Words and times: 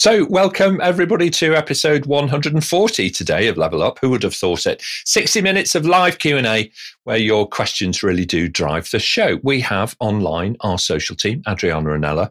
So, 0.00 0.26
welcome 0.26 0.80
everybody 0.80 1.28
to 1.30 1.56
episode 1.56 2.06
140 2.06 3.10
today 3.10 3.48
of 3.48 3.56
Level 3.56 3.82
Up. 3.82 3.98
Who 3.98 4.10
would 4.10 4.22
have 4.22 4.32
thought 4.32 4.64
it? 4.64 4.80
60 5.04 5.42
minutes 5.42 5.74
of 5.74 5.84
live 5.84 6.20
Q&A 6.20 6.70
where 7.08 7.16
your 7.16 7.48
questions 7.48 8.02
really 8.02 8.26
do 8.26 8.50
drive 8.50 8.90
the 8.90 8.98
show. 8.98 9.40
We 9.42 9.62
have 9.62 9.96
online 9.98 10.58
our 10.60 10.78
social 10.78 11.16
team, 11.16 11.40
Adriana 11.48 11.94
and 11.94 12.04
Ella. 12.04 12.30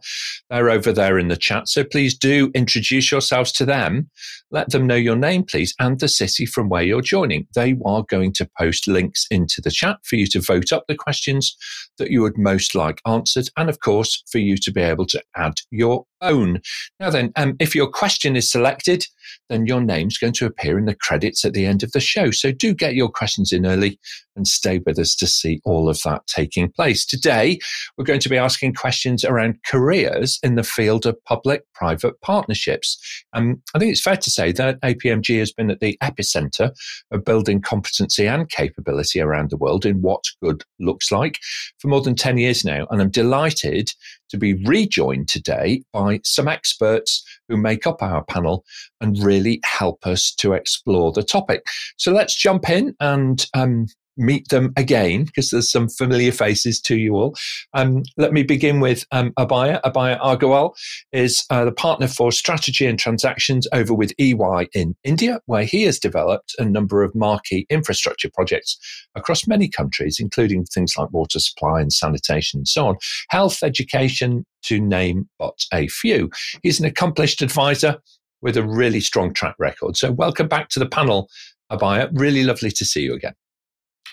They're 0.52 0.70
over 0.70 0.94
there 0.94 1.18
in 1.18 1.30
the 1.30 1.36
chat. 1.36 1.68
So 1.68 1.84
please 1.84 2.16
do 2.16 2.52
introduce 2.54 3.12
yourselves 3.12 3.52
to 3.54 3.66
them. 3.66 4.12
Let 4.52 4.70
them 4.70 4.86
know 4.86 4.94
your 4.94 5.16
name, 5.16 5.46
please, 5.46 5.74
and 5.80 6.00
the 6.00 6.08
city 6.08 6.46
from 6.46 6.70
where 6.70 6.84
you're 6.84 7.02
joining. 7.02 7.48
They 7.56 7.76
are 7.88 8.04
going 8.08 8.34
to 8.34 8.48
post 8.56 8.88
links 8.88 9.26
into 9.32 9.62
the 9.62 9.72
chat 9.72 9.98
for 10.04 10.16
you 10.16 10.28
to 10.28 10.42
vote 10.42 10.72
up 10.72 10.84
the 10.88 10.96
questions 10.96 11.58
that 11.98 12.12
you 12.12 12.22
would 12.22 12.38
most 12.38 12.76
like 12.76 13.02
answered. 13.08 13.50
And 13.58 13.70
of 13.70 13.80
course, 13.80 14.22
for 14.32 14.38
you 14.38 14.58
to 14.58 14.72
be 14.72 14.82
able 14.82 15.08
to 15.08 15.24
add 15.36 15.56
your 15.72 16.06
own. 16.22 16.62
Now 17.00 17.10
then, 17.10 17.32
um, 17.36 17.56
if 17.60 17.74
your 17.74 17.88
question 17.88 18.36
is 18.36 18.52
selected, 18.52 19.08
then 19.50 19.66
your 19.66 19.82
name's 19.82 20.18
going 20.18 20.34
to 20.34 20.46
appear 20.46 20.78
in 20.78 20.86
the 20.86 20.96
credits 20.96 21.46
at 21.46 21.54
the 21.54 21.66
end 21.66 21.84
of 21.84 21.92
the 21.92 22.00
show. 22.00 22.32
So 22.32 22.52
do 22.52 22.74
get 22.74 22.96
your 22.96 23.10
questions 23.10 23.52
in 23.52 23.66
early 23.66 24.00
and 24.38 24.48
stay 24.48 24.80
with 24.86 25.00
us 25.00 25.16
to 25.16 25.28
see 25.28 25.60
all 25.66 25.90
of 25.90 26.00
that 26.04 26.26
taking 26.28 26.72
place. 26.72 27.06
Today, 27.06 27.60
we're 27.98 28.06
going 28.06 28.20
to 28.20 28.30
be 28.30 28.38
asking 28.38 28.76
questions 28.76 29.26
around 29.26 29.58
careers 29.66 30.40
in 30.44 30.56
the 30.56 30.64
field 30.64 31.06
of 31.06 31.22
public 31.26 31.64
private 31.74 32.20
partnerships. 32.22 32.98
Um, 33.34 33.62
I 33.74 33.80
think 33.80 33.92
it's 33.92 34.02
fair 34.02 34.16
to 34.16 34.30
say 34.30 34.52
that 34.54 34.80
APMG 34.82 35.40
has 35.40 35.52
been 35.52 35.72
at 35.72 35.80
the 35.80 35.98
epicenter 36.02 36.72
of 37.12 37.26
building 37.26 37.62
competency 37.62 38.28
and 38.28 38.50
capability 38.50 39.20
around 39.20 39.50
the 39.50 39.58
world 39.58 39.86
in 39.86 40.02
what 40.02 40.24
good 40.42 40.64
looks 40.80 41.12
like 41.12 41.40
for 41.80 41.88
more 41.88 42.02
than 42.02 42.16
10 42.16 42.38
years 42.38 42.64
now. 42.64 42.86
And 42.90 43.02
I'm 43.02 43.10
delighted 43.10 43.92
to 44.30 44.38
be 44.38 44.54
rejoined 44.66 45.30
today 45.30 45.84
by 45.94 46.20
some 46.24 46.48
experts 46.48 47.24
who 47.48 47.58
make 47.58 47.88
up 47.88 48.02
our 48.02 48.24
panel 48.24 48.66
and 49.02 49.24
really 49.24 49.60
help 49.64 50.06
us 50.06 50.34
to 50.36 50.54
explore 50.54 51.12
the 51.12 51.24
topic. 51.24 51.66
So 51.98 52.12
let's 52.12 52.36
jump 52.36 52.70
in 52.70 52.96
and 53.00 53.46
um, 53.54 53.88
meet 54.18 54.50
them 54.50 54.74
again 54.76 55.26
because 55.26 55.50
there's 55.50 55.72
some 55.72 55.90
familiar 55.90 56.32
faces 56.32 56.82
to 56.82 56.98
you 56.98 57.16
all. 57.16 57.36
Um, 57.74 58.04
let 58.18 58.34
me 58.34 58.44
begin 58.44 58.80
with 58.80 59.06
um, 59.12 59.32
Abaya. 59.40 59.82
Abhaya 59.82 60.20
Agarwal 60.20 60.74
is 61.12 61.46
uh, 61.50 61.66
the 61.66 61.72
partner 61.72 62.08
for 62.08 62.32
strategy 62.32 62.86
and 62.86 63.00
transactions 63.00 63.68
over 63.74 63.94
with 63.94 64.14
EY 64.20 64.68
in 64.74 64.96
India, 65.04 65.40
where 65.46 65.64
he 65.64 65.84
has 65.84 66.00
developed 66.00 66.56
a 66.58 66.66
number 66.66 67.04
of 67.04 67.16
marquee 67.16 67.66
infrastructure 67.70 68.30
projects 68.34 68.78
across 69.16 69.48
many 69.48 69.68
countries, 69.68 70.18
including 70.20 70.66
things 70.66 70.96
like 70.98 71.12
water 71.12 71.40
supply 71.40 71.82
and 71.82 71.94
sanitation 71.94 72.60
and 72.60 72.68
so 72.68 72.88
on, 72.88 72.98
health, 73.30 73.64
education, 73.64 74.46
to 74.64 74.80
name 74.82 75.30
but 75.40 75.66
a 75.74 75.88
few. 75.88 76.30
He's 76.64 76.80
an 76.80 76.86
accomplished 76.86 77.42
advisor 77.42 77.98
with 78.42 78.58
a 78.58 78.64
really 78.64 79.00
strong 79.00 79.34
track 79.34 79.56
record. 79.60 79.98
So 79.98 80.12
welcome 80.12 80.48
back 80.48 80.70
to 80.70 80.80
the 80.80 80.86
panel, 80.86 81.30
Abhaya. 81.72 82.10
Really 82.14 82.44
lovely 82.44 82.72
to 82.72 82.86
see 82.86 83.02
you 83.02 83.14
again. 83.14 83.34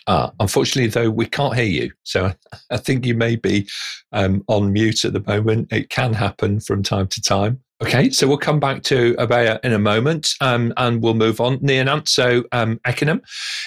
Uh, 0.07 0.31
unfortunately, 0.41 0.89
though, 0.89 1.11
we 1.11 1.27
can't 1.27 1.55
hear 1.55 1.65
you. 1.65 1.91
So 2.03 2.33
I 2.71 2.77
think 2.77 3.07
you 3.07 3.15
may 3.15 3.37
be 3.37 3.69
um, 4.13 4.45
on 4.49 4.73
mute 4.73 5.05
at 5.05 5.13
the 5.13 5.25
moment. 5.27 5.73
It 5.73 5.91
can 5.91 6.13
happen 6.13 6.61
from 6.61 6.83
time 6.83 7.09
to 7.09 7.23
time. 7.23 7.61
Okay, 7.87 8.09
so 8.09 8.27
we'll 8.27 8.39
come 8.39 8.61
back 8.61 8.83
to 8.85 9.15
Abhaya 9.17 9.61
in 9.63 9.75
a 9.75 9.79
moment 9.79 10.31
um, 10.41 10.73
and 10.79 11.03
we'll 11.03 11.13
move 11.13 11.39
on. 11.39 11.59
Nyananso 11.59 12.43
um, 12.51 12.79
Ekanem 12.87 13.21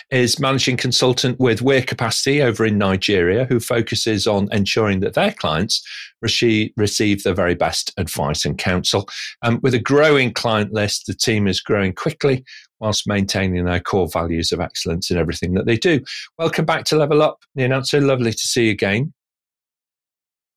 is 0.10 0.40
managing 0.40 0.76
consultant 0.76 1.40
with 1.40 1.62
Weir 1.62 1.84
Capacity 1.84 2.42
over 2.42 2.66
in 2.66 2.80
Nigeria, 2.80 3.46
who 3.46 3.60
focuses 3.60 4.26
on 4.26 4.50
ensuring 4.52 5.02
that 5.02 5.14
their 5.14 5.34
clients 5.34 5.88
receive, 6.24 6.74
the 6.76 7.34
very 7.36 7.54
best 7.54 7.94
advice 7.98 8.44
and 8.44 8.58
counsel. 8.58 9.08
Um, 9.44 9.60
with 9.62 9.76
a 9.76 9.80
growing 9.80 10.34
client 10.34 10.74
list, 10.74 11.06
the 11.06 11.14
team 11.14 11.46
is 11.48 11.62
growing 11.62 11.94
quickly 11.94 12.44
whilst 12.80 13.08
maintaining 13.08 13.66
their 13.66 13.80
core 13.80 14.10
values 14.12 14.52
of 14.52 14.60
excellence 14.60 15.12
in 15.12 15.18
everything 15.18 15.54
that 15.54 15.68
they 15.68 15.78
do. 15.78 16.02
Welcome 16.40 16.66
back 16.66 16.86
to 16.86 16.98
Level 16.98 17.22
Up, 17.22 17.44
Nyananso. 17.56 18.04
Lovely 18.04 18.32
to 18.32 18.38
see 18.38 18.66
you 18.66 18.72
again. 18.72 19.14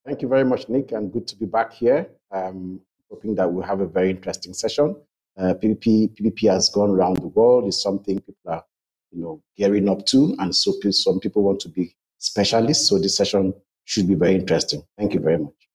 Thank 0.07 0.23
you 0.23 0.29
very 0.29 0.47
much, 0.47 0.67
Nick, 0.71 0.93
and 0.93 1.13
good 1.13 1.27
to 1.29 1.37
be 1.37 1.45
back 1.45 1.75
here. 1.75 2.09
Um, 2.33 2.81
hoping 3.11 3.35
that 3.35 3.51
we'll 3.51 3.65
have 3.65 3.81
a 3.81 3.87
very 3.87 4.11
interesting 4.11 4.55
session. 4.55 4.97
Uh, 5.37 5.55
PPP, 5.55 6.15
PPP 6.17 6.51
has 6.51 6.69
gone 6.69 6.91
around 6.91 7.19
the 7.19 7.29
world. 7.29 7.67
It's 7.67 7.83
something 7.83 8.21
people 8.21 8.35
are, 8.47 8.65
you 9.11 9.23
know, 9.23 9.43
gearing 9.57 9.89
up 9.89 10.07
to, 10.07 10.35
and 10.39 10.55
so 10.55 10.73
some 10.91 11.21
people 11.21 11.43
want 11.43 11.61
to 11.61 11.69
be 11.69 11.97
specialists. 12.19 12.89
So 12.89 12.99
this 12.99 13.17
session 13.17 13.55
should 13.85 14.09
be 14.09 14.15
very 14.15 14.35
interesting. 14.35 14.83
Thank 14.99 15.15
you 15.15 15.21
very 15.21 15.39
much. 15.39 15.70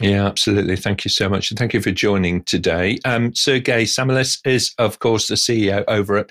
Yeah, 0.00 0.26
absolutely. 0.26 0.76
Thank 0.76 1.04
you 1.04 1.08
so 1.10 1.28
much. 1.28 1.50
And 1.50 1.58
thank 1.58 1.74
you 1.74 1.80
for 1.80 1.90
joining 1.90 2.44
today. 2.44 2.98
Um, 3.04 3.34
Sergei 3.34 3.82
Samolis 3.82 4.38
is, 4.46 4.72
of 4.78 5.00
course, 5.00 5.26
the 5.26 5.34
CEO 5.34 5.82
over 5.88 6.16
at 6.16 6.30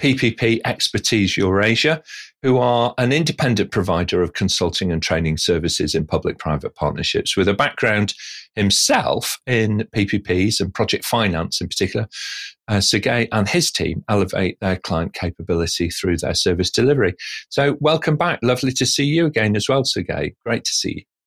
PPP 0.00 0.60
Expertise 0.64 1.36
Eurasia, 1.36 2.00
who 2.42 2.58
are 2.58 2.94
an 2.96 3.12
independent 3.12 3.72
provider 3.72 4.22
of 4.22 4.34
consulting 4.34 4.92
and 4.92 5.02
training 5.02 5.36
services 5.36 5.96
in 5.96 6.06
public 6.06 6.38
private 6.38 6.76
partnerships 6.76 7.36
with 7.36 7.48
a 7.48 7.54
background 7.54 8.14
himself 8.54 9.38
in 9.48 9.88
PPPs 9.96 10.60
and 10.60 10.72
project 10.72 11.04
finance 11.04 11.60
in 11.60 11.66
particular. 11.66 12.06
Uh, 12.68 12.80
Sergei 12.80 13.26
and 13.32 13.48
his 13.48 13.72
team 13.72 14.04
elevate 14.08 14.60
their 14.60 14.76
client 14.76 15.12
capability 15.14 15.90
through 15.90 16.18
their 16.18 16.34
service 16.34 16.70
delivery. 16.70 17.14
So, 17.48 17.76
welcome 17.80 18.16
back. 18.16 18.38
Lovely 18.42 18.72
to 18.72 18.86
see 18.86 19.04
you 19.04 19.26
again 19.26 19.56
as 19.56 19.68
well, 19.68 19.84
Sergei. 19.84 20.34
Great 20.44 20.64
to 20.64 20.72
see 20.72 20.94
you. 20.98 21.17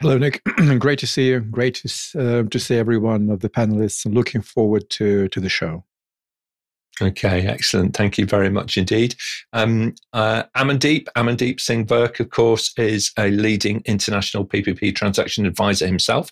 Hello, 0.00 0.16
Nick. 0.16 0.42
Great 0.78 0.98
to 1.00 1.06
see 1.06 1.28
you. 1.28 1.40
Great 1.40 1.74
to, 1.74 1.88
uh, 2.18 2.48
to 2.48 2.58
see 2.58 2.76
every 2.76 2.96
one 2.96 3.28
of 3.28 3.40
the 3.40 3.50
panelists. 3.50 4.06
I'm 4.06 4.12
looking 4.12 4.40
forward 4.40 4.88
to, 4.90 5.28
to 5.28 5.40
the 5.40 5.50
show. 5.50 5.84
Okay, 7.02 7.46
excellent. 7.46 7.94
Thank 7.94 8.16
you 8.16 8.24
very 8.24 8.48
much 8.48 8.78
indeed. 8.78 9.14
Um, 9.52 9.94
uh, 10.14 10.44
Amandeep, 10.56 11.06
Amandeep 11.16 11.60
Singh 11.60 11.86
Virk, 11.86 12.18
of 12.18 12.30
course, 12.30 12.72
is 12.78 13.12
a 13.18 13.30
leading 13.30 13.82
international 13.84 14.46
PPP 14.46 14.94
transaction 14.94 15.44
advisor 15.44 15.86
himself, 15.86 16.30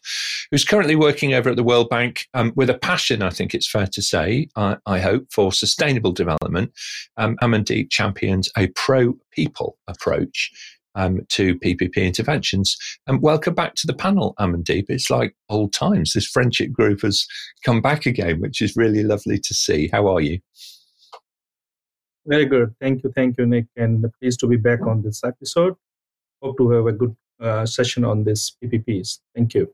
who's 0.50 0.64
currently 0.64 0.96
working 0.96 1.34
over 1.34 1.50
at 1.50 1.56
the 1.56 1.62
World 1.62 1.90
Bank 1.90 2.26
um, 2.32 2.52
with 2.56 2.70
a 2.70 2.78
passion, 2.78 3.22
I 3.22 3.30
think 3.30 3.54
it's 3.54 3.70
fair 3.70 3.86
to 3.86 4.02
say, 4.02 4.48
I, 4.56 4.78
I 4.86 4.98
hope, 4.98 5.26
for 5.30 5.52
sustainable 5.52 6.12
development. 6.12 6.72
Um, 7.18 7.36
Amandeep 7.42 7.90
champions 7.90 8.50
a 8.56 8.68
pro 8.68 9.14
people 9.30 9.78
approach 9.86 10.50
um, 10.98 11.20
to 11.31 11.54
PPP 11.60 11.97
interventions. 11.97 12.76
And 13.06 13.22
welcome 13.22 13.54
back 13.54 13.75
to 13.76 13.86
the 13.86 13.94
panel, 13.94 14.34
Amandeep. 14.38 14.86
It's 14.88 15.10
like 15.10 15.34
old 15.48 15.72
times. 15.72 16.12
This 16.12 16.26
friendship 16.26 16.72
group 16.72 17.03
has 17.03 17.26
come 17.64 17.81
back 17.81 18.04
again, 18.04 18.41
which 18.41 18.60
is 18.60 18.76
really 18.76 19.04
lovely 19.04 19.38
to 19.38 19.54
see. 19.54 19.88
How 19.92 20.08
are 20.08 20.20
you? 20.20 20.41
Very 22.26 22.44
good. 22.44 22.75
Thank 22.81 23.04
you. 23.04 23.12
Thank 23.14 23.38
you, 23.38 23.47
Nick. 23.47 23.66
And 23.76 24.04
pleased 24.20 24.41
to 24.41 24.48
be 24.48 24.56
back 24.56 24.87
on 24.87 25.03
this 25.03 25.22
episode. 25.25 25.75
Hope 26.42 26.58
to 26.58 26.70
have 26.70 26.87
a 26.87 26.92
good 26.92 27.16
uh, 27.41 27.64
session 27.64 28.04
on 28.04 28.25
this 28.25 28.56
PPPs. 28.62 29.20
Thank 29.34 29.54
you. 29.54 29.72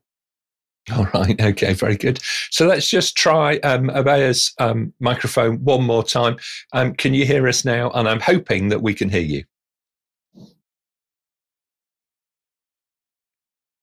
All 0.94 1.06
right. 1.14 1.40
Okay. 1.40 1.72
Very 1.72 1.96
good. 1.96 2.20
So 2.50 2.66
let's 2.66 2.88
just 2.88 3.16
try 3.16 3.56
um, 3.58 3.90
um, 4.58 4.92
microphone 5.00 5.64
one 5.64 5.82
more 5.82 6.04
time. 6.04 6.36
Um, 6.74 6.94
can 6.94 7.14
you 7.14 7.24
hear 7.24 7.48
us 7.48 7.64
now? 7.64 7.90
And 7.90 8.06
I'm 8.06 8.20
hoping 8.20 8.68
that 8.68 8.82
we 8.82 8.92
can 8.92 9.08
hear 9.08 9.22
you. 9.22 9.44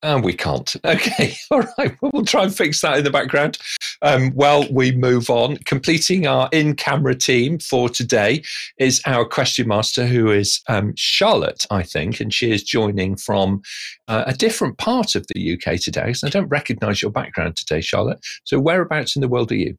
And 0.04 0.24
we 0.24 0.34
can't. 0.34 0.76
Okay. 0.92 1.36
All 1.52 1.62
right. 1.78 1.96
Well, 2.02 2.12
we'll 2.14 2.26
try 2.26 2.44
and 2.44 2.56
fix 2.56 2.82
that 2.82 2.98
in 2.98 3.04
the 3.04 3.12
background. 3.12 3.58
Um, 4.02 4.32
while 4.32 4.66
we 4.72 4.92
move 4.92 5.30
on, 5.30 5.58
completing 5.58 6.28
our 6.28 6.50
in 6.52 6.76
camera 6.76 7.16
team 7.16 7.60
for 7.60 7.88
today 7.88 8.44
is 8.78 9.02
our 9.06 9.26
question 9.26 9.68
master, 9.68 10.06
who 10.06 10.30
is 10.30 10.62
um, 10.68 10.94
Charlotte, 10.98 11.66
I 11.72 11.84
think, 11.84 12.20
and 12.20 12.34
she 12.34 12.52
is 12.52 12.64
joining 12.64 13.16
from 13.16 13.62
uh, 14.08 14.24
a 14.28 14.34
different 14.34 14.78
part 14.78 15.16
of 15.16 15.26
the 15.34 15.54
UK 15.54 15.80
today. 15.80 16.14
So 16.14 16.28
I 16.28 16.30
don't 16.30 16.50
recognize 16.50 17.02
your 17.02 17.12
background 17.12 17.56
today, 17.56 17.82
Charlotte. 17.82 18.20
So, 18.44 18.60
whereabouts 18.60 19.16
in 19.16 19.22
the 19.22 19.30
world 19.30 19.52
are 19.52 19.56
you? 19.56 19.78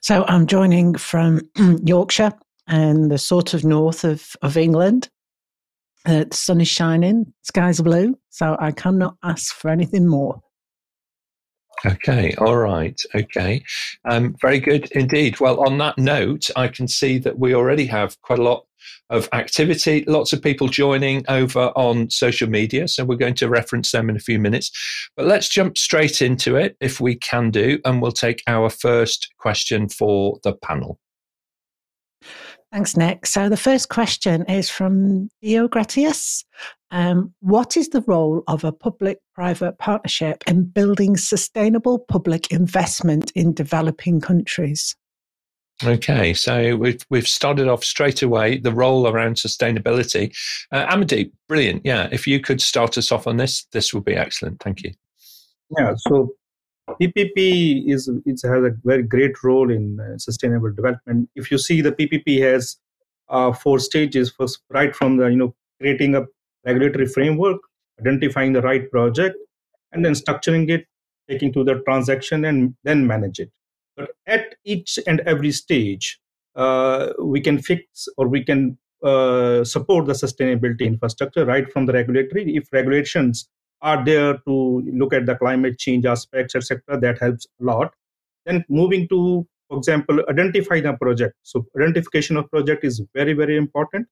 So, 0.00 0.24
I'm 0.28 0.46
joining 0.46 0.94
from 0.94 1.42
Yorkshire 1.84 2.32
and 2.66 3.10
the 3.10 3.18
sort 3.18 3.54
of 3.54 3.64
north 3.64 4.04
of, 4.04 4.34
of 4.42 4.56
England. 4.56 5.08
Uh, 6.06 6.24
the 6.30 6.36
sun 6.36 6.60
is 6.60 6.68
shining, 6.68 7.32
are 7.56 7.72
blue, 7.74 8.18
so 8.30 8.56
I 8.58 8.72
cannot 8.72 9.16
ask 9.22 9.54
for 9.54 9.68
anything 9.68 10.06
more. 10.06 10.40
Okay, 11.84 12.34
all 12.38 12.58
right, 12.58 13.00
okay. 13.14 13.62
Um, 14.04 14.36
very 14.40 14.60
good 14.60 14.90
indeed. 14.92 15.40
Well, 15.40 15.60
on 15.60 15.78
that 15.78 15.96
note, 15.96 16.50
I 16.56 16.68
can 16.68 16.88
see 16.88 17.18
that 17.18 17.38
we 17.38 17.54
already 17.54 17.86
have 17.86 18.20
quite 18.20 18.38
a 18.38 18.42
lot 18.42 18.66
of 19.08 19.28
activity, 19.32 20.04
lots 20.06 20.32
of 20.32 20.42
people 20.42 20.68
joining 20.68 21.24
over 21.28 21.72
on 21.76 22.10
social 22.10 22.48
media. 22.48 22.86
So 22.86 23.04
we're 23.04 23.16
going 23.16 23.34
to 23.34 23.48
reference 23.48 23.92
them 23.92 24.10
in 24.10 24.16
a 24.16 24.20
few 24.20 24.38
minutes. 24.38 24.70
But 25.16 25.26
let's 25.26 25.48
jump 25.48 25.78
straight 25.78 26.22
into 26.22 26.56
it 26.56 26.76
if 26.80 27.00
we 27.00 27.16
can 27.16 27.50
do, 27.50 27.78
and 27.84 28.02
we'll 28.02 28.12
take 28.12 28.42
our 28.46 28.68
first 28.70 29.32
question 29.38 29.88
for 29.88 30.38
the 30.44 30.54
panel. 30.54 30.98
Thanks, 32.72 32.96
Nick. 32.96 33.26
So 33.26 33.48
the 33.48 33.56
first 33.56 33.88
question 33.88 34.44
is 34.44 34.70
from 34.70 35.28
Theo 35.42 35.66
Gratius. 35.66 36.44
Um, 36.92 37.34
what 37.40 37.76
is 37.76 37.88
the 37.88 38.02
role 38.02 38.44
of 38.46 38.62
a 38.62 38.72
public 38.72 39.18
private 39.34 39.78
partnership 39.78 40.44
in 40.46 40.64
building 40.64 41.16
sustainable 41.16 41.98
public 41.98 42.52
investment 42.52 43.32
in 43.34 43.54
developing 43.54 44.20
countries? 44.20 44.94
Okay, 45.82 46.34
so 46.34 46.76
we've 46.76 47.00
we've 47.08 47.26
started 47.26 47.66
off 47.66 47.82
straight 47.82 48.22
away 48.22 48.58
the 48.58 48.72
role 48.72 49.08
around 49.08 49.36
sustainability. 49.36 50.36
Uh, 50.70 50.86
Amandeep, 50.86 51.32
brilliant. 51.48 51.80
Yeah, 51.84 52.08
if 52.12 52.26
you 52.26 52.38
could 52.38 52.60
start 52.60 52.98
us 52.98 53.10
off 53.10 53.26
on 53.26 53.38
this, 53.38 53.66
this 53.72 53.94
would 53.94 54.04
be 54.04 54.14
excellent. 54.14 54.60
Thank 54.60 54.82
you. 54.82 54.92
Yeah, 55.78 55.94
so 55.96 56.34
PPP 57.00 57.88
is 57.88 58.08
it 58.26 58.40
has 58.42 58.64
a 58.64 58.74
very 58.84 59.02
great 59.02 59.42
role 59.42 59.70
in 59.70 60.00
uh, 60.00 60.18
sustainable 60.18 60.72
development. 60.72 61.28
If 61.34 61.50
you 61.50 61.58
see, 61.58 61.80
the 61.80 61.92
PPP 61.92 62.40
has 62.42 62.76
uh, 63.28 63.52
four 63.52 63.78
stages. 63.78 64.30
First, 64.30 64.60
right 64.70 64.94
from 64.94 65.16
the 65.16 65.26
you 65.26 65.36
know 65.36 65.54
creating 65.80 66.14
a 66.14 66.26
regulatory 66.64 67.06
framework, 67.06 67.58
identifying 68.00 68.52
the 68.52 68.62
right 68.62 68.90
project, 68.90 69.36
and 69.92 70.04
then 70.04 70.12
structuring 70.12 70.68
it, 70.70 70.86
taking 71.28 71.52
to 71.52 71.64
the 71.64 71.80
transaction, 71.86 72.44
and 72.44 72.74
then 72.84 73.06
manage 73.06 73.38
it. 73.38 73.50
But 73.96 74.10
at 74.26 74.54
each 74.64 74.98
and 75.06 75.20
every 75.20 75.52
stage, 75.52 76.20
uh, 76.56 77.12
we 77.18 77.40
can 77.40 77.60
fix 77.60 78.08
or 78.16 78.28
we 78.28 78.44
can 78.44 78.78
uh, 79.02 79.64
support 79.64 80.06
the 80.06 80.12
sustainability 80.12 80.82
infrastructure 80.82 81.44
right 81.44 81.70
from 81.72 81.86
the 81.86 81.92
regulatory. 81.92 82.56
If 82.56 82.72
regulations 82.72 83.48
are 83.82 84.04
there 84.04 84.38
to 84.46 84.82
look 84.92 85.12
at 85.12 85.26
the 85.26 85.34
climate 85.36 85.78
change 85.78 86.06
aspects, 86.06 86.54
etc., 86.54 87.00
that 87.00 87.18
helps 87.18 87.46
a 87.60 87.64
lot. 87.64 87.94
Then 88.46 88.64
moving 88.68 89.08
to, 89.08 89.46
for 89.68 89.78
example, 89.78 90.22
identify 90.28 90.80
the 90.80 90.94
project. 90.94 91.34
So 91.42 91.66
identification 91.76 92.36
of 92.36 92.50
project 92.50 92.84
is 92.84 93.02
very, 93.14 93.32
very 93.32 93.56
important. 93.56 94.06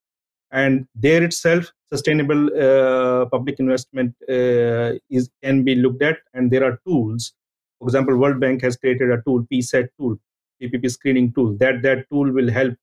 And 0.51 0.87
there 0.95 1.23
itself, 1.23 1.71
sustainable 1.93 2.49
uh, 2.59 3.27
public 3.27 3.59
investment 3.59 4.15
uh, 4.29 4.99
is 5.11 5.29
can 5.43 5.63
be 5.63 5.75
looked 5.75 6.03
at, 6.03 6.19
and 6.33 6.51
there 6.51 6.65
are 6.65 6.81
tools 6.87 7.35
for 7.79 7.87
example, 7.87 8.17
World 8.17 8.41
Bank 8.41 8.63
has 8.63 8.77
created 8.77 9.11
a 9.11 9.23
tool, 9.23 9.47
PSET 9.53 9.89
tool, 9.99 10.17
PPP 10.61 10.91
screening 10.91 11.33
tool. 11.33 11.57
That 11.59 11.83
that 11.83 12.07
tool 12.11 12.33
will 12.33 12.51
help 12.51 12.75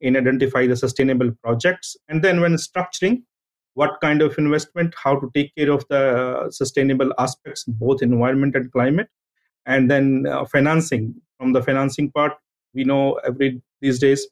in 0.00 0.16
identify 0.16 0.66
the 0.66 0.76
sustainable 0.76 1.32
projects, 1.42 1.96
and 2.08 2.22
then 2.22 2.40
when 2.40 2.54
structuring, 2.54 3.22
what 3.74 4.00
kind 4.00 4.22
of 4.22 4.36
investment, 4.38 4.94
how 5.02 5.18
to 5.18 5.30
take 5.34 5.54
care 5.56 5.70
of 5.70 5.84
the 5.90 6.48
sustainable 6.50 7.12
aspects, 7.18 7.64
both 7.64 8.02
environment 8.02 8.54
and 8.56 8.70
climate, 8.72 9.08
and 9.66 9.90
then 9.90 10.26
uh, 10.28 10.44
financing. 10.44 11.14
From 11.38 11.52
the 11.52 11.62
financing 11.62 12.10
part, 12.12 12.32
we 12.74 12.84
know 12.84 13.14
every 13.26 13.60
these 13.80 13.98
days, 13.98 14.26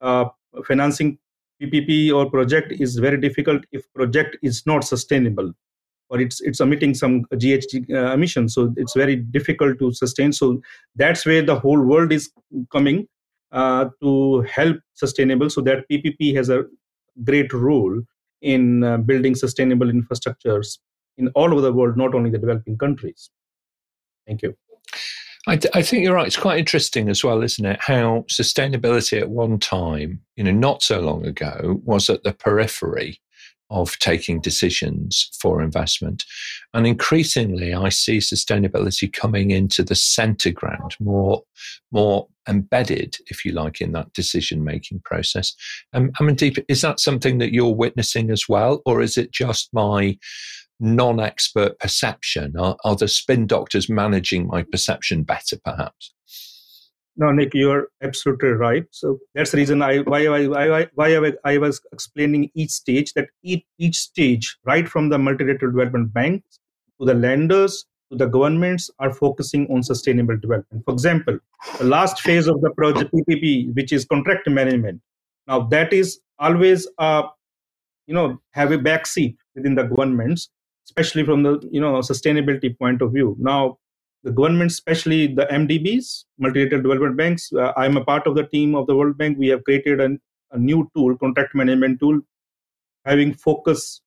uh, 0.00 0.26
financing 0.64 1.18
PPP 1.60 2.12
or 2.12 2.30
project 2.30 2.72
is 2.72 2.96
very 2.96 3.20
difficult 3.20 3.64
if 3.72 3.82
project 3.94 4.36
is 4.42 4.64
not 4.66 4.84
sustainable 4.84 5.52
or 6.08 6.20
it's 6.20 6.40
it's 6.40 6.60
emitting 6.60 6.94
some 6.94 7.24
GHG 7.34 7.90
uh, 7.92 8.12
emissions. 8.12 8.54
So 8.54 8.72
it's 8.76 8.94
very 8.94 9.16
difficult 9.16 9.78
to 9.80 9.92
sustain. 9.92 10.32
So 10.32 10.60
that's 10.94 11.26
where 11.26 11.42
the 11.42 11.58
whole 11.58 11.80
world 11.80 12.12
is 12.12 12.30
coming 12.70 13.08
uh, 13.52 13.86
to 14.02 14.42
help 14.42 14.76
sustainable. 14.94 15.50
So 15.50 15.60
that 15.62 15.88
PPP 15.90 16.34
has 16.36 16.48
a 16.48 16.64
great 17.24 17.52
role 17.52 18.02
in 18.42 18.84
uh, 18.84 18.98
building 18.98 19.34
sustainable 19.34 19.86
infrastructures 19.86 20.78
in 21.18 21.28
all 21.28 21.52
over 21.52 21.60
the 21.60 21.72
world, 21.72 21.96
not 21.96 22.14
only 22.14 22.30
the 22.30 22.38
developing 22.38 22.76
countries. 22.76 23.30
Thank 24.26 24.42
you. 24.42 24.56
I, 25.48 25.58
I, 25.74 25.82
think 25.82 26.02
you're 26.02 26.14
right. 26.14 26.26
It's 26.26 26.36
quite 26.36 26.58
interesting 26.58 27.08
as 27.08 27.22
well, 27.22 27.42
isn't 27.42 27.64
it? 27.64 27.78
How 27.80 28.24
sustainability 28.28 29.20
at 29.20 29.30
one 29.30 29.60
time, 29.60 30.20
you 30.34 30.42
know, 30.42 30.50
not 30.50 30.82
so 30.82 31.00
long 31.00 31.24
ago, 31.24 31.80
was 31.84 32.10
at 32.10 32.24
the 32.24 32.32
periphery 32.32 33.20
of 33.70 33.98
taking 33.98 34.40
decisions 34.40 35.30
for 35.40 35.60
investment. 35.62 36.24
And 36.74 36.86
increasingly, 36.86 37.74
I 37.74 37.88
see 37.88 38.18
sustainability 38.18 39.12
coming 39.12 39.50
into 39.50 39.82
the 39.82 39.94
center 39.94 40.50
ground, 40.50 40.96
more, 41.00 41.42
more 41.90 42.28
embedded, 42.48 43.16
if 43.26 43.44
you 43.44 43.52
like, 43.52 43.80
in 43.80 43.92
that 43.92 44.12
decision 44.12 44.64
making 44.64 45.00
process. 45.04 45.54
Um, 45.92 46.12
Amandeep, 46.20 46.64
is 46.68 46.80
that 46.82 47.00
something 47.00 47.38
that 47.38 47.52
you're 47.52 47.74
witnessing 47.74 48.30
as 48.30 48.48
well? 48.48 48.82
Or 48.86 49.02
is 49.02 49.18
it 49.18 49.32
just 49.32 49.68
my 49.72 50.16
non 50.78 51.20
expert 51.20 51.78
perception? 51.78 52.54
Are, 52.58 52.76
are 52.84 52.96
the 52.96 53.08
spin 53.08 53.46
doctors 53.46 53.88
managing 53.88 54.46
my 54.46 54.62
perception 54.62 55.24
better, 55.24 55.58
perhaps? 55.64 56.12
No, 57.16 57.32
Nick, 57.32 57.54
you're 57.54 57.88
absolutely 58.02 58.50
right. 58.50 58.86
So 58.90 59.20
that's 59.34 59.52
the 59.52 59.58
reason 59.58 59.82
I 59.82 59.98
why 60.00 60.26
I 60.26 60.48
why, 60.48 60.88
why 60.96 61.30
I, 61.44 61.58
was 61.58 61.80
explaining 61.92 62.50
each 62.56 62.72
stage 62.72 63.14
that 63.14 63.28
each, 63.44 63.64
each 63.78 63.96
stage, 63.98 64.58
right 64.66 64.88
from 64.88 65.10
the 65.10 65.18
multilateral 65.18 65.72
development 65.72 66.12
banks 66.12 66.58
to 67.00 67.06
the 67.06 67.14
lenders 67.14 67.86
to 68.12 68.18
the 68.18 68.26
governments, 68.26 68.90
are 69.00 69.14
focusing 69.14 69.66
on 69.72 69.82
sustainable 69.84 70.36
development. 70.38 70.84
For 70.86 70.94
example, 70.94 71.38
the 71.78 71.84
last 71.84 72.20
phase 72.20 72.48
of 72.48 72.60
the 72.62 72.70
project 72.72 73.12
PPP, 73.14 73.74
which 73.76 73.92
is 73.92 74.04
contract 74.06 74.48
management. 74.50 75.00
Now 75.48 75.60
that 75.68 75.92
is 75.94 76.20
always 76.40 76.88
uh, 76.98 77.24
you 78.06 78.14
know 78.14 78.38
have 78.52 78.72
a 78.72 78.78
backseat 78.78 79.36
within 79.54 79.76
the 79.76 79.84
governments, 79.84 80.50
especially 80.86 81.24
from 81.24 81.44
the 81.44 81.60
you 81.72 81.80
know 81.80 81.94
sustainability 82.00 82.78
point 82.78 83.02
of 83.02 83.12
view. 83.12 83.36
Now 83.38 83.78
the 84.26 84.32
government, 84.32 84.72
especially 84.72 85.28
the 85.28 85.46
MDBs, 85.46 86.24
multilateral 86.38 86.82
development 86.82 87.16
banks. 87.16 87.52
Uh, 87.52 87.72
I'm 87.76 87.96
a 87.96 88.04
part 88.04 88.26
of 88.26 88.34
the 88.34 88.44
team 88.48 88.74
of 88.74 88.88
the 88.88 88.96
World 88.96 89.16
Bank. 89.16 89.38
We 89.38 89.46
have 89.48 89.62
created 89.62 90.00
an, 90.00 90.20
a 90.50 90.58
new 90.58 90.90
tool, 90.96 91.16
contract 91.16 91.54
management 91.54 92.00
tool, 92.00 92.20
having 93.04 93.34
focus 93.34 94.02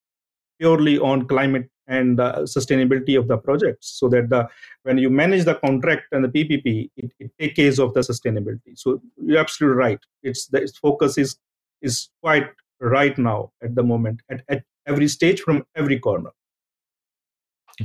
purely 0.60 1.00
on 1.00 1.26
climate 1.26 1.70
and 1.88 2.20
uh, 2.20 2.40
sustainability 2.42 3.18
of 3.18 3.30
the 3.30 3.38
projects, 3.38 3.98
so 3.98 4.10
that 4.10 4.30
the 4.30 4.48
when 4.84 4.98
you 4.98 5.10
manage 5.10 5.46
the 5.46 5.56
contract 5.56 6.04
and 6.12 6.26
the 6.26 6.28
PPP, 6.28 6.90
it, 6.98 7.12
it 7.18 7.32
takes 7.40 7.56
care 7.56 7.86
of 7.86 7.94
the 7.94 8.02
sustainability. 8.02 8.76
So 8.76 9.02
you're 9.24 9.40
absolutely 9.40 9.78
right. 9.78 10.00
It's 10.22 10.48
the 10.48 10.62
its 10.62 10.78
focus 10.78 11.18
is 11.18 11.38
is 11.82 12.10
quite 12.22 12.50
right 12.82 13.18
now 13.18 13.52
at 13.64 13.74
the 13.74 13.84
moment 13.84 14.20
at, 14.30 14.44
at 14.50 14.64
every 14.86 15.08
stage 15.08 15.40
from 15.40 15.66
every 15.78 15.98
corner. 15.98 16.32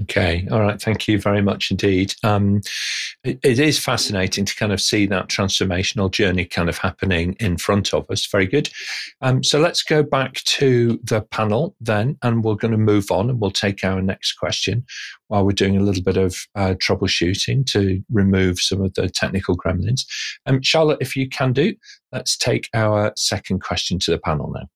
Okay. 0.02 0.46
All 0.50 0.60
right. 0.60 0.80
Thank 0.80 1.06
you 1.06 1.20
very 1.20 1.40
much 1.40 1.70
indeed. 1.70 2.14
Um, 2.24 2.62
it, 3.22 3.38
it 3.44 3.58
is 3.60 3.78
fascinating 3.78 4.44
to 4.44 4.54
kind 4.56 4.72
of 4.72 4.80
see 4.80 5.06
that 5.06 5.28
transformational 5.28 6.10
journey 6.10 6.44
kind 6.46 6.68
of 6.68 6.78
happening 6.78 7.36
in 7.38 7.58
front 7.58 7.94
of 7.94 8.10
us. 8.10 8.26
Very 8.26 8.46
good. 8.46 8.70
Um, 9.20 9.44
so 9.44 9.60
let's 9.60 9.82
go 9.82 10.02
back 10.02 10.34
to 10.44 10.98
the 11.04 11.22
panel 11.22 11.76
then, 11.80 12.18
and 12.22 12.42
we're 12.42 12.56
going 12.56 12.72
to 12.72 12.78
move 12.78 13.10
on 13.10 13.30
and 13.30 13.40
we'll 13.40 13.52
take 13.52 13.84
our 13.84 14.02
next 14.02 14.32
question 14.32 14.84
while 15.28 15.44
we're 15.44 15.52
doing 15.52 15.76
a 15.76 15.82
little 15.82 16.02
bit 16.02 16.16
of 16.16 16.36
uh, 16.56 16.74
troubleshooting 16.74 17.64
to 17.66 18.02
remove 18.12 18.60
some 18.60 18.82
of 18.82 18.94
the 18.94 19.08
technical 19.08 19.56
gremlins. 19.56 20.04
Um, 20.46 20.60
Charlotte, 20.62 20.98
if 21.00 21.16
you 21.16 21.28
can 21.28 21.52
do, 21.52 21.74
let's 22.12 22.36
take 22.36 22.68
our 22.74 23.12
second 23.16 23.60
question 23.60 23.98
to 24.00 24.10
the 24.10 24.18
panel 24.18 24.52
now. 24.52 24.68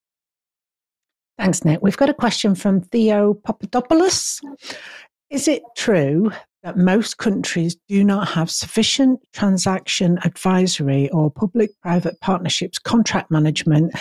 Thanks, 1.38 1.64
Nick. 1.64 1.78
We've 1.82 1.96
got 1.96 2.08
a 2.08 2.14
question 2.14 2.56
from 2.56 2.80
Theo 2.80 3.34
Papadopoulos. 3.34 4.40
Is 5.30 5.46
it 5.46 5.62
true 5.76 6.32
that 6.62 6.78
most 6.78 7.18
countries 7.18 7.76
do 7.88 8.02
not 8.02 8.28
have 8.28 8.50
sufficient 8.50 9.20
transaction 9.32 10.18
advisory 10.24 11.10
or 11.10 11.30
public 11.30 11.70
private 11.82 12.18
partnerships 12.20 12.78
contract 12.78 13.30
management 13.30 13.92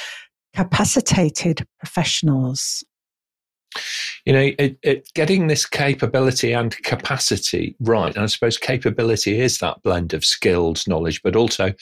capacitated 0.56 1.68
professionals? 1.80 2.84
You 4.26 4.34
know, 4.34 4.52
it, 4.58 4.78
it, 4.84 5.10
getting 5.14 5.48
this 5.48 5.66
capability 5.66 6.54
and 6.54 6.76
capacity 6.84 7.76
right, 7.80 8.14
and 8.14 8.24
I 8.24 8.28
suppose 8.28 8.58
capability 8.58 9.40
is 9.40 9.58
that 9.60 9.82
blend 9.84 10.14
of 10.14 10.26
skills, 10.26 10.88
knowledge, 10.88 11.22
but 11.24 11.36
also 11.36 11.74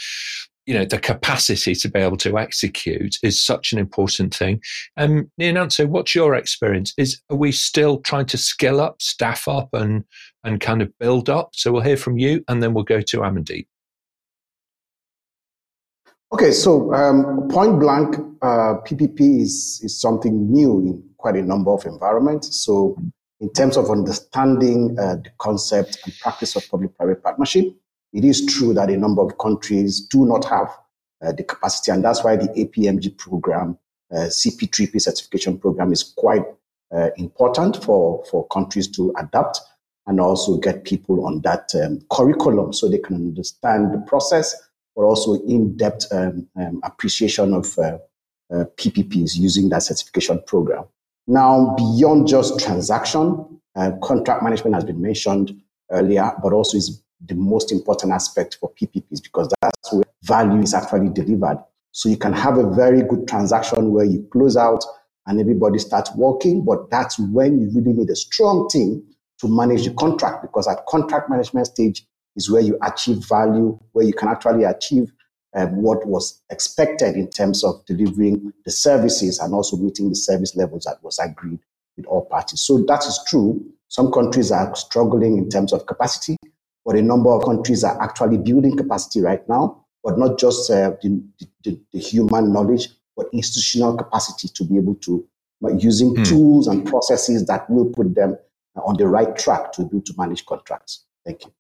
you 0.66 0.74
know 0.74 0.86
the 0.86 1.00
capacity 1.00 1.76
to 1.76 1.90
be 1.90 2.00
able 2.00 2.18
to 2.18 2.38
execute 2.38 3.18
is 3.24 3.42
such 3.42 3.72
an 3.72 3.80
important 3.80 4.34
thing. 4.34 4.62
Um, 4.98 5.32
Nyananso, 5.40 5.88
what's 5.88 6.16
your 6.16 6.36
experience? 6.36 6.94
Is 6.98 7.22
are 7.30 7.38
we 7.38 7.52
still 7.52 8.00
trying 8.00 8.26
to 8.28 8.38
skill 8.38 8.82
up, 8.82 9.02
staff 9.02 9.48
up, 9.48 9.70
and 9.74 10.04
and 10.44 10.60
kind 10.60 10.82
of 10.82 10.98
build 11.00 11.30
up? 11.30 11.50
So 11.54 11.72
we'll 11.72 11.82
hear 11.82 11.98
from 11.98 12.18
you, 12.18 12.44
and 12.48 12.62
then 12.62 12.74
we'll 12.74 12.84
go 12.84 13.02
to 13.02 13.18
Amandeep. 13.20 13.68
Okay, 16.34 16.52
so 16.52 16.94
um, 16.94 17.48
point 17.50 17.80
blank, 17.80 18.16
uh, 18.42 18.82
PPP 18.86 19.42
is 19.42 19.80
is 19.84 20.00
something 20.00 20.52
new 20.52 20.80
in 20.80 21.04
quite 21.18 21.36
a 21.36 21.42
number 21.42 21.72
of 21.72 21.86
environments. 21.86 22.66
So 22.66 22.98
in 23.40 23.52
terms 23.54 23.78
of 23.78 23.92
understanding 23.92 24.98
uh, 25.00 25.18
the 25.18 25.30
concept 25.38 26.00
and 26.06 26.14
practice 26.20 26.56
of 26.56 26.68
public-private 26.70 27.22
partnership, 27.22 27.76
it 28.16 28.24
is 28.24 28.46
true 28.46 28.74
that 28.74 28.90
a 28.90 28.98
number 28.98 29.22
of 29.22 29.38
countries 29.38 30.02
do 30.02 30.26
not 30.26 30.46
have 30.46 30.70
uh, 31.22 31.32
the 31.32 31.44
capacity, 31.44 31.92
and 31.92 32.04
that's 32.04 32.24
why 32.24 32.36
the 32.36 32.48
APMG 32.48 33.18
program, 33.18 33.78
uh, 34.12 34.28
CP3P 34.28 35.02
certification 35.02 35.58
program, 35.58 35.92
is 35.92 36.04
quite 36.04 36.44
uh, 36.96 37.10
important 37.18 37.84
for, 37.84 38.24
for 38.32 38.48
countries 38.48 38.88
to 38.88 39.14
adapt 39.18 39.60
and 40.08 40.20
also 40.20 40.58
get 40.58 40.84
people 40.84 41.26
on 41.26 41.42
that 41.42 41.70
um, 41.84 42.00
curriculum 42.12 42.72
so 42.72 42.88
they 42.88 43.00
can 43.00 43.16
understand 43.16 43.94
the 43.94 43.98
process 44.08 44.56
but 44.96 45.02
also 45.04 45.34
in-depth 45.46 46.08
um, 46.12 46.48
um, 46.56 46.80
appreciation 46.84 47.54
of 47.54 47.78
uh, 47.78 47.98
uh, 48.54 48.64
PPPs 48.78 49.36
using 49.36 49.70
that 49.70 49.84
certification 49.84 50.42
program. 50.48 50.86
Now, 51.28 51.76
beyond 51.76 52.28
just 52.28 52.60
transaction, 52.60 53.60
uh, 53.76 53.92
contract 54.02 54.42
management 54.42 54.76
has 54.76 54.86
been 54.86 55.02
mentioned 55.02 55.60
earlier, 55.92 56.32
but 56.42 56.54
also 56.54 56.78
is 56.78 57.02
the 57.28 57.36
most 57.36 57.72
important 57.72 58.14
aspect 58.14 58.58
for 58.60 58.72
PPPs 58.74 59.22
because 59.24 59.52
that's 59.62 59.94
where 59.94 60.06
value 60.24 60.62
is 60.62 60.74
actually 60.74 61.10
delivered. 61.10 61.64
So 61.92 62.10
you 62.10 62.18
can 62.18 62.34
have 62.34 62.58
a 62.58 62.70
very 62.72 63.04
good 63.04 63.28
transaction 63.28 63.92
where 63.92 64.06
you 64.06 64.28
close 64.32 64.58
out 64.58 64.84
and 65.28 65.40
everybody 65.40 65.80
starts 65.80 66.14
working, 66.16 66.64
but 66.64 66.90
that's 66.90 67.18
when 67.18 67.60
you 67.60 67.72
really 67.74 67.94
need 67.94 68.10
a 68.10 68.16
strong 68.16 68.68
team 68.70 69.04
to 69.40 69.48
manage 69.48 69.86
the 69.86 69.94
contract 69.94 70.42
because 70.42 70.68
at 70.68 70.86
contract 70.88 71.30
management 71.30 71.68
stage 71.68 72.06
is 72.36 72.50
where 72.50 72.62
you 72.62 72.78
achieve 72.84 73.26
value, 73.28 73.78
where 73.94 74.06
you 74.06 74.14
can 74.14 74.28
actually 74.28 74.64
achieve 74.64 75.12
um, 75.56 75.82
what 75.82 76.06
was 76.06 76.42
expected 76.50 77.16
in 77.16 77.30
terms 77.30 77.64
of 77.64 77.86
delivering 77.86 78.52
the 78.66 78.72
services 78.72 79.40
and 79.40 79.54
also 79.54 79.78
meeting 79.78 80.10
the 80.10 80.16
service 80.16 80.56
levels 80.56 80.84
that 80.84 81.02
was 81.02 81.18
agreed 81.20 81.60
with 81.96 82.06
all 82.08 82.26
parties. 82.26 82.62
So 82.62 82.84
that 82.88 83.06
is 83.06 83.20
true. 83.28 83.66
Some 83.88 84.12
countries 84.12 84.52
are 84.52 84.76
struggling 84.76 85.38
in 85.38 85.50
terms 85.50 85.72
of 85.72 85.86
capacity, 85.86 86.36
but 86.86 86.96
a 86.96 87.02
number 87.02 87.32
of 87.32 87.44
countries 87.44 87.84
are 87.84 88.00
actually 88.02 88.38
building 88.38 88.78
capacity 88.78 89.22
right 89.22 89.48
now, 89.50 89.84
but 90.04 90.18
not 90.20 90.38
just 90.38 90.70
uh, 90.70 90.92
the, 91.02 91.22
the, 91.64 91.80
the, 91.92 92.00
human 92.00 92.54
knowledge, 92.54 92.90
but 93.18 93.26
institutional 93.34 93.98
capacity 93.98 94.48
to 94.50 94.64
be 94.64 94.78
able 94.78 94.96
to, 94.96 95.28
using 95.78 96.16
mm. 96.16 96.28
tools 96.28 96.68
and 96.68 96.86
processes 96.86 97.48
that 97.48 97.68
will 97.70 97.86
put 97.86 98.14
them 98.14 98.38
on 98.84 98.96
the 98.98 99.08
right 99.08 99.36
track 99.36 99.72
to 99.72 99.82
be 99.82 99.98
able 99.98 100.02
to 100.02 100.14
manage 100.18 100.46
contracts. 100.46 101.06
Thank 101.26 101.46
you. 101.46 101.52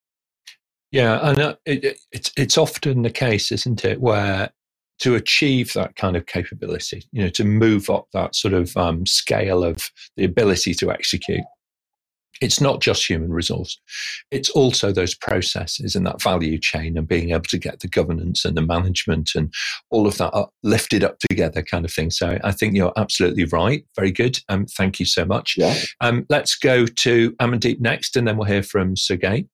Yeah, 0.92 1.30
and 1.30 1.40
uh, 1.40 1.56
it, 1.66 1.98
it's 2.12 2.32
it's 2.38 2.58
often 2.58 3.02
the 3.02 3.10
case, 3.10 3.52
isn't 3.52 3.84
it, 3.84 4.00
where 4.00 4.52
to 5.00 5.16
achieve 5.16 5.74
that 5.74 5.96
kind 5.96 6.16
of 6.16 6.26
capability, 6.26 7.04
you 7.12 7.22
know, 7.22 7.30
to 7.30 7.44
move 7.44 7.90
up 7.90 8.08
that 8.14 8.36
sort 8.36 8.54
of 8.54 8.76
um, 8.78 9.06
scale 9.06 9.64
of 9.64 9.92
the 10.16 10.24
ability 10.24 10.74
to 10.76 10.92
execute, 10.92 11.44
it's 12.42 12.60
not 12.60 12.82
just 12.82 13.08
human 13.08 13.32
resource. 13.32 13.80
It's 14.32 14.50
also 14.50 14.92
those 14.92 15.16
processes 15.16 15.96
and 15.96 16.06
that 16.06 16.22
value 16.22 16.58
chain 16.58 16.98
and 16.98 17.08
being 17.08 17.32
able 17.32 17.42
to 17.44 17.58
get 17.58 17.80
the 17.80 17.88
governance 17.88 18.46
and 18.46 18.58
the 18.58 18.62
management 18.62 19.32
and 19.36 19.54
all 19.90 20.08
of 20.08 20.18
that 20.18 20.34
up, 20.34 20.52
lifted 20.64 21.04
up 21.04 21.20
together 21.20 21.62
kind 21.62 21.86
of 21.86 21.94
thing. 21.94 22.12
So 22.12 22.38
I 22.44 22.52
think 22.52 22.76
you're 22.76 22.94
absolutely 22.98 23.46
right. 23.46 23.86
Very 23.96 24.12
good. 24.12 24.40
Um, 24.50 24.66
thank 24.66 25.00
you 25.00 25.06
so 25.06 25.26
much. 25.26 25.56
Yeah. 25.58 25.76
Um, 26.02 26.26
let's 26.30 26.56
go 26.56 26.86
to 26.86 27.32
Amandeep 27.34 27.80
next 27.80 28.16
and 28.16 28.28
then 28.28 28.38
we'll 28.38 28.48
hear 28.48 28.64
from 28.64 28.96
Sergei. 28.96 29.48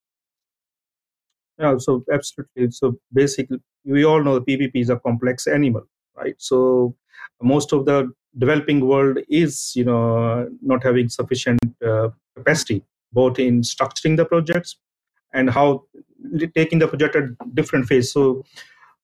Yeah, 1.60 1.78
so 1.78 2.04
absolutely. 2.12 2.72
So 2.72 2.98
basically, 3.14 3.60
we 3.86 4.04
all 4.04 4.24
know 4.24 4.40
the 4.40 4.46
PPP 4.46 4.72
is 4.82 4.90
a 4.90 4.98
complex 4.98 5.46
animal, 5.46 5.84
right? 6.18 6.36
So 6.40 6.96
most 7.42 7.72
of 7.74 7.86
the 7.86 8.12
developing 8.38 8.86
world 8.86 9.20
is, 9.30 9.74
you 9.76 9.86
know, 9.86 10.50
not 10.62 10.84
having 10.84 11.10
sufficient 11.10 11.60
uh, 11.86 12.10
capacity, 12.36 12.84
both 13.14 13.40
in 13.40 13.62
structuring 13.62 14.18
the 14.18 14.26
projects 14.26 14.78
and 15.34 15.50
how 15.50 15.84
taking 16.56 16.80
the 16.80 16.88
project 16.88 17.16
at 17.16 17.56
different 17.56 17.86
phase. 17.88 18.12
So 18.12 18.44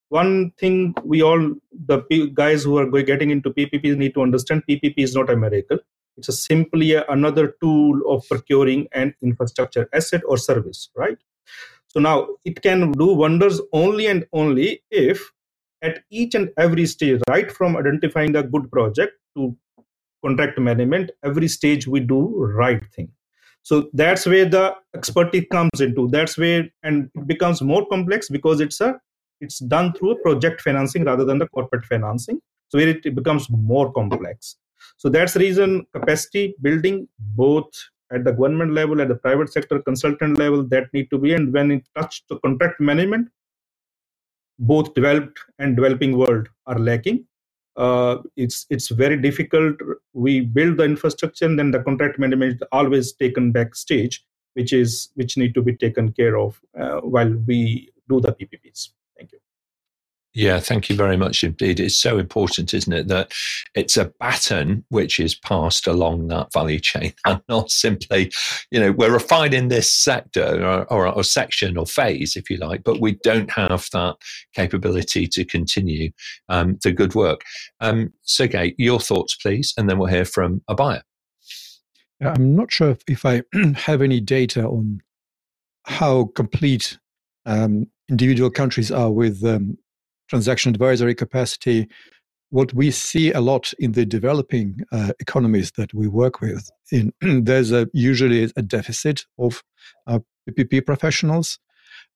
one 0.08 0.52
thing 0.58 0.94
we 1.04 1.22
all 1.22 1.54
the 1.86 2.02
guys 2.34 2.64
who 2.64 2.78
are 2.78 2.86
getting 3.02 3.30
into 3.30 3.50
PPP 3.50 3.96
need 3.96 4.14
to 4.14 4.22
understand 4.22 4.62
PPP 4.68 4.94
is 4.98 5.14
not 5.14 5.30
a 5.30 5.36
miracle. 5.36 5.78
It's 6.16 6.28
a 6.28 6.32
simply 6.32 6.94
another 6.94 7.54
tool 7.62 8.00
of 8.08 8.24
procuring 8.28 8.88
an 8.92 9.14
infrastructure 9.22 9.88
asset 9.92 10.22
or 10.26 10.38
service, 10.38 10.90
right? 10.96 11.18
So 11.88 12.00
now 12.00 12.28
it 12.44 12.62
can 12.62 12.92
do 12.92 13.14
wonders 13.14 13.60
only 13.72 14.06
and 14.06 14.26
only 14.32 14.82
if 14.90 15.32
at 15.82 16.00
each 16.10 16.34
and 16.34 16.50
every 16.58 16.86
stage, 16.86 17.20
right 17.28 17.50
from 17.50 17.76
identifying 17.76 18.32
the 18.32 18.42
good 18.42 18.70
project 18.70 19.12
to 19.36 19.56
contract 20.24 20.58
management, 20.58 21.10
every 21.24 21.48
stage 21.48 21.86
we 21.86 22.00
do 22.00 22.34
right 22.36 22.84
thing. 22.94 23.08
So 23.62 23.90
that's 23.92 24.26
where 24.26 24.46
the 24.46 24.74
expertise 24.94 25.46
comes 25.50 25.80
into. 25.80 26.08
That's 26.08 26.38
where 26.38 26.68
and 26.82 27.10
it 27.14 27.26
becomes 27.26 27.60
more 27.60 27.86
complex 27.86 28.28
because 28.28 28.60
it's 28.60 28.80
a 28.80 29.00
it's 29.40 29.58
done 29.58 29.92
through 29.92 30.12
a 30.12 30.22
project 30.22 30.60
financing 30.60 31.04
rather 31.04 31.24
than 31.24 31.38
the 31.38 31.48
corporate 31.48 31.84
financing. 31.84 32.40
So 32.70 32.78
it, 32.78 33.04
it 33.04 33.14
becomes 33.14 33.48
more 33.50 33.92
complex. 33.92 34.56
So 34.96 35.08
that's 35.08 35.34
the 35.34 35.40
reason 35.40 35.86
capacity 35.92 36.54
building 36.60 37.08
both 37.18 37.70
at 38.12 38.24
the 38.24 38.32
government 38.32 38.72
level, 38.72 39.00
at 39.00 39.08
the 39.08 39.14
private 39.14 39.52
sector 39.52 39.80
consultant 39.80 40.38
level, 40.38 40.64
that 40.68 40.92
need 40.92 41.10
to 41.10 41.18
be. 41.18 41.34
And 41.34 41.52
when 41.52 41.70
it 41.70 41.88
touches 41.94 42.22
the 42.28 42.38
contract 42.38 42.80
management, 42.80 43.28
both 44.58 44.94
developed 44.94 45.38
and 45.58 45.76
developing 45.76 46.16
world 46.16 46.48
are 46.66 46.78
lacking. 46.78 47.24
Uh, 47.76 48.18
it's 48.36 48.66
it's 48.70 48.88
very 48.88 49.16
difficult. 49.16 49.76
We 50.12 50.40
build 50.40 50.78
the 50.78 50.84
infrastructure, 50.84 51.46
and 51.46 51.58
then 51.58 51.70
the 51.70 51.82
contract 51.82 52.18
management 52.18 52.62
always 52.72 53.12
taken 53.12 53.52
backstage, 53.52 54.24
which 54.54 54.72
is 54.72 55.10
which 55.14 55.36
need 55.36 55.54
to 55.54 55.62
be 55.62 55.76
taken 55.76 56.12
care 56.12 56.36
of 56.36 56.60
uh, 56.78 57.00
while 57.00 57.32
we 57.46 57.90
do 58.08 58.20
the 58.20 58.32
PPPs. 58.32 58.90
Yeah, 60.38 60.60
thank 60.60 60.88
you 60.88 60.94
very 60.94 61.16
much 61.16 61.42
indeed. 61.42 61.80
It's 61.80 61.96
so 61.96 62.16
important, 62.16 62.72
isn't 62.72 62.92
it, 62.92 63.08
that 63.08 63.32
it's 63.74 63.96
a 63.96 64.12
baton 64.20 64.84
which 64.88 65.18
is 65.18 65.34
passed 65.34 65.88
along 65.88 66.28
that 66.28 66.52
value 66.52 66.78
chain 66.78 67.12
and 67.26 67.42
not 67.48 67.72
simply, 67.72 68.30
you 68.70 68.78
know, 68.78 68.92
we're 68.92 69.12
refining 69.12 69.66
this 69.66 69.90
sector 69.90 70.64
or, 70.64 70.84
or, 70.92 71.08
or 71.08 71.24
section 71.24 71.76
or 71.76 71.86
phase, 71.86 72.36
if 72.36 72.48
you 72.50 72.56
like, 72.56 72.84
but 72.84 73.00
we 73.00 73.16
don't 73.24 73.50
have 73.50 73.88
that 73.92 74.14
capability 74.54 75.26
to 75.26 75.44
continue 75.44 76.12
um, 76.48 76.78
the 76.84 76.92
good 76.92 77.16
work. 77.16 77.40
Um, 77.80 78.12
Sergei, 78.22 78.76
your 78.78 79.00
thoughts, 79.00 79.34
please, 79.34 79.74
and 79.76 79.90
then 79.90 79.98
we'll 79.98 80.06
hear 80.06 80.24
from 80.24 80.62
Abhaya. 80.70 81.02
I'm 82.20 82.54
not 82.54 82.70
sure 82.70 82.90
if, 82.90 83.02
if 83.08 83.26
I 83.26 83.42
have 83.74 84.02
any 84.02 84.20
data 84.20 84.68
on 84.68 85.00
how 85.86 86.26
complete 86.36 86.96
um, 87.44 87.88
individual 88.08 88.50
countries 88.50 88.92
are 88.92 89.10
with 89.10 89.44
um, 89.44 89.76
transaction 90.28 90.70
advisory 90.70 91.14
capacity. 91.14 91.88
What 92.50 92.72
we 92.72 92.90
see 92.90 93.32
a 93.32 93.40
lot 93.40 93.72
in 93.78 93.92
the 93.92 94.06
developing 94.06 94.80
uh, 94.92 95.12
economies 95.20 95.72
that 95.72 95.92
we 95.92 96.08
work 96.08 96.40
with, 96.40 96.70
in, 96.90 97.12
there's 97.44 97.72
a, 97.72 97.88
usually 97.92 98.50
a 98.56 98.62
deficit 98.62 99.26
of 99.38 99.62
uh, 100.06 100.20
PPP 100.48 100.86
professionals. 100.86 101.58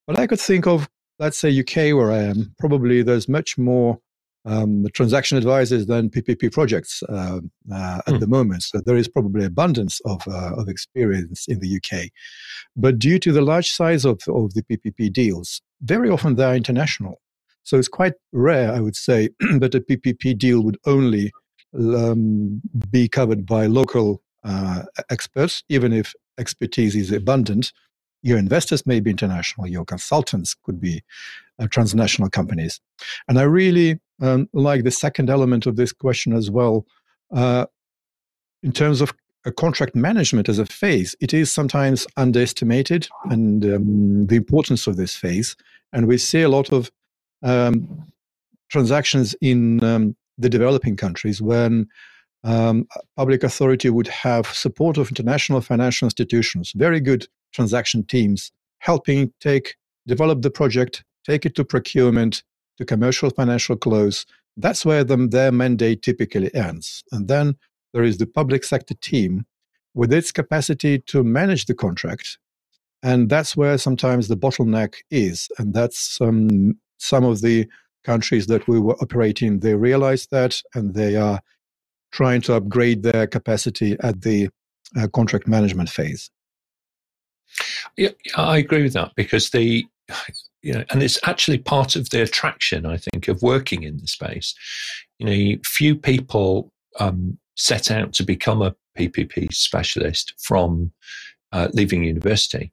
But 0.07 0.19
I 0.19 0.27
could 0.27 0.41
think 0.41 0.67
of, 0.67 0.89
let's 1.19 1.39
say, 1.39 1.57
UK, 1.57 1.95
where 1.97 2.11
I 2.11 2.19
am, 2.19 2.55
probably 2.59 3.03
there's 3.03 3.29
much 3.29 3.59
more 3.59 3.99
um, 4.45 4.87
transaction 4.93 5.39
advisors 5.39 5.87
than 5.87 6.11
PPP 6.11 6.53
projects 6.53 7.03
uh, 7.09 7.41
uh, 7.73 8.01
at 8.07 8.15
mm. 8.15 8.21
the 8.21 8.27
moment. 8.27 8.65
So 8.65 8.81
there 8.85 8.97
is 8.97 9.09
probably 9.09 9.45
abundance 9.45 10.01
of, 10.05 10.27
uh, 10.27 10.55
of 10.57 10.69
experience 10.69 11.47
in 11.47 11.61
the 11.61 11.77
UK. 11.77 12.09
But 12.77 12.99
due 12.99 13.19
to 13.21 13.33
the 13.33 13.43
large 13.43 13.71
size 13.71 14.05
of, 14.05 14.21
of 14.29 14.55
the 14.55 14.63
PPP 14.63 15.13
deals, 15.13 15.61
very 15.83 16.11
often 16.11 16.35
they're 16.35 16.57
international. 16.57 17.21
So 17.65 17.79
it's 17.79 17.89
quite 17.89 18.15
rare, 18.33 18.73
I 18.73 18.81
would 18.81 18.97
say, 18.97 19.31
that 19.59 19.75
a 19.75 19.81
PPP 19.81 20.37
deal 20.39 20.63
would 20.63 20.79
only 20.87 21.33
um, 21.75 22.61
be 22.91 23.09
covered 23.09 23.47
by 23.47 23.67
local 23.67 24.23
uh, 24.45 24.83
experts, 25.11 25.63
even 25.69 25.93
if 25.93 26.15
expertise 26.39 26.97
is 26.97 27.13
abundant. 27.13 27.73
Your 28.23 28.39
investors 28.39 28.87
may 28.87 29.01
be 29.01 29.11
international, 29.11 29.67
your 29.67 29.85
consultants 29.85 30.55
could 30.55 30.81
be 30.81 31.03
uh, 31.59 31.67
transnational 31.69 32.31
companies. 32.31 32.81
And 33.29 33.39
I 33.39 33.43
really 33.43 34.01
um, 34.21 34.49
like 34.53 34.85
the 34.85 34.91
second 34.91 35.29
element 35.29 35.67
of 35.67 35.77
this 35.77 35.93
question 35.93 36.33
as 36.33 36.51
well. 36.51 36.87
Uh, 37.35 37.67
in 38.63 38.73
terms 38.73 39.01
of 39.01 39.13
contract 39.57 39.97
management 39.97 40.49
as 40.49 40.61
a 40.61 40.67
phase, 40.67 41.17
it 41.21 41.35
is 41.35 41.51
sometimes 41.51 42.07
underestimated 42.17 43.09
and 43.25 43.65
um, 43.65 44.27
the 44.29 44.37
importance 44.37 44.87
of 44.87 44.97
this 44.97 45.17
phase. 45.17 45.57
And 45.93 46.07
we 46.07 46.17
see 46.19 46.43
a 46.43 46.49
lot 46.49 46.73
of 46.73 46.91
um, 47.43 48.07
transactions 48.71 49.35
in 49.41 49.83
um, 49.85 50.17
the 50.39 50.49
developing 50.49 50.97
countries 50.97 51.43
when 51.43 51.87
um, 52.45 52.87
public 53.17 53.45
authority 53.45 53.91
would 53.91 54.09
have 54.09 54.47
support 54.49 54.99
of 54.99 55.09
international 55.09 55.61
financial 55.61 56.07
institutions, 56.07 56.73
very 56.75 57.01
good 57.01 57.27
transaction 57.53 58.05
teams, 58.05 58.51
helping 58.79 59.33
take 59.41 59.77
develop 60.07 60.43
the 60.43 60.51
project, 60.51 61.05
take 61.25 61.47
it 61.47 61.55
to 61.55 61.65
procurement, 61.65 62.43
to 62.79 62.85
commercial 62.85 63.31
financial 63.31 63.77
close. 63.77 64.27
That's 64.57 64.85
where 64.85 65.05
the, 65.05 65.17
their 65.17 65.53
mandate 65.53 66.03
typically 66.03 66.53
ends. 66.55 67.05
And 67.13 67.29
then 67.29 67.57
there 67.93 68.03
is 68.03 68.19
the 68.19 68.27
public 68.27 68.65
sector 68.65 68.95
team 68.95 69.47
with 69.95 70.13
its 70.13 70.33
capacity 70.33 70.99
to 70.99 71.23
manage 71.23 71.67
the 71.67 71.75
contract. 71.75 72.39
And 73.03 73.29
that's 73.29 73.57
where 73.57 73.79
sometimes 73.79 74.29
the 74.29 74.37
bottleneck 74.37 74.95
is. 75.11 75.49
And 75.59 75.75
that's 75.75 76.21
um, 76.21 76.79
some 77.03 77.25
of 77.25 77.41
the 77.41 77.69
countries 78.05 78.47
that 78.47 78.67
we 78.69 78.79
were 78.79 78.97
operating, 79.03 79.59
they 79.59 79.75
realize 79.75 80.27
that 80.29 80.63
and 80.75 80.95
they 80.95 81.17
are 81.17 81.41
trying 82.13 82.41
to 82.43 82.55
upgrade 82.55 83.03
their 83.03 83.27
capacity 83.27 83.97
at 84.01 84.23
the 84.23 84.49
uh, 84.97 85.09
contract 85.09 85.49
management 85.49 85.91
phase. 85.91 86.31
Yeah, 87.97 88.11
I 88.37 88.59
agree 88.59 88.83
with 88.83 88.93
that 88.95 89.13
because 89.17 89.51
the 89.51 89.85
you 90.63 90.73
know, 90.73 90.85
and 90.91 91.03
it's 91.03 91.19
actually 91.25 91.59
part 91.59 91.97
of 91.97 92.11
the 92.11 92.23
attraction, 92.23 92.87
I 92.87 92.97
think, 92.97 93.27
of 93.27 93.43
working 93.43 93.83
in 93.83 93.99
the 93.99 94.07
space. 94.07 94.55
You 95.19 95.27
know, 95.27 95.59
few 95.65 95.97
people 95.97 96.73
um, 97.01 97.39
set 97.57 97.91
out 97.91 98.13
to 98.15 98.25
become 98.25 98.63
a 98.63 98.75
PPP 98.97 99.53
specialist 99.53 100.35
from 100.39 100.93
uh, 101.51 101.69
leaving 101.73 102.05
university 102.05 102.73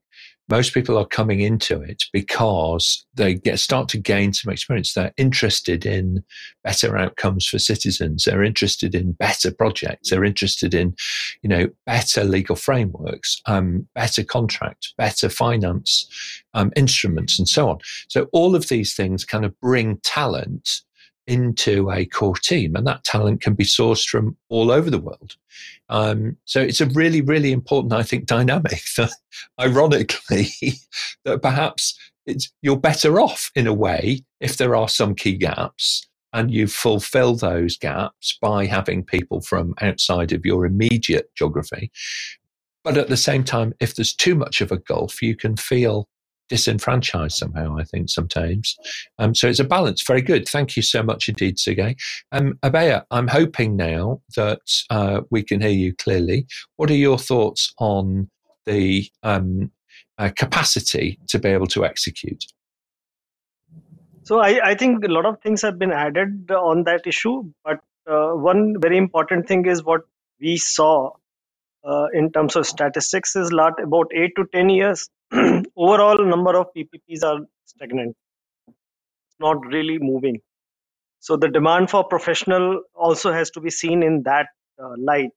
most 0.49 0.73
people 0.73 0.97
are 0.97 1.05
coming 1.05 1.39
into 1.39 1.81
it 1.81 2.03
because 2.11 3.05
they 3.13 3.35
get 3.35 3.59
start 3.59 3.87
to 3.89 3.97
gain 3.97 4.33
some 4.33 4.51
experience. 4.51 4.93
They're 4.93 5.13
interested 5.17 5.85
in 5.85 6.23
better 6.63 6.97
outcomes 6.97 7.47
for 7.47 7.59
citizens. 7.59 8.23
They're 8.23 8.43
interested 8.43 8.95
in 8.95 9.13
better 9.13 9.51
projects. 9.51 10.09
They're 10.09 10.25
interested 10.25 10.73
in, 10.73 10.95
you 11.41 11.49
know, 11.49 11.67
better 11.85 12.23
legal 12.23 12.55
frameworks, 12.55 13.41
um, 13.45 13.87
better 13.93 14.23
contracts, 14.23 14.93
better 14.97 15.29
finance 15.29 16.07
um, 16.53 16.71
instruments, 16.75 17.37
and 17.37 17.47
so 17.47 17.69
on. 17.69 17.77
So 18.07 18.27
all 18.33 18.55
of 18.55 18.69
these 18.69 18.95
things 18.95 19.25
kind 19.25 19.45
of 19.45 19.59
bring 19.59 19.97
talent 20.03 20.81
into 21.29 21.91
a 21.91 22.05
core 22.05 22.35
team, 22.35 22.75
and 22.75 22.85
that 22.87 23.03
talent 23.03 23.41
can 23.41 23.53
be 23.53 23.63
sourced 23.63 24.07
from 24.07 24.35
all 24.49 24.71
over 24.71 24.89
the 24.89 24.99
world. 24.99 25.35
Um, 25.89 26.37
so 26.45 26.61
it's 26.61 26.81
a 26.81 26.87
really, 26.87 27.21
really 27.21 27.51
important, 27.51 27.93
I 27.93 28.03
think, 28.03 28.25
dynamic. 28.25 28.81
That, 28.97 29.11
ironically, 29.59 30.49
that 31.25 31.41
perhaps 31.41 31.97
you're 32.61 32.77
better 32.77 33.19
off 33.19 33.51
in 33.55 33.67
a 33.67 33.73
way 33.73 34.21
if 34.41 34.57
there 34.57 34.75
are 34.75 34.89
some 34.89 35.15
key 35.15 35.37
gaps 35.37 36.07
and 36.33 36.51
you 36.51 36.67
fulfill 36.67 37.35
those 37.35 37.77
gaps 37.77 38.37
by 38.41 38.65
having 38.65 39.03
people 39.03 39.41
from 39.41 39.73
outside 39.81 40.31
of 40.31 40.45
your 40.45 40.65
immediate 40.65 41.29
geography. 41.35 41.91
But 42.83 42.97
at 42.97 43.09
the 43.09 43.17
same 43.17 43.43
time, 43.43 43.73
if 43.79 43.95
there's 43.95 44.13
too 44.13 44.35
much 44.35 44.61
of 44.61 44.71
a 44.71 44.77
gulf, 44.77 45.21
you 45.21 45.35
can 45.35 45.55
feel 45.55 46.07
disenfranchised 46.49 47.37
somehow, 47.37 47.77
I 47.77 47.83
think, 47.83 48.09
sometimes. 48.09 48.75
Um, 49.17 49.33
so 49.33 49.47
it's 49.47 49.59
a 49.59 49.63
balance. 49.63 50.03
Very 50.05 50.21
good. 50.21 50.47
Thank 50.47 50.75
you 50.75 50.81
so 50.81 51.01
much 51.01 51.29
indeed, 51.29 51.59
Sergei. 51.59 51.95
Um, 52.31 52.59
Abhaya, 52.63 53.03
I'm 53.11 53.27
hoping 53.27 53.77
now 53.77 54.21
that 54.35 54.59
uh, 54.89 55.21
we 55.29 55.43
can 55.43 55.61
hear 55.61 55.69
you 55.69 55.95
clearly. 55.95 56.47
What 56.75 56.89
are 56.89 56.95
your 56.95 57.17
thoughts 57.17 57.73
on 57.79 58.29
the 58.65 59.09
um, 59.23 59.71
uh, 60.17 60.31
capacity 60.35 61.19
to 61.27 61.39
be 61.39 61.49
able 61.49 61.67
to 61.67 61.85
execute? 61.85 62.43
So 64.23 64.39
I, 64.39 64.59
I, 64.63 64.75
think 64.75 65.03
a 65.03 65.07
lot 65.07 65.25
of 65.25 65.41
things 65.41 65.61
have 65.63 65.79
been 65.79 65.91
added 65.91 66.51
on 66.51 66.83
that 66.83 67.07
issue, 67.07 67.51
but 67.63 67.79
uh, 68.07 68.33
one 68.33 68.75
very 68.79 68.97
important 68.97 69.47
thing 69.47 69.65
is 69.65 69.83
what 69.83 70.01
we 70.39 70.57
saw 70.57 71.11
uh, 71.83 72.07
in 72.13 72.31
terms 72.31 72.55
of 72.55 72.67
statistics 72.67 73.35
is 73.35 73.51
lot 73.51 73.81
about 73.81 74.11
eight 74.13 74.35
to 74.35 74.45
ten 74.53 74.69
years 74.69 75.09
overall 75.77 76.25
number 76.25 76.57
of 76.57 76.67
PPPs 76.75 77.23
are 77.23 77.39
stagnant. 77.65 78.15
It's 78.67 79.39
not 79.39 79.65
really 79.65 79.99
moving. 79.99 80.39
So 81.19 81.37
the 81.37 81.49
demand 81.49 81.89
for 81.89 82.03
professional 82.03 82.81
also 82.95 83.31
has 83.33 83.51
to 83.51 83.61
be 83.61 83.69
seen 83.69 84.03
in 84.03 84.23
that 84.23 84.47
uh, 84.81 84.95
light. 84.97 85.31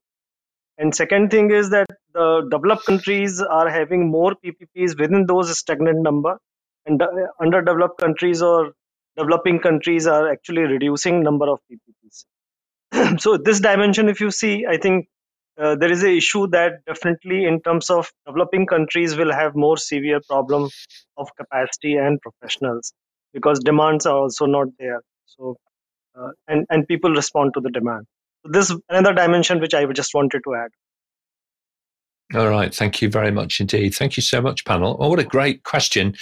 And 0.79 0.95
second 0.95 1.31
thing 1.31 1.51
is 1.51 1.71
that 1.71 1.87
the 2.15 2.49
developed 2.51 2.87
countries 2.87 3.41
are 3.41 3.69
having 3.69 4.11
more 4.11 4.35
PPPs 4.45 4.99
within 4.99 5.27
those 5.27 5.57
stagnant 5.59 6.01
number, 6.03 6.39
and 6.87 7.01
uh, 7.03 7.07
underdeveloped 7.41 8.01
countries 8.01 8.43
or 8.43 8.73
developing 9.17 9.59
countries 9.61 10.07
are 10.07 10.31
actually 10.31 10.63
reducing 10.63 11.23
number 11.23 11.49
of 11.49 11.61
PPPs. 11.71 13.21
so 13.21 13.37
this 13.37 13.61
dimension, 13.61 14.09
if 14.09 14.21
you 14.21 14.31
see, 14.31 14.67
I 14.67 14.79
think 14.79 15.09
uh, 15.61 15.77
there 15.77 15.93
is 15.93 16.03
a 16.03 16.11
issue 16.11 16.47
that 16.49 16.85
definitely 16.87 17.45
in 17.45 17.61
terms 17.61 17.91
of 17.91 18.11
developing 18.27 18.67
countries 18.67 19.17
will 19.17 19.33
have 19.33 19.55
more 19.55 19.77
severe 19.77 20.21
problem 20.29 20.69
of 21.17 21.29
capacity 21.37 21.97
and 21.97 22.21
professionals 22.21 22.93
because 23.33 23.61
demands 23.61 24.07
are 24.07 24.17
also 24.17 24.47
not 24.47 24.69
there. 24.79 25.03
So 25.27 25.57
uh, 26.19 26.31
and 26.49 26.67
and 26.71 26.87
people 26.89 27.11
respond 27.13 27.55
to 27.55 27.61
the 27.61 27.71
demand. 27.71 28.07
So 28.45 28.53
this 28.53 28.75
another 28.89 29.15
dimension 29.15 29.61
which 29.61 29.75
i 29.75 29.85
just 29.93 30.15
wanted 30.15 30.43
to 30.45 30.55
add 30.55 30.71
all 32.35 32.49
right. 32.49 32.75
Thank 32.75 33.03
you 33.03 33.11
very 33.11 33.31
much 33.31 33.61
indeed. 33.61 33.95
Thank 33.95 34.17
you 34.17 34.23
so 34.23 34.41
much, 34.41 34.65
panel. 34.65 34.97
Oh, 34.99 35.11
what 35.11 35.19
a 35.19 35.25
great 35.25 35.65
question. 35.65 36.15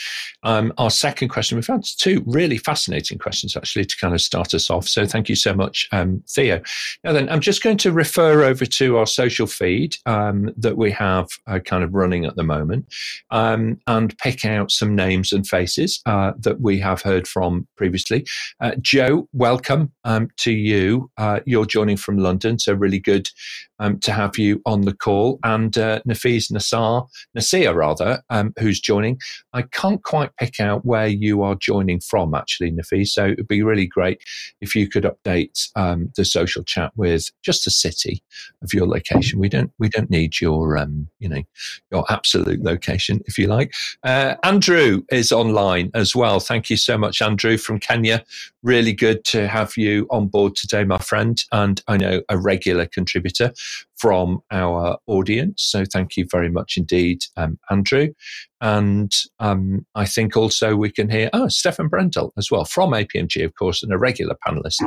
Um, 0.43 0.73
our 0.79 0.91
second 0.91 1.29
question, 1.29 1.57
we've 1.57 1.67
had 1.67 1.85
two 1.85 2.25
really 2.27 2.59
fascinating 2.59 3.19
questions 3.19 3.57
actually 3.57 3.85
to 3.85 3.97
kind 3.97 4.15
of 4.15 4.21
start 4.21 4.53
us 4.55 4.71
off. 4.71 4.89
So 4.89 5.07
thank 5.07 5.29
you 5.29 5.37
so 5.37 5.55
much, 5.55 5.87
um, 5.93 6.23
Theo. 6.29 6.61
Now 7.05 7.13
then, 7.13 7.29
I'm 7.29 7.41
just 7.41 7.63
going 7.63 7.77
to 7.79 7.93
refer 7.93 8.43
over 8.43 8.67
to 8.67 8.97
our 8.97 9.07
social 9.07 9.47
feed 9.47 9.97
um, 10.07 10.53
that 10.57 10.77
we 10.77 10.91
have 10.93 11.29
uh, 11.47 11.61
kind 11.61 11.85
of 11.85 11.95
running 11.95 12.25
at 12.25 12.37
the 12.37 12.43
moment 12.43 12.87
um, 13.31 13.79
and 13.87 14.17
pick 14.19 14.45
out 14.45 14.71
some 14.71 14.97
names 14.97 15.33
and 15.33 15.47
faces 15.47 16.01
uh, 16.07 16.33
that 16.39 16.61
we 16.61 16.79
have 16.81 17.03
heard 17.03 17.29
from 17.29 17.69
previously. 17.77 18.27
Uh, 18.61 18.73
Joe, 18.81 19.29
welcome 19.33 19.93
um, 20.05 20.29
to 20.39 20.53
you. 20.53 21.11
Uh, 21.19 21.41
you're 21.47 21.67
joining 21.67 21.97
from 21.97 22.19
London, 22.19 22.59
so 22.59 22.73
really 22.73 22.99
good 22.99 23.29
um, 23.81 23.99
to 24.01 24.13
have 24.13 24.39
you 24.39 24.63
on 24.67 24.83
the 24.83 24.95
call. 24.95 25.41
And 25.43 25.77
uh, 25.77 26.01
Nafiz 26.07 26.53
Nassar, 26.53 27.09
Nasir 27.35 27.75
rather, 27.75 28.23
um, 28.31 28.53
who's 28.59 28.81
joining. 28.81 29.19
I 29.53 29.63
can't 29.63 30.03
quite 30.05 30.37
pick 30.37 30.61
out 30.61 30.85
where 30.85 31.09
you 31.09 31.43
are 31.43 31.57
joining 31.57 32.01
from, 32.01 32.35
actually, 32.35 32.71
Nafiz. 32.71 33.09
So 33.09 33.29
it'd 33.29 33.49
be 33.49 33.63
really 33.63 33.87
great 33.87 34.23
if 34.61 34.77
you 34.77 34.89
could 34.89 35.05
update 35.05 35.69
um, 35.75 36.13
the 36.17 36.25
social 36.25 36.63
chat 36.63 36.93
with 36.95 37.31
just 37.43 37.65
the 37.65 37.71
city 37.71 38.23
of 38.63 38.73
your 38.73 38.87
location. 38.87 39.41
We 39.41 39.49
don't 39.49 39.73
we 39.79 39.89
don't 39.89 40.11
need 40.11 40.41
your 40.41 40.77
um, 40.77 41.09
you 41.19 41.29
know 41.29 41.43
your 41.91 42.05
absolute 42.11 42.63
location, 42.63 43.21
if 43.25 43.39
you 43.39 43.47
like. 43.47 43.73
Uh, 44.05 44.35
Andrew 44.43 45.03
is 45.11 45.33
online 45.33 45.91
as 45.95 46.15
well. 46.15 46.39
Thank 46.39 46.69
you 46.69 46.77
so 46.77 46.99
much, 46.99 47.23
Andrew 47.23 47.57
from 47.57 47.81
Kenya. 47.81 48.25
Really 48.63 48.93
good 48.93 49.25
to 49.27 49.49
have 49.49 49.77
you 49.77 50.07
on 50.11 50.29
board 50.29 50.55
today, 50.55 50.85
my 50.85 50.99
friend, 50.99 51.43
and 51.51 51.83
I 51.89 51.97
know 51.97 52.21
a 52.29 52.37
regular 52.37 52.87
contributor 52.87 53.53
from 53.97 54.41
our 54.51 54.97
audience. 55.07 55.63
So 55.63 55.85
thank 55.85 56.17
you 56.17 56.27
very 56.31 56.49
much 56.49 56.77
indeed, 56.79 57.25
um, 57.37 57.59
Andrew. 57.71 58.09
And 58.63 59.13
um, 59.39 59.87
I 59.95 60.07
think 60.07 60.37
also 60.37 60.77
we 60.77 60.91
can 60.91 61.11
hear, 61.11 61.31
oh, 61.33 61.49
Stefan 61.49 61.89
Brendel 61.89 62.33
as 62.37 62.51
well 62.51 62.65
from 62.65 62.91
APMG, 62.91 63.45
of 63.45 63.55
course, 63.55 63.83
and 63.83 63.93
a 63.93 63.99
regular 63.99 64.37
panelist 64.47 64.81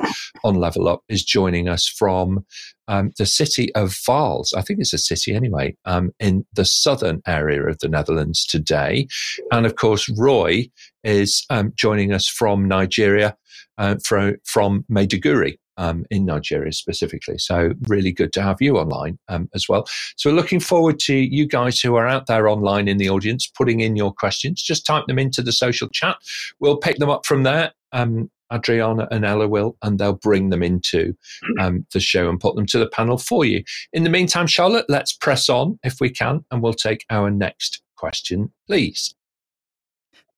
on 0.44 0.56
Level 0.56 0.88
Up 0.88 1.02
is 1.10 1.24
joining 1.24 1.70
us 1.70 1.88
from 1.88 2.46
um, 2.88 3.12
the 3.18 3.26
city 3.26 3.74
of 3.76 3.90
Vaals. 3.90 4.54
I 4.56 4.62
think 4.62 4.80
it's 4.80 4.94
a 4.94 4.98
city 4.98 5.34
anyway, 5.34 5.76
um, 5.86 6.12
in 6.20 6.46
the 6.54 6.66
southern 6.66 7.22
area 7.26 7.64
of 7.64 7.80
the 7.80 7.90
Netherlands 7.90 8.46
today. 8.46 9.08
And 9.52 9.66
of 9.66 9.76
course, 9.76 10.10
Roy 10.18 10.70
is 11.04 11.46
um, 11.50 11.74
joining 11.76 12.14
us 12.14 12.28
from 12.28 12.68
Nigeria, 12.68 13.38
uh, 13.78 13.96
from, 14.04 14.36
from 14.44 14.86
Maiduguri 14.92 15.58
um, 15.78 16.06
in 16.10 16.26
Nigeria 16.26 16.72
specifically. 16.72 17.38
So, 17.38 17.74
really 17.88 18.12
good 18.12 18.34
to 18.34 18.42
have 18.42 18.62
you 18.62 18.78
online 18.78 19.20
um, 19.28 19.50
as 19.54 19.68
well. 19.68 19.86
So, 20.16 20.30
we're 20.30 20.36
looking 20.36 20.60
forward 20.60 21.00
to 21.00 21.16
you 21.16 21.48
guys 21.48 21.80
who 21.80 21.96
are 21.96 22.08
out 22.08 22.28
there 22.28 22.48
online 22.48 22.88
in 22.88 22.98
the 22.98 23.10
audience 23.10 23.48
putting 23.48 23.80
in 23.80 23.96
your 23.96 24.14
questions. 24.14 24.62
Just 24.62 24.86
type 24.86 25.06
them 25.08 25.20
into 25.20 25.42
the 25.42 25.52
social 25.52 25.90
chat. 25.90 26.18
We'll 26.60 26.78
pick 26.78 26.98
them 26.98 27.10
up 27.10 27.26
from 27.26 27.44
there. 27.44 27.74
Um, 27.92 28.30
Adriana 28.54 29.08
and 29.10 29.26
Ella 29.26 29.48
will, 29.48 29.78
and 29.82 29.98
they'll 29.98 30.14
bring 30.14 30.50
them 30.50 30.62
into 30.62 31.16
um, 31.60 31.86
the 31.92 32.00
show 32.00 32.30
and 32.30 32.40
put 32.40 32.56
them 32.56 32.66
to 32.68 32.78
the 32.78 32.88
panel 32.88 33.18
for 33.18 33.46
you. 33.46 33.64
In 33.94 34.04
the 34.04 34.10
meantime, 34.10 34.48
Charlotte, 34.48 34.86
let's 34.90 35.14
press 35.14 35.50
on 35.50 35.80
if 35.84 36.00
we 36.00 36.10
can, 36.10 36.46
and 36.52 36.62
we'll 36.62 36.74
take 36.74 37.06
our 37.10 37.32
next 37.32 37.82
question, 37.96 38.52
please. 38.68 39.16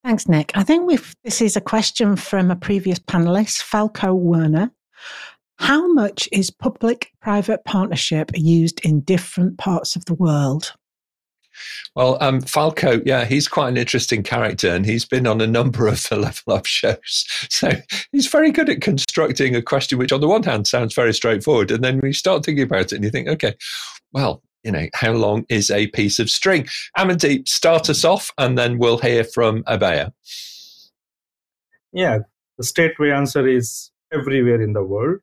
Thanks, 0.03 0.27
Nick. 0.27 0.51
I 0.55 0.63
think 0.63 0.85
we've, 0.85 1.15
this 1.23 1.41
is 1.41 1.57
a 1.57 1.61
question 1.61 2.15
from 2.15 2.51
a 2.51 2.55
previous 2.55 2.99
panelist, 2.99 3.63
Falco 3.63 4.13
Werner. 4.13 4.71
How 5.57 5.91
much 5.93 6.27
is 6.31 6.51
public 6.51 7.11
private 7.21 7.63
partnership 7.63 8.31
used 8.35 8.83
in 8.85 9.01
different 9.01 9.57
parts 9.57 9.95
of 9.95 10.05
the 10.05 10.13
world? 10.13 10.73
Well, 11.95 12.17
um, 12.19 12.41
Falco, 12.41 13.01
yeah, 13.05 13.23
he's 13.23 13.47
quite 13.47 13.69
an 13.69 13.77
interesting 13.77 14.23
character, 14.23 14.69
and 14.69 14.85
he's 14.85 15.05
been 15.05 15.25
on 15.25 15.39
a 15.39 15.47
number 15.47 15.87
of 15.87 16.03
the 16.09 16.17
Level 16.17 16.53
Up 16.53 16.65
shows. 16.65 17.25
So 17.49 17.71
he's 18.11 18.27
very 18.27 18.51
good 18.51 18.69
at 18.69 18.81
constructing 18.81 19.55
a 19.55 19.61
question 19.61 19.97
which, 19.97 20.11
on 20.11 20.19
the 20.19 20.27
one 20.27 20.43
hand, 20.43 20.67
sounds 20.67 20.93
very 20.93 21.13
straightforward, 21.13 21.71
and 21.71 21.83
then 21.83 22.01
we 22.03 22.11
start 22.11 22.43
thinking 22.43 22.65
about 22.65 22.91
it, 22.91 22.93
and 22.93 23.03
you 23.03 23.09
think, 23.09 23.29
okay, 23.29 23.53
well, 24.11 24.43
you 24.63 24.71
know, 24.71 24.87
how 24.93 25.13
long 25.13 25.45
is 25.47 25.71
a 25.71 25.87
piece 25.87 26.19
of 26.19 26.29
string? 26.29 26.67
Amandeep, 26.97 27.47
start 27.47 27.89
us 27.89 28.03
off, 28.03 28.31
and 28.37 28.57
then 28.57 28.77
we'll 28.77 28.97
hear 28.97 29.23
from 29.23 29.63
Abhaya. 29.63 30.11
Yeah, 31.93 32.19
the 32.57 32.63
straightway 32.65 33.11
answer 33.11 33.47
is 33.47 33.91
everywhere 34.15 34.61
in 34.61 34.73
the 34.73 34.83
world. 34.83 35.19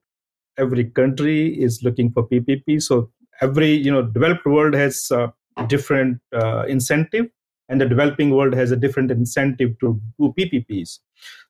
Every 0.59 0.85
country 0.85 1.48
is 1.61 1.83
looking 1.83 2.12
for 2.12 2.28
PPP. 2.28 2.83
So 2.83 3.11
every 3.40 3.72
you 3.72 3.90
know 3.90 4.02
developed 4.02 4.46
world 4.46 4.74
has 4.74 5.11
different 5.66 6.20
uh, 6.35 6.64
incentive, 6.68 7.26
and 7.68 7.81
the 7.81 7.87
developing 7.87 8.31
world 8.31 8.55
has 8.55 8.70
a 8.70 8.76
different 8.76 9.11
incentive 9.11 9.78
to 9.81 10.00
do 10.18 10.35
PPPs. 10.38 10.98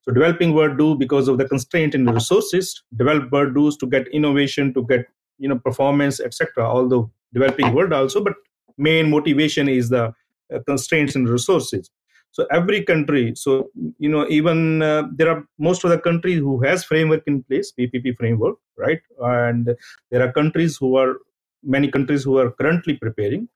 So 0.03 0.13
developing 0.13 0.55
world 0.55 0.79
do 0.79 0.95
because 0.95 1.29
of 1.29 1.39
the 1.39 1.49
constraint 1.49 1.95
in 1.95 2.05
the 2.05 2.13
resources. 2.13 2.83
Developed 2.97 3.33
world 3.33 3.55
does 3.55 3.77
to 3.79 3.87
get 3.87 4.09
innovation, 4.09 4.75
to 4.75 4.87
get 4.87 5.07
you 5.39 5.49
know 5.49 5.59
performance, 5.59 6.21
etc. 6.21 6.65
Although 6.65 7.11
developing 7.33 7.73
world 7.75 7.93
also, 7.93 8.23
but 8.23 8.35
main 8.79 9.11
motivation 9.11 9.69
is 9.69 9.89
the 9.89 10.13
uh, 10.55 10.59
constraints 10.67 11.17
in 11.17 11.27
resources. 11.27 11.91
So 12.37 12.47
every 12.51 12.83
country 12.91 13.25
so 13.37 13.71
you 13.99 14.09
know 14.09 14.27
even 14.29 14.83
uh, 14.83 15.03
there 15.19 15.31
are 15.33 15.45
most 15.59 15.85
of 15.85 15.91
the 15.91 15.99
countries 15.99 16.39
who 16.39 16.55
has 16.63 16.85
framework 16.85 17.23
in 17.27 17.43
place 17.45 17.73
ppp 17.79 18.17
framework 18.17 18.57
right? 18.77 19.01
And 19.19 19.75
there 20.11 20.23
are 20.23 20.33
countries 20.33 20.77
who 20.77 20.97
are 20.97 21.17
many 21.63 21.91
countries 21.91 22.25
who 22.25 22.39
are 22.39 22.51
currently 22.51 22.97
preparing 22.97 23.49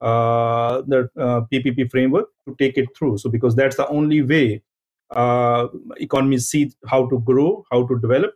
uh, 0.00 0.82
the 0.86 1.08
uh, 1.18 1.40
ppp 1.52 1.90
framework 1.90 2.28
to 2.46 2.54
take 2.58 2.76
it 2.76 2.88
through. 2.96 3.18
So 3.18 3.30
because 3.30 3.54
that's 3.54 3.76
the 3.76 3.88
only 3.88 4.22
way 4.22 4.62
uh, 5.10 5.68
economies 5.96 6.48
see 6.48 6.72
how 6.86 7.06
to 7.08 7.18
grow 7.20 7.64
how 7.70 7.86
to 7.86 7.98
develop. 7.98 8.32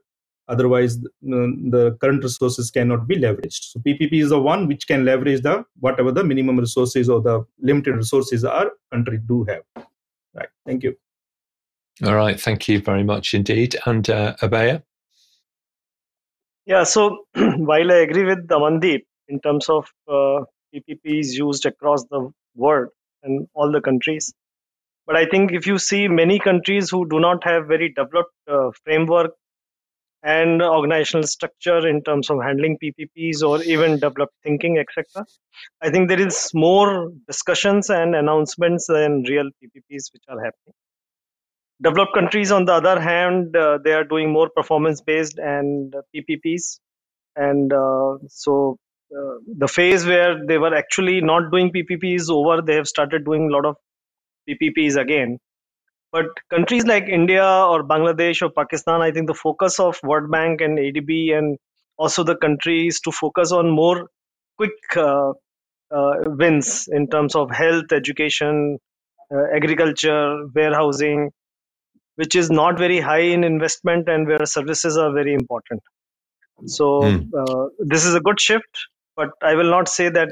Otherwise 0.48 0.98
the, 1.00 1.96
current 2.00 2.22
resources 2.22 2.70
cannot 2.70 3.06
be 3.06 3.16
leveraged. 3.16 3.72
So 3.72 3.80
ppp 3.80 4.22
is 4.22 4.30
the 4.30 4.40
one 4.40 4.66
which 4.66 4.87
can 4.87 5.04
leverage 5.04 5.42
the 5.42 5.64
whatever 5.80 6.11
the 6.11 6.24
minimum 6.24 6.58
resources 6.58 7.11
or 7.11 7.20
the 7.20 7.44
limited 7.61 7.96
resources 7.96 8.44
our 8.44 8.70
country 8.90 9.18
do 9.18 9.44
have 9.44 9.62
thank 10.68 10.83
you. 10.83 10.94
All 12.04 12.14
right. 12.14 12.40
Thank 12.40 12.68
you 12.68 12.81
very 12.81 13.02
much 13.02 13.35
indeed. 13.35 13.76
And 13.87 14.09
uh, 14.09 14.37
abaya? 14.42 14.83
Yeah. 16.66 16.85
So 16.85 17.24
while 17.70 17.92
i 17.92 17.96
agree 18.07 18.24
with 18.24 18.46
amandeep 18.48 19.04
in 19.28 19.40
terms 19.40 19.68
of 19.68 19.87
uh, 20.16 20.44
ppp 20.74 21.20
is 21.20 21.35
used 21.37 21.66
across 21.66 22.04
the 22.11 22.31
world 22.54 22.88
and 23.22 23.48
all 23.54 23.72
the 23.72 23.81
countries 23.81 24.33
but 25.07 25.16
i 25.16 25.24
think 25.24 25.52
if 25.52 25.66
you 25.66 25.78
see 25.78 26.09
many 26.09 26.38
countries 26.38 26.90
who 26.90 27.07
do 27.09 27.20
not 27.20 27.44
have 27.44 27.66
very 27.66 27.88
developed 28.00 28.35
uh, 28.57 28.70
framework 28.85 29.33
and 30.22 30.62
organizational 30.62 31.26
structure 31.26 31.87
in 31.87 32.02
terms 32.02 32.31
of 32.31 32.42
handling 32.42 32.76
PPPs 32.83 33.42
or 33.42 33.62
even 33.62 33.98
developed 33.98 34.35
thinking, 34.42 34.78
etc. 34.78 35.24
I 35.81 35.90
think 35.90 36.09
there 36.09 36.20
is 36.20 36.50
more 36.54 37.12
discussions 37.26 37.88
and 37.90 38.14
announcements 38.14 38.87
than 38.87 39.24
real 39.28 39.44
PPPs 39.44 40.12
which 40.12 40.24
are 40.28 40.38
happening. 40.38 40.74
Developed 41.81 42.14
countries, 42.14 42.50
on 42.50 42.64
the 42.64 42.72
other 42.72 43.00
hand, 43.00 43.57
uh, 43.57 43.78
they 43.85 43.92
are 43.92 44.02
doing 44.02 44.33
more 44.33 44.48
performance 44.50 45.00
based 45.00 45.38
and 45.38 45.94
PPPs. 46.14 46.81
And 47.37 47.72
uh, 47.72 48.18
so 48.26 48.78
uh, 49.16 49.35
the 49.57 49.68
phase 49.68 50.04
where 50.04 50.44
they 50.44 50.59
were 50.59 50.74
actually 50.74 51.20
not 51.20 51.52
doing 51.52 51.72
PPPs 51.72 52.28
over, 52.31 52.61
they 52.61 52.74
have 52.74 52.88
started 52.88 53.24
doing 53.24 53.48
a 53.48 53.52
lot 53.52 53.64
of 53.64 53.76
PPPs 54.48 54.96
again. 54.96 55.38
But 56.11 56.27
countries 56.49 56.87
like 56.87 57.05
India 57.05 57.44
or 57.44 57.83
Bangladesh 57.85 58.40
or 58.40 58.51
Pakistan, 58.51 59.03
I 59.03 59.11
think 59.11 59.27
the 59.27 59.35
focus 59.35 59.79
of 59.79 59.99
World 60.03 60.31
Bank 60.31 60.61
and 60.61 60.79
ADB 60.79 61.37
and 61.37 61.59
also 61.99 62.25
the 62.25 62.37
countries 62.37 63.01
to 63.01 63.12
focus 63.12 63.53
on 63.53 63.71
more 63.71 64.09
quick 64.57 64.97
uh, 64.97 65.33
uh, 65.90 66.12
wins 66.27 66.88
in 66.90 67.09
terms 67.09 67.35
of 67.35 67.51
health, 67.51 67.92
education, 67.92 68.79
uh, 69.35 69.44
agriculture, 69.55 70.47
warehousing, 70.55 71.31
which 72.16 72.35
is 72.35 72.51
not 72.51 72.79
very 72.79 73.01
high 73.01 73.27
in 73.37 73.44
investment 73.44 74.09
and 74.09 74.27
where 74.27 74.47
services 74.47 74.97
are 74.97 75.12
very 75.12 75.35
important. 75.35 75.83
So 76.66 77.03
mm. 77.03 77.68
this 77.79 78.05
is 78.05 78.14
a 78.14 78.21
good 78.21 78.40
shift, 78.40 78.88
but 79.14 79.31
I 79.42 79.55
will 79.55 79.71
not 79.71 79.88
say 79.88 80.09
that 80.09 80.29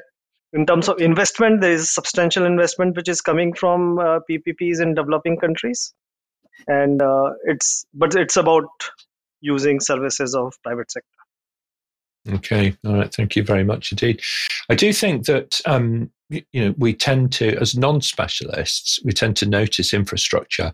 in 0.57 0.65
terms 0.65 0.89
of 0.89 0.99
investment, 1.01 1.61
there 1.61 1.73
is 1.73 1.91
substantial 1.95 2.47
investment 2.47 2.97
which 2.97 3.09
is 3.09 3.21
coming 3.21 3.53
from 3.53 3.99
uh, 3.99 4.21
PPPs 4.29 4.81
in 4.81 4.95
developing 4.95 5.37
countries, 5.37 5.93
and 6.67 7.03
uh, 7.03 7.33
it's 7.45 7.85
but 7.93 8.15
it's 8.17 8.37
about 8.37 8.65
using 9.43 9.81
services 9.81 10.35
of 10.35 10.55
private 10.65 10.91
sector. 10.91 11.09
Okay, 12.37 12.75
all 12.87 12.95
right. 12.95 13.15
Thank 13.15 13.37
you 13.37 13.45
very 13.45 13.65
much 13.65 13.93
indeed. 13.93 14.23
I 14.71 14.75
do 14.75 14.93
think 14.95 15.27
that 15.27 15.61
um, 15.67 16.11
you 16.31 16.43
know 16.55 16.75
we 16.79 16.95
tend 16.95 17.33
to, 17.35 17.55
as 17.59 17.77
non-specialists, 17.77 18.99
we 19.05 19.13
tend 19.13 19.37
to 19.37 19.47
notice 19.47 19.93
infrastructure, 19.93 20.73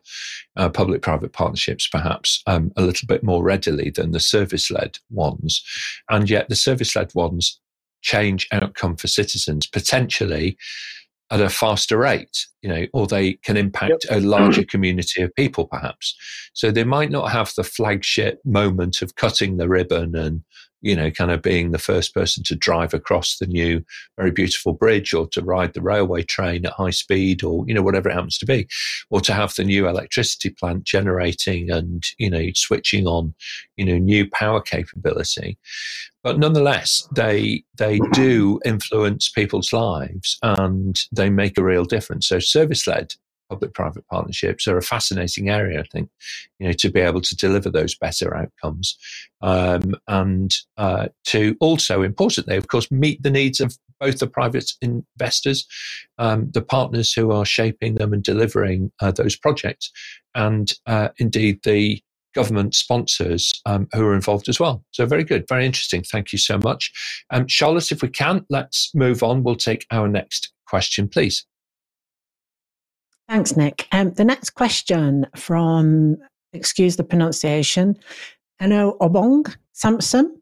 uh, 0.56 0.68
public-private 0.68 1.32
partnerships, 1.32 1.88
perhaps 1.88 2.40
um, 2.46 2.72
a 2.76 2.82
little 2.82 3.06
bit 3.06 3.24
more 3.24 3.42
readily 3.42 3.90
than 3.90 4.12
the 4.12 4.20
service-led 4.20 4.98
ones, 5.10 5.60
and 6.08 6.30
yet 6.30 6.48
the 6.48 6.56
service-led 6.56 7.12
ones 7.16 7.60
change 8.02 8.46
outcome 8.52 8.96
for 8.96 9.08
citizens 9.08 9.66
potentially 9.66 10.56
at 11.30 11.40
a 11.40 11.48
faster 11.48 11.96
rate, 11.96 12.46
you 12.60 12.68
know, 12.68 12.86
or 12.92 13.06
they 13.06 13.32
can 13.34 13.56
impact 13.56 14.04
yep. 14.10 14.18
a 14.18 14.20
larger 14.20 14.64
community 14.70 15.22
of 15.22 15.34
people 15.34 15.66
perhaps. 15.66 16.14
So 16.52 16.70
they 16.70 16.84
might 16.84 17.10
not 17.10 17.32
have 17.32 17.54
the 17.56 17.64
flagship 17.64 18.38
moment 18.44 19.00
of 19.00 19.14
cutting 19.16 19.56
the 19.56 19.68
ribbon 19.68 20.14
and 20.14 20.42
you 20.82 20.94
know, 20.96 21.10
kind 21.10 21.30
of 21.30 21.40
being 21.40 21.70
the 21.70 21.78
first 21.78 22.12
person 22.12 22.42
to 22.44 22.56
drive 22.56 22.92
across 22.92 23.38
the 23.38 23.46
new, 23.46 23.82
very 24.18 24.30
beautiful 24.30 24.72
bridge 24.72 25.14
or 25.14 25.26
to 25.28 25.40
ride 25.42 25.72
the 25.72 25.80
railway 25.80 26.22
train 26.22 26.66
at 26.66 26.72
high 26.72 26.90
speed 26.90 27.42
or, 27.42 27.64
you 27.66 27.74
know, 27.74 27.82
whatever 27.82 28.10
it 28.10 28.14
happens 28.14 28.36
to 28.38 28.46
be, 28.46 28.68
or 29.10 29.20
to 29.20 29.32
have 29.32 29.54
the 29.54 29.64
new 29.64 29.88
electricity 29.88 30.50
plant 30.50 30.84
generating 30.84 31.70
and, 31.70 32.04
you 32.18 32.28
know, 32.28 32.48
switching 32.54 33.06
on, 33.06 33.32
you 33.76 33.84
know, 33.84 33.96
new 33.96 34.28
power 34.30 34.60
capability. 34.60 35.56
But 36.22 36.38
nonetheless, 36.38 37.08
they, 37.14 37.64
they 37.78 37.98
do 38.12 38.60
influence 38.64 39.28
people's 39.28 39.72
lives 39.72 40.38
and 40.42 41.00
they 41.10 41.30
make 41.30 41.58
a 41.58 41.64
real 41.64 41.84
difference. 41.84 42.28
So 42.28 42.38
service 42.38 42.86
led 42.86 43.14
public-private 43.52 44.06
partnerships 44.14 44.66
are 44.66 44.78
a 44.78 44.88
fascinating 44.94 45.46
area, 45.48 45.80
I 45.80 45.88
think, 45.92 46.08
you 46.58 46.66
know, 46.66 46.72
to 46.82 46.90
be 46.90 47.00
able 47.08 47.20
to 47.20 47.36
deliver 47.36 47.70
those 47.70 47.94
better 48.06 48.28
outcomes, 48.40 48.86
um, 49.42 49.94
and 50.08 50.50
uh, 50.84 51.06
to 51.32 51.40
also, 51.60 51.94
importantly, 52.02 52.56
of 52.56 52.66
course, 52.72 52.88
meet 52.90 53.22
the 53.22 53.36
needs 53.40 53.60
of 53.60 53.76
both 54.00 54.18
the 54.18 54.26
private 54.26 54.68
investors, 54.80 55.66
um, 56.18 56.50
the 56.56 56.66
partners 56.76 57.12
who 57.16 57.30
are 57.30 57.44
shaping 57.44 57.94
them 57.96 58.12
and 58.12 58.22
delivering 58.24 58.90
uh, 59.02 59.12
those 59.12 59.36
projects, 59.36 59.92
and 60.34 60.66
uh, 60.86 61.08
indeed 61.18 61.60
the 61.62 62.02
government 62.34 62.74
sponsors 62.74 63.52
um, 63.66 63.86
who 63.92 64.04
are 64.06 64.14
involved 64.14 64.48
as 64.48 64.58
well. 64.58 64.82
So 64.92 65.06
very 65.06 65.24
good, 65.24 65.44
very 65.48 65.66
interesting. 65.66 66.02
Thank 66.02 66.32
you 66.32 66.38
so 66.38 66.58
much, 66.64 66.90
um, 67.30 67.46
Charlotte. 67.46 67.92
If 67.92 68.02
we 68.02 68.08
can, 68.08 68.46
let's 68.48 68.90
move 68.94 69.22
on. 69.22 69.42
We'll 69.44 69.56
take 69.70 69.84
our 69.90 70.08
next 70.08 70.52
question, 70.66 71.08
please. 71.08 71.46
Thanks, 73.32 73.56
Nick. 73.56 73.88
Um, 73.92 74.12
the 74.12 74.26
next 74.26 74.50
question 74.50 75.26
from, 75.34 76.18
excuse 76.52 76.96
the 76.96 77.02
pronunciation, 77.02 77.96
Eno 78.60 78.98
Obong 79.00 79.56
Samson. 79.72 80.38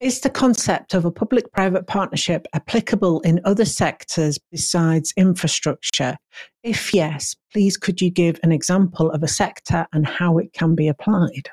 Is 0.00 0.20
the 0.20 0.30
concept 0.30 0.94
of 0.94 1.04
a 1.04 1.12
public 1.12 1.52
private 1.52 1.86
partnership 1.86 2.48
applicable 2.54 3.20
in 3.20 3.40
other 3.44 3.64
sectors 3.64 4.36
besides 4.50 5.14
infrastructure? 5.16 6.16
If 6.64 6.92
yes, 6.92 7.36
please 7.52 7.76
could 7.76 8.00
you 8.00 8.10
give 8.10 8.40
an 8.42 8.50
example 8.50 9.08
of 9.12 9.22
a 9.22 9.28
sector 9.28 9.86
and 9.92 10.04
how 10.04 10.38
it 10.38 10.52
can 10.52 10.74
be 10.74 10.88
applied? 10.88 11.50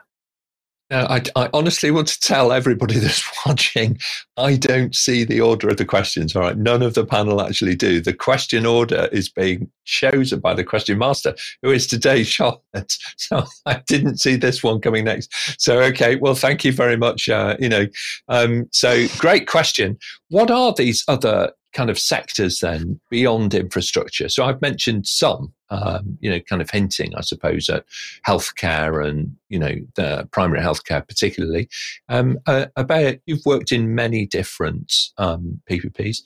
Now, 0.89 1.05
I, 1.07 1.21
I, 1.35 1.49
honestly 1.53 1.91
want 1.91 2.07
to 2.07 2.19
tell 2.19 2.53
everybody 2.53 2.97
that's 2.99 3.29
watching, 3.45 3.97
I 4.37 4.55
don't 4.55 4.95
see 4.95 5.23
the 5.23 5.41
order 5.41 5.69
of 5.69 5.77
the 5.77 5.85
questions. 5.85 6.35
All 6.35 6.43
right. 6.43 6.57
None 6.57 6.81
of 6.81 6.93
the 6.93 7.05
panel 7.05 7.41
actually 7.41 7.75
do. 7.75 7.99
The 7.99 8.13
question 8.13 8.65
order 8.65 9.09
is 9.11 9.27
being 9.27 9.69
chosen 9.85 10.39
by 10.39 10.53
the 10.53 10.63
question 10.63 10.97
master, 10.97 11.35
who 11.61 11.71
is 11.71 11.87
today 11.87 12.23
Charlotte. 12.23 12.93
So 13.17 13.43
I 13.65 13.81
didn't 13.87 14.17
see 14.17 14.37
this 14.37 14.63
one 14.63 14.79
coming 14.79 15.05
next. 15.05 15.33
So, 15.61 15.79
okay. 15.81 16.15
Well, 16.15 16.35
thank 16.35 16.63
you 16.63 16.71
very 16.71 16.97
much. 16.97 17.27
Uh, 17.27 17.57
you 17.59 17.69
know, 17.69 17.87
um, 18.29 18.69
so 18.71 19.07
great 19.17 19.47
question. 19.47 19.97
What 20.29 20.49
are 20.51 20.73
these 20.73 21.03
other 21.07 21.51
kind 21.77 21.91
of 21.91 21.99
sectors 21.99 22.59
then 22.59 22.99
beyond 23.11 23.53
infrastructure? 23.53 24.27
So 24.29 24.43
I've 24.43 24.61
mentioned 24.61 25.05
some, 25.05 25.53
um, 25.69 26.17
you 26.19 26.29
know, 26.29 26.39
kind 26.39 26.59
of 26.59 26.71
hinting, 26.71 27.13
I 27.15 27.21
suppose, 27.21 27.69
at 27.69 27.85
healthcare 28.27 29.07
and, 29.07 29.35
you 29.49 29.59
know, 29.59 29.75
the 29.95 30.27
primary 30.31 30.59
healthcare 30.61 31.07
particularly. 31.07 31.69
Um, 32.09 32.39
uh, 32.47 32.65
Abhaya 32.75 33.21
you've 33.27 33.45
worked 33.45 33.71
in 33.71 33.93
many 33.93 34.25
different 34.25 34.91
um, 35.19 35.61
PPPs. 35.69 36.17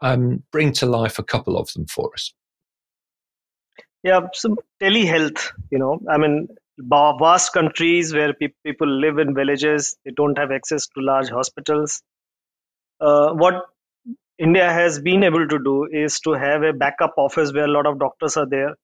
Um, 0.00 0.44
bring 0.52 0.72
to 0.74 0.86
life 0.86 1.18
a 1.18 1.24
couple 1.24 1.58
of 1.58 1.72
them 1.72 1.86
for 1.86 2.10
us. 2.14 2.32
Yeah, 4.04 4.20
some 4.34 4.56
telehealth, 4.80 5.52
you 5.70 5.78
know, 5.78 6.00
I 6.08 6.18
mean, 6.18 6.48
vast 6.78 7.52
countries 7.52 8.12
where 8.14 8.34
pe- 8.34 8.54
people 8.64 8.88
live 8.88 9.18
in 9.18 9.34
villages, 9.34 9.96
they 10.04 10.12
don't 10.12 10.38
have 10.38 10.50
access 10.50 10.86
to 10.88 11.00
large 11.00 11.28
hospitals. 11.28 12.02
Uh, 13.00 13.32
what 13.32 13.66
India 14.38 14.72
has 14.72 15.00
been 15.00 15.22
able 15.22 15.46
to 15.46 15.58
do 15.58 15.86
is 15.92 16.18
to 16.20 16.32
have 16.32 16.62
a 16.62 16.72
backup 16.72 17.14
office 17.16 17.52
where 17.52 17.64
a 17.64 17.70
lot 17.70 17.86
of 17.86 17.98
doctors 17.98 18.36
are 18.36 18.48
there, 18.48 18.74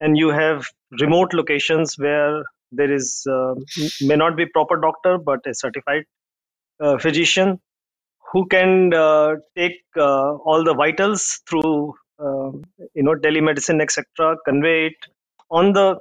and 0.00 0.16
you 0.18 0.28
have 0.28 0.66
remote 1.00 1.32
locations 1.32 1.96
where 1.98 2.42
there 2.72 2.92
is 2.92 3.26
uh, 3.30 3.54
may 4.02 4.16
not 4.16 4.36
be 4.36 4.46
proper 4.46 4.76
doctor 4.76 5.18
but 5.18 5.40
a 5.46 5.54
certified 5.54 6.04
uh, 6.80 6.98
physician 6.98 7.60
who 8.32 8.46
can 8.46 8.92
uh, 8.94 9.34
take 9.56 9.80
uh, 9.96 10.32
all 10.48 10.64
the 10.64 10.74
vitals 10.74 11.40
through 11.48 11.94
uh, 12.18 12.50
you 12.94 13.02
know 13.02 13.14
telemedicine 13.14 13.80
etc 13.80 14.36
convey 14.44 14.86
it 14.86 15.10
on 15.50 15.72
the 15.72 15.96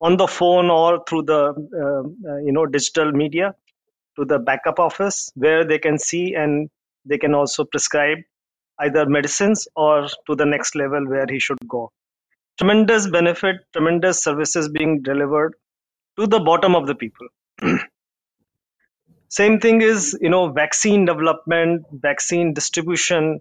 on 0.00 0.16
the 0.16 0.26
phone 0.26 0.70
or 0.70 1.02
through 1.08 1.22
the 1.22 1.42
uh, 1.84 2.36
you 2.46 2.52
know 2.52 2.66
digital 2.66 3.12
media 3.12 3.54
to 4.16 4.24
the 4.24 4.38
backup 4.38 4.78
office 4.78 5.30
where 5.34 5.64
they 5.64 5.78
can 5.78 5.98
see 5.98 6.34
and 6.34 6.70
they 7.04 7.18
can 7.18 7.34
also 7.34 7.64
prescribe 7.64 8.18
either 8.80 9.06
medicines 9.06 9.66
or 9.76 10.08
to 10.26 10.34
the 10.34 10.44
next 10.44 10.74
level 10.74 11.06
where 11.08 11.26
he 11.28 11.38
should 11.38 11.58
go. 11.68 11.90
tremendous 12.58 13.06
benefit, 13.14 13.56
tremendous 13.72 14.22
services 14.22 14.68
being 14.68 15.02
delivered 15.02 15.54
to 16.18 16.26
the 16.26 16.40
bottom 16.40 16.74
of 16.74 16.86
the 16.86 16.94
people. 16.94 17.28
Same 19.28 19.58
thing 19.60 19.82
is, 19.82 20.16
you 20.20 20.30
know, 20.30 20.48
vaccine 20.48 21.04
development, 21.04 21.84
vaccine 21.92 22.54
distribution. 22.54 23.40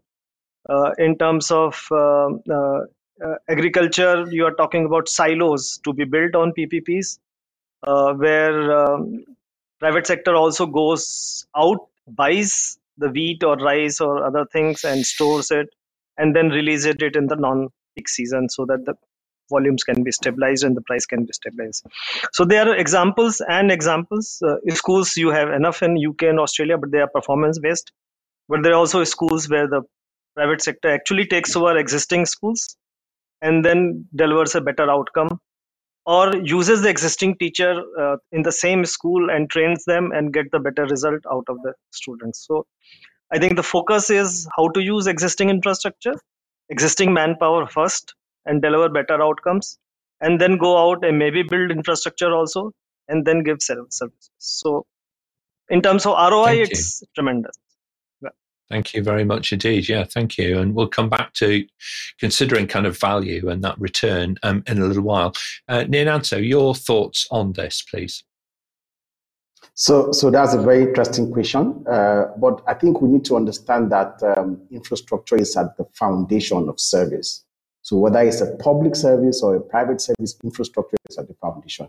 Uh, 0.67 0.91
in 0.97 1.15
terms 1.17 1.51
of 1.51 1.87
uh, 1.91 2.27
uh, 2.49 2.79
uh 3.23 3.35
agriculture, 3.47 4.25
you 4.31 4.45
are 4.45 4.55
talking 4.55 4.85
about 4.85 5.07
silos 5.07 5.79
to 5.83 5.93
be 5.93 6.03
built 6.03 6.35
on 6.35 6.51
PPPs, 6.57 7.19
uh, 7.83 8.13
where 8.13 8.77
um, 8.77 9.23
private 9.79 10.07
sector 10.07 10.35
also 10.35 10.65
goes 10.65 11.45
out, 11.55 11.87
buys 12.07 12.79
the 12.97 13.09
wheat 13.09 13.43
or 13.43 13.55
rice 13.57 13.99
or 13.99 14.25
other 14.25 14.45
things 14.51 14.83
and 14.83 15.05
stores 15.05 15.51
it, 15.51 15.67
and 16.17 16.35
then 16.35 16.49
releases 16.49 16.95
it 16.99 17.15
in 17.15 17.27
the 17.27 17.35
non-peak 17.35 18.07
season 18.07 18.49
so 18.49 18.65
that 18.65 18.85
the 18.85 18.93
volumes 19.49 19.83
can 19.83 20.03
be 20.03 20.11
stabilized 20.11 20.63
and 20.63 20.75
the 20.75 20.81
price 20.81 21.05
can 21.05 21.25
be 21.25 21.33
stabilized. 21.33 21.85
So 22.33 22.45
there 22.45 22.67
are 22.67 22.75
examples 22.75 23.41
and 23.47 23.71
examples. 23.71 24.41
Uh, 24.45 24.55
schools 24.73 25.15
you 25.17 25.29
have 25.29 25.49
enough 25.49 25.83
in 25.83 25.97
UK 25.97 26.23
and 26.23 26.39
Australia, 26.39 26.77
but 26.77 26.91
they 26.91 26.99
are 26.99 27.09
performance 27.09 27.59
based. 27.59 27.91
But 28.47 28.63
there 28.63 28.73
are 28.73 28.77
also 28.77 29.03
schools 29.03 29.49
where 29.49 29.67
the 29.67 29.81
private 30.35 30.61
sector 30.61 30.89
actually 30.89 31.25
takes 31.25 31.55
over 31.55 31.77
existing 31.77 32.25
schools 32.25 32.75
and 33.41 33.63
then 33.63 34.05
delivers 34.15 34.55
a 34.55 34.61
better 34.61 34.89
outcome 34.89 35.39
or 36.05 36.35
uses 36.37 36.81
the 36.81 36.89
existing 36.89 37.37
teacher 37.37 37.81
uh, 37.99 38.17
in 38.31 38.43
the 38.43 38.51
same 38.51 38.85
school 38.85 39.29
and 39.29 39.49
trains 39.49 39.85
them 39.85 40.11
and 40.11 40.33
get 40.33 40.51
the 40.51 40.59
better 40.59 40.85
result 40.85 41.21
out 41.31 41.45
of 41.49 41.57
the 41.63 41.73
students. 41.91 42.45
So 42.47 42.65
i 43.31 43.39
think 43.39 43.55
the 43.55 43.63
focus 43.63 44.09
is 44.09 44.47
how 44.55 44.67
to 44.69 44.81
use 44.81 45.07
existing 45.07 45.49
infrastructure 45.49 46.15
existing 46.69 47.13
manpower 47.13 47.65
first 47.67 48.13
and 48.45 48.61
deliver 48.61 48.89
better 48.89 49.21
outcomes 49.21 49.77
and 50.21 50.39
then 50.39 50.57
go 50.57 50.71
out 50.77 51.03
and 51.03 51.17
maybe 51.17 51.43
build 51.43 51.71
infrastructure 51.71 52.31
also 52.33 52.71
and 53.07 53.25
then 53.25 53.43
give 53.43 53.57
services 53.61 54.29
so 54.37 54.85
in 55.69 55.81
terms 55.81 56.05
of 56.05 56.13
roi 56.33 56.53
it's 56.65 57.03
tremendous 57.15 57.57
Thank 58.69 58.93
you 58.93 59.03
very 59.03 59.23
much 59.23 59.53
indeed. 59.53 59.87
Yeah, 59.87 60.05
thank 60.05 60.37
you. 60.37 60.59
And 60.59 60.73
we'll 60.73 60.87
come 60.87 61.09
back 61.09 61.33
to 61.35 61.65
considering 62.19 62.67
kind 62.67 62.87
of 62.87 62.99
value 62.99 63.49
and 63.49 63.63
that 63.63 63.79
return 63.79 64.37
um, 64.43 64.63
in 64.67 64.79
a 64.79 64.85
little 64.85 65.03
while. 65.03 65.33
Uh, 65.67 65.83
Nyananso, 65.83 66.45
your 66.45 66.73
thoughts 66.73 67.27
on 67.29 67.53
this, 67.53 67.83
please. 67.83 68.23
So, 69.75 70.11
so 70.11 70.31
that's 70.31 70.53
a 70.53 70.61
very 70.61 70.83
interesting 70.83 71.31
question. 71.31 71.83
Uh, 71.87 72.27
but 72.37 72.63
I 72.67 72.73
think 72.73 73.01
we 73.01 73.09
need 73.09 73.25
to 73.25 73.35
understand 73.35 73.91
that 73.91 74.21
um, 74.35 74.61
infrastructure 74.71 75.35
is 75.35 75.55
at 75.57 75.75
the 75.77 75.85
foundation 75.93 76.69
of 76.69 76.79
service. 76.79 77.43
So 77.81 77.97
whether 77.97 78.21
it's 78.21 78.41
a 78.41 78.55
public 78.55 78.95
service 78.95 79.43
or 79.43 79.55
a 79.55 79.61
private 79.61 80.01
service, 80.01 80.37
infrastructure 80.43 80.97
is 81.09 81.17
at 81.17 81.27
the 81.27 81.35
foundation. 81.35 81.87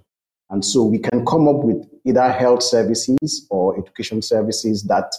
And 0.50 0.64
so 0.64 0.84
we 0.84 0.98
can 0.98 1.24
come 1.24 1.48
up 1.48 1.64
with 1.64 1.88
either 2.04 2.30
health 2.30 2.62
services 2.62 3.46
or 3.50 3.78
education 3.78 4.20
services 4.20 4.84
that 4.84 5.12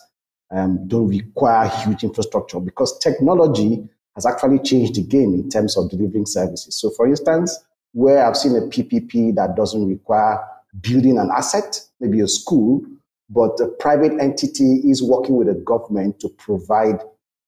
um, 0.51 0.87
don't 0.87 1.07
require 1.07 1.67
huge 1.67 2.03
infrastructure 2.03 2.59
because 2.59 2.97
technology 2.99 3.87
has 4.15 4.25
actually 4.25 4.59
changed 4.59 4.95
the 4.95 5.03
game 5.03 5.33
in 5.33 5.49
terms 5.49 5.77
of 5.77 5.89
delivering 5.89 6.25
services. 6.25 6.79
So, 6.79 6.89
for 6.89 7.07
instance, 7.07 7.57
where 7.93 8.25
I've 8.25 8.37
seen 8.37 8.55
a 8.55 8.61
PPP 8.61 9.35
that 9.35 9.55
doesn't 9.55 9.87
require 9.87 10.39
building 10.81 11.17
an 11.17 11.29
asset, 11.35 11.79
maybe 11.99 12.19
a 12.21 12.27
school, 12.27 12.83
but 13.29 13.59
a 13.59 13.67
private 13.79 14.13
entity 14.19 14.81
is 14.89 15.03
working 15.03 15.35
with 15.35 15.49
a 15.49 15.53
government 15.53 16.19
to 16.21 16.29
provide 16.29 16.99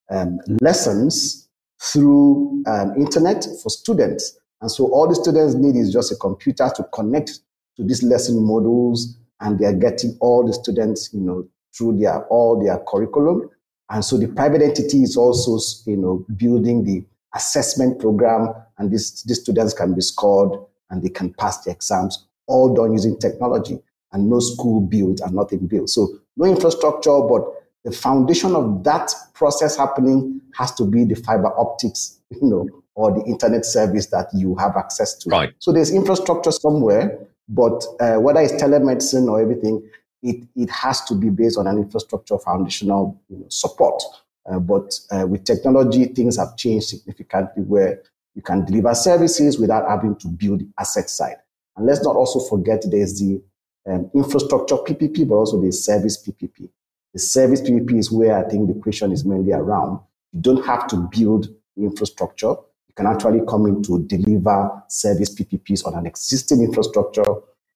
um, 0.09 0.39
lessons 0.61 1.47
through 1.81 2.63
um, 2.67 2.93
internet 2.97 3.45
for 3.63 3.69
students. 3.69 4.37
And 4.61 4.69
so 4.69 4.87
all 4.87 5.07
the 5.07 5.15
students 5.15 5.55
need 5.55 5.75
is 5.75 5.93
just 5.93 6.11
a 6.11 6.15
computer 6.15 6.69
to 6.75 6.83
connect 6.93 7.39
to 7.77 7.83
these 7.83 8.03
lesson 8.03 8.35
modules, 8.35 9.15
and 9.39 9.57
they 9.57 9.65
are 9.65 9.73
getting 9.73 10.17
all 10.19 10.45
the 10.45 10.53
students, 10.53 11.13
you 11.13 11.21
know, 11.21 11.47
through 11.75 11.97
their 11.99 12.25
all 12.27 12.63
their 12.63 12.79
curriculum. 12.87 13.49
And 13.89 14.05
so 14.05 14.17
the 14.17 14.27
private 14.27 14.61
entity 14.61 15.03
is 15.03 15.17
also, 15.17 15.57
you 15.89 15.97
know, 15.97 16.25
building 16.35 16.83
the 16.83 17.03
assessment 17.35 17.99
program, 17.99 18.53
and 18.77 18.91
these, 18.91 19.23
these 19.23 19.41
students 19.41 19.73
can 19.73 19.93
be 19.93 20.01
scored 20.01 20.59
and 20.89 21.03
they 21.03 21.09
can 21.09 21.33
pass 21.33 21.63
the 21.63 21.71
exams, 21.71 22.25
all 22.47 22.73
done 22.73 22.91
using 22.91 23.17
technology, 23.17 23.79
and 24.11 24.29
no 24.29 24.39
school 24.39 24.81
built 24.81 25.19
and 25.21 25.35
nothing 25.35 25.67
built. 25.67 25.89
So 25.89 26.07
no 26.37 26.45
infrastructure, 26.45 27.19
but 27.21 27.43
the 27.83 27.91
foundation 27.91 28.55
of 28.55 28.83
that 28.83 29.13
process 29.33 29.77
happening 29.77 30.41
has 30.55 30.73
to 30.75 30.85
be 30.85 31.03
the 31.03 31.15
fiber 31.15 31.51
optics, 31.57 32.19
you 32.29 32.47
know, 32.47 32.67
or 32.95 33.11
the 33.11 33.23
internet 33.25 33.65
service 33.65 34.07
that 34.07 34.27
you 34.33 34.55
have 34.55 34.75
access 34.75 35.15
to. 35.19 35.29
Right. 35.29 35.53
So 35.59 35.71
there's 35.71 35.91
infrastructure 35.91 36.51
somewhere, 36.51 37.19
but 37.47 37.83
uh, 37.99 38.15
whether 38.17 38.41
it's 38.41 38.53
telemedicine 38.53 39.29
or 39.29 39.39
everything, 39.39 39.87
it, 40.21 40.47
it 40.55 40.69
has 40.69 41.01
to 41.05 41.15
be 41.15 41.29
based 41.29 41.57
on 41.57 41.67
an 41.67 41.77
infrastructure 41.77 42.37
foundational 42.37 43.21
you 43.29 43.37
know, 43.37 43.45
support. 43.49 44.01
Uh, 44.49 44.59
but 44.59 44.99
uh, 45.11 45.25
with 45.27 45.43
technology, 45.43 46.05
things 46.05 46.37
have 46.37 46.57
changed 46.57 46.87
significantly 46.87 47.63
where 47.63 48.01
you 48.35 48.41
can 48.41 48.65
deliver 48.65 48.93
services 48.93 49.59
without 49.59 49.87
having 49.89 50.15
to 50.15 50.27
build 50.27 50.59
the 50.59 50.67
asset 50.79 51.09
side. 51.09 51.37
And 51.75 51.85
let's 51.85 52.03
not 52.03 52.15
also 52.15 52.39
forget 52.39 52.83
there's 52.89 53.19
the 53.19 53.41
um, 53.87 54.09
infrastructure 54.13 54.75
PPP, 54.75 55.27
but 55.27 55.35
also 55.35 55.61
the 55.61 55.71
service 55.71 56.21
PPP. 56.25 56.69
The 57.13 57.19
service 57.19 57.61
PPP 57.61 57.97
is 57.97 58.11
where 58.11 58.37
I 58.37 58.47
think 58.47 58.67
the 58.67 58.79
question 58.79 59.11
is 59.11 59.25
mainly 59.25 59.53
around. 59.53 59.99
You 60.33 60.41
don't 60.41 60.65
have 60.65 60.87
to 60.87 61.09
build 61.11 61.47
the 61.75 61.83
infrastructure. 61.83 62.49
You 62.49 62.93
can 62.95 63.07
actually 63.07 63.41
come 63.47 63.65
in 63.65 63.81
to 63.83 64.03
deliver 64.03 64.83
service 64.89 65.33
PPPs 65.33 65.85
on 65.85 65.95
an 65.95 66.05
existing 66.05 66.61
infrastructure 66.61 67.23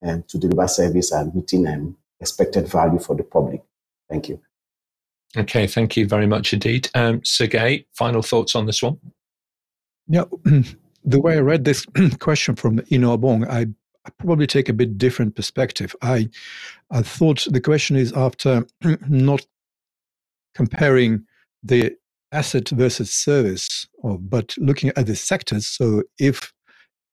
and 0.02 0.28
to 0.28 0.38
deliver 0.38 0.68
service 0.68 1.10
and 1.12 1.34
meeting 1.34 1.66
um, 1.66 1.96
expected 2.24 2.66
value 2.66 2.98
for 2.98 3.14
the 3.14 3.22
public. 3.22 3.60
Thank 4.10 4.28
you. 4.28 4.40
Okay, 5.36 5.66
thank 5.66 5.96
you 5.96 6.06
very 6.06 6.26
much 6.26 6.52
indeed. 6.52 6.88
Um, 6.94 7.20
Sergei, 7.24 7.86
final 7.92 8.22
thoughts 8.22 8.54
on 8.54 8.66
this 8.66 8.82
one? 8.82 8.98
Yeah, 10.08 10.24
the 11.04 11.20
way 11.20 11.36
I 11.36 11.40
read 11.40 11.64
this 11.64 11.84
question 12.20 12.56
from 12.56 12.80
Eno 12.90 13.16
Obong, 13.16 13.46
I 13.48 13.66
I 14.06 14.10
probably 14.18 14.46
take 14.46 14.68
a 14.68 14.74
bit 14.74 14.98
different 14.98 15.34
perspective. 15.34 15.96
I 16.02 16.28
I 16.90 17.02
thought 17.02 17.46
the 17.50 17.60
question 17.60 17.96
is 17.96 18.12
after 18.12 18.66
not 19.08 19.46
comparing 20.54 21.24
the 21.62 21.96
asset 22.32 22.68
versus 22.68 23.10
service, 23.10 23.86
or, 24.02 24.18
but 24.18 24.54
looking 24.58 24.92
at 24.96 25.06
the 25.06 25.16
sectors. 25.16 25.66
So 25.66 26.02
if 26.18 26.52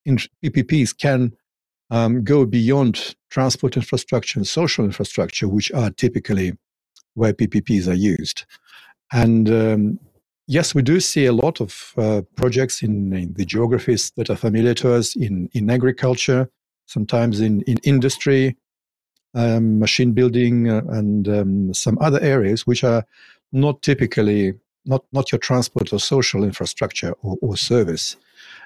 in, 0.06 0.18
PPPs 0.44 0.98
can 0.98 1.32
um, 1.92 2.24
go 2.24 2.46
beyond 2.46 3.16
transport 3.30 3.78
infrastructure 3.78 4.40
and 4.40 4.48
social 4.48 4.84
infrastructure, 4.84 5.48
which 5.48 5.72
are 5.72 5.92
typically 5.92 6.54
where 7.14 7.34
PPPs 7.34 7.88
are 7.88 7.94
used, 7.94 8.46
and 9.12 9.50
um, 9.50 10.00
yes, 10.48 10.76
we 10.76 10.82
do 10.82 11.00
see 11.00 11.26
a 11.26 11.34
lot 11.34 11.62
of 11.62 11.94
uh, 11.98 12.22
projects 12.36 12.82
in, 12.82 13.14
in, 13.14 13.34
the 13.34 13.46
geographies 13.46 14.12
that 14.18 14.30
are 14.30 14.36
familiar 14.36 14.74
to 14.76 14.94
us 14.94 15.16
in, 15.16 15.50
in 15.54 15.70
agriculture, 15.70 16.50
sometimes 16.86 17.40
in, 17.40 17.62
in 17.62 17.78
industry, 17.84 18.58
um, 19.34 19.80
machine 19.80 20.12
building, 20.12 20.70
uh, 20.70 20.82
and 20.90 21.28
um, 21.30 21.74
some 21.74 21.98
other 22.02 22.20
areas 22.20 22.68
which 22.68 22.84
are 22.84 23.06
not 23.54 23.82
typically 23.82 24.54
not, 24.86 25.06
not 25.14 25.32
your 25.32 25.40
transport 25.40 25.94
or 25.94 26.00
social 26.00 26.44
infrastructure 26.44 27.14
or, 27.22 27.38
or 27.42 27.56
service. 27.56 28.18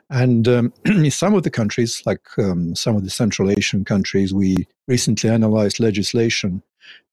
And 0.10 0.48
um, 0.48 0.74
in 0.86 1.10
some 1.12 1.34
of 1.34 1.44
the 1.44 1.50
countries, 1.50 2.02
like 2.06 2.22
um, 2.38 2.76
some 2.76 2.96
of 2.96 3.04
the 3.04 3.10
Central 3.10 3.50
Asian 3.50 3.86
countries, 3.86 4.34
we 4.34 4.68
recently 4.88 5.30
analyzed 5.30 5.80
legislation, 5.80 6.62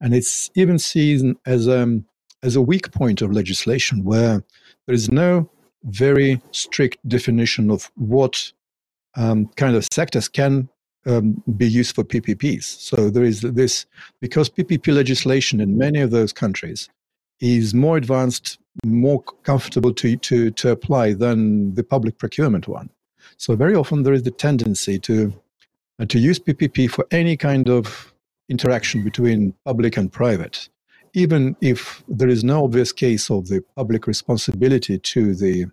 and 0.01 0.15
it's 0.15 0.51
even 0.55 0.79
seen 0.79 1.37
as 1.47 1.69
um, 1.69 2.05
as 2.43 2.57
a 2.57 2.63
weak 2.63 2.93
point 2.93 3.23
of 3.23 3.33
legislation 3.33 4.05
where 4.05 4.43
there 4.87 4.95
is 4.95 5.11
no 5.11 5.49
very 5.85 6.41
strict 6.51 6.97
definition 7.09 7.71
of 7.71 7.91
what 7.97 8.53
um, 9.17 9.47
kind 9.57 9.77
of 9.77 9.87
sectors 9.93 10.29
can 10.29 10.69
um, 11.07 11.43
be 11.57 11.69
used 11.69 11.95
for 11.95 12.05
PPPs. 12.05 12.65
So 12.65 13.11
there 13.11 13.25
is 13.25 13.41
this, 13.41 13.87
because 14.21 14.49
PPP 14.49 14.95
legislation 14.95 15.61
in 15.61 15.77
many 15.77 16.01
of 16.01 16.11
those 16.11 16.33
countries 16.33 16.89
is 17.41 17.75
more 17.75 17.97
advanced, 17.97 18.59
more 18.85 19.23
comfortable 19.43 19.93
to, 19.95 20.17
to, 20.17 20.51
to 20.51 20.71
apply 20.71 21.13
than 21.13 21.75
the 21.75 21.85
public 21.85 22.19
procurement 22.19 22.69
one. 22.69 22.91
So 23.37 23.55
very 23.57 23.75
often 23.75 24.03
there 24.03 24.15
is 24.15 24.23
the 24.23 24.31
tendency 24.31 24.99
to, 25.01 25.33
uh, 25.99 26.07
to 26.07 26.19
use 26.19 26.39
PPP 26.39 26.91
for 26.91 27.07
any 27.11 27.37
kind 27.37 27.69
of 27.69 28.13
interaction 28.49 29.05
between 29.05 29.55
public 29.65 29.97
and 29.97 30.11
private, 30.11 30.69
even 31.15 31.57
if 31.61 32.03
there 32.09 32.29
is 32.29 32.43
no 32.43 32.65
obvious 32.65 32.93
case 32.93 33.31
of 33.31 33.49
the 33.49 33.63
public 33.77 34.07
responsibility 34.07 34.99
to 34.99 35.35
the, 35.35 35.67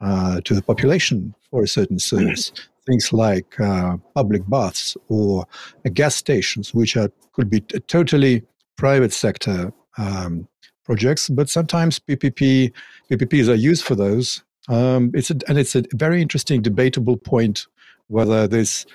uh, 0.00 0.40
to 0.42 0.54
the 0.54 0.62
population 0.62 1.34
for 1.50 1.62
a 1.62 1.68
certain 1.68 1.98
service 1.98 2.52
things 2.86 3.12
like 3.12 3.58
uh, 3.60 3.96
public 4.14 4.48
baths 4.48 4.96
or 5.08 5.44
uh, 5.84 5.90
gas 5.92 6.14
stations, 6.14 6.72
which 6.72 6.96
are 6.96 7.10
could 7.32 7.50
be 7.50 7.60
totally 7.60 8.42
private 8.76 9.12
sector 9.12 9.72
um, 9.98 10.48
projects, 10.86 11.28
but 11.28 11.48
sometimes 11.50 11.98
PPP 11.98 12.72
PPPs 13.10 13.48
are 13.48 13.54
used 13.54 13.84
for 13.84 13.94
those, 13.94 14.42
Um, 14.68 15.10
it's 15.14 15.30
a, 15.30 15.36
and 15.48 15.58
it's 15.58 15.76
a 15.76 15.84
very 15.92 16.20
interesting, 16.20 16.62
debatable 16.62 17.16
point 17.16 17.66
whether 18.08 18.48
this 18.48 18.86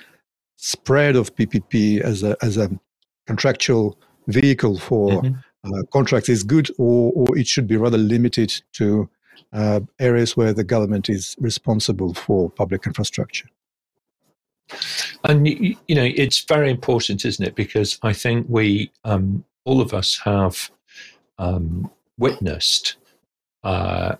spread 0.57 1.15
of 1.15 1.35
PPP 1.35 2.01
as 2.01 2.23
a 2.23 2.35
as 2.41 2.57
a 2.57 2.69
contractual 3.27 3.97
vehicle 4.27 4.77
for 4.79 5.21
mm-hmm. 5.21 5.73
uh, 5.73 5.83
contracts 5.91 6.29
is 6.29 6.43
good, 6.43 6.69
or 6.77 7.11
or 7.15 7.37
it 7.37 7.47
should 7.47 7.67
be 7.67 7.77
rather 7.77 7.97
limited 7.97 8.61
to 8.73 9.09
uh, 9.53 9.79
areas 9.99 10.35
where 10.35 10.53
the 10.53 10.63
government 10.63 11.09
is 11.09 11.35
responsible 11.39 12.13
for 12.13 12.49
public 12.49 12.85
infrastructure. 12.85 13.47
And 15.23 15.47
you 15.47 15.95
know, 15.95 16.09
it's 16.15 16.45
very 16.45 16.69
important, 16.69 17.25
isn't 17.25 17.45
it? 17.45 17.55
Because 17.55 17.99
I 18.03 18.13
think 18.13 18.45
we, 18.49 18.91
um, 19.03 19.43
all 19.65 19.81
of 19.81 19.93
us, 19.93 20.17
have 20.23 20.71
um, 21.37 21.89
witnessed 22.17 22.97
uh, 23.63 24.15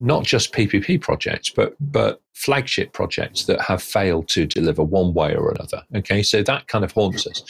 not 0.00 0.24
just 0.24 0.52
PPP 0.52 1.00
projects, 1.00 1.50
but 1.50 1.74
but 1.80 2.20
flagship 2.34 2.92
projects 2.92 3.44
that 3.44 3.60
have 3.60 3.82
failed 3.82 4.28
to 4.28 4.46
deliver 4.46 4.84
one 4.84 5.12
way 5.12 5.34
or 5.34 5.50
another. 5.50 5.82
Okay, 5.94 6.22
so 6.22 6.42
that 6.42 6.68
kind 6.68 6.84
of 6.84 6.92
haunts 6.92 7.26
us, 7.26 7.42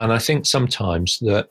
and 0.00 0.12
I 0.12 0.18
think 0.18 0.46
sometimes 0.46 1.18
that 1.20 1.48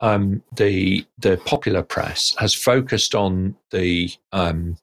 um, 0.00 0.42
the 0.54 1.04
the 1.18 1.36
popular 1.38 1.82
press 1.82 2.34
has 2.38 2.54
focused 2.54 3.14
on 3.14 3.56
the 3.70 4.10
um, 4.32 4.76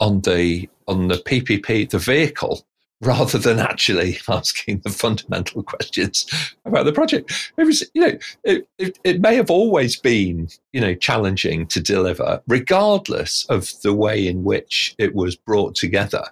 on 0.00 0.22
the 0.22 0.68
on 0.88 1.08
the 1.08 1.16
PPP, 1.16 1.90
the 1.90 1.98
vehicle, 1.98 2.64
rather 3.02 3.38
than 3.38 3.58
actually 3.58 4.18
asking 4.28 4.80
the 4.84 4.90
fundamental 4.90 5.62
questions 5.62 6.26
about 6.64 6.84
the 6.84 6.92
project. 6.92 7.52
It 7.56 7.64
was, 7.64 7.88
you 7.94 8.00
know, 8.06 8.18
it, 8.44 8.68
it, 8.78 8.98
it, 9.04 9.20
may 9.20 9.34
have 9.36 9.50
always 9.50 9.96
been, 9.96 10.48
you 10.72 10.80
know, 10.80 10.94
challenging 10.94 11.66
to 11.68 11.80
deliver, 11.80 12.42
regardless 12.48 13.44
of 13.46 13.70
the 13.82 13.94
way 13.94 14.26
in 14.26 14.44
which 14.44 14.94
it 14.98 15.14
was 15.14 15.36
brought 15.36 15.74
together. 15.74 16.24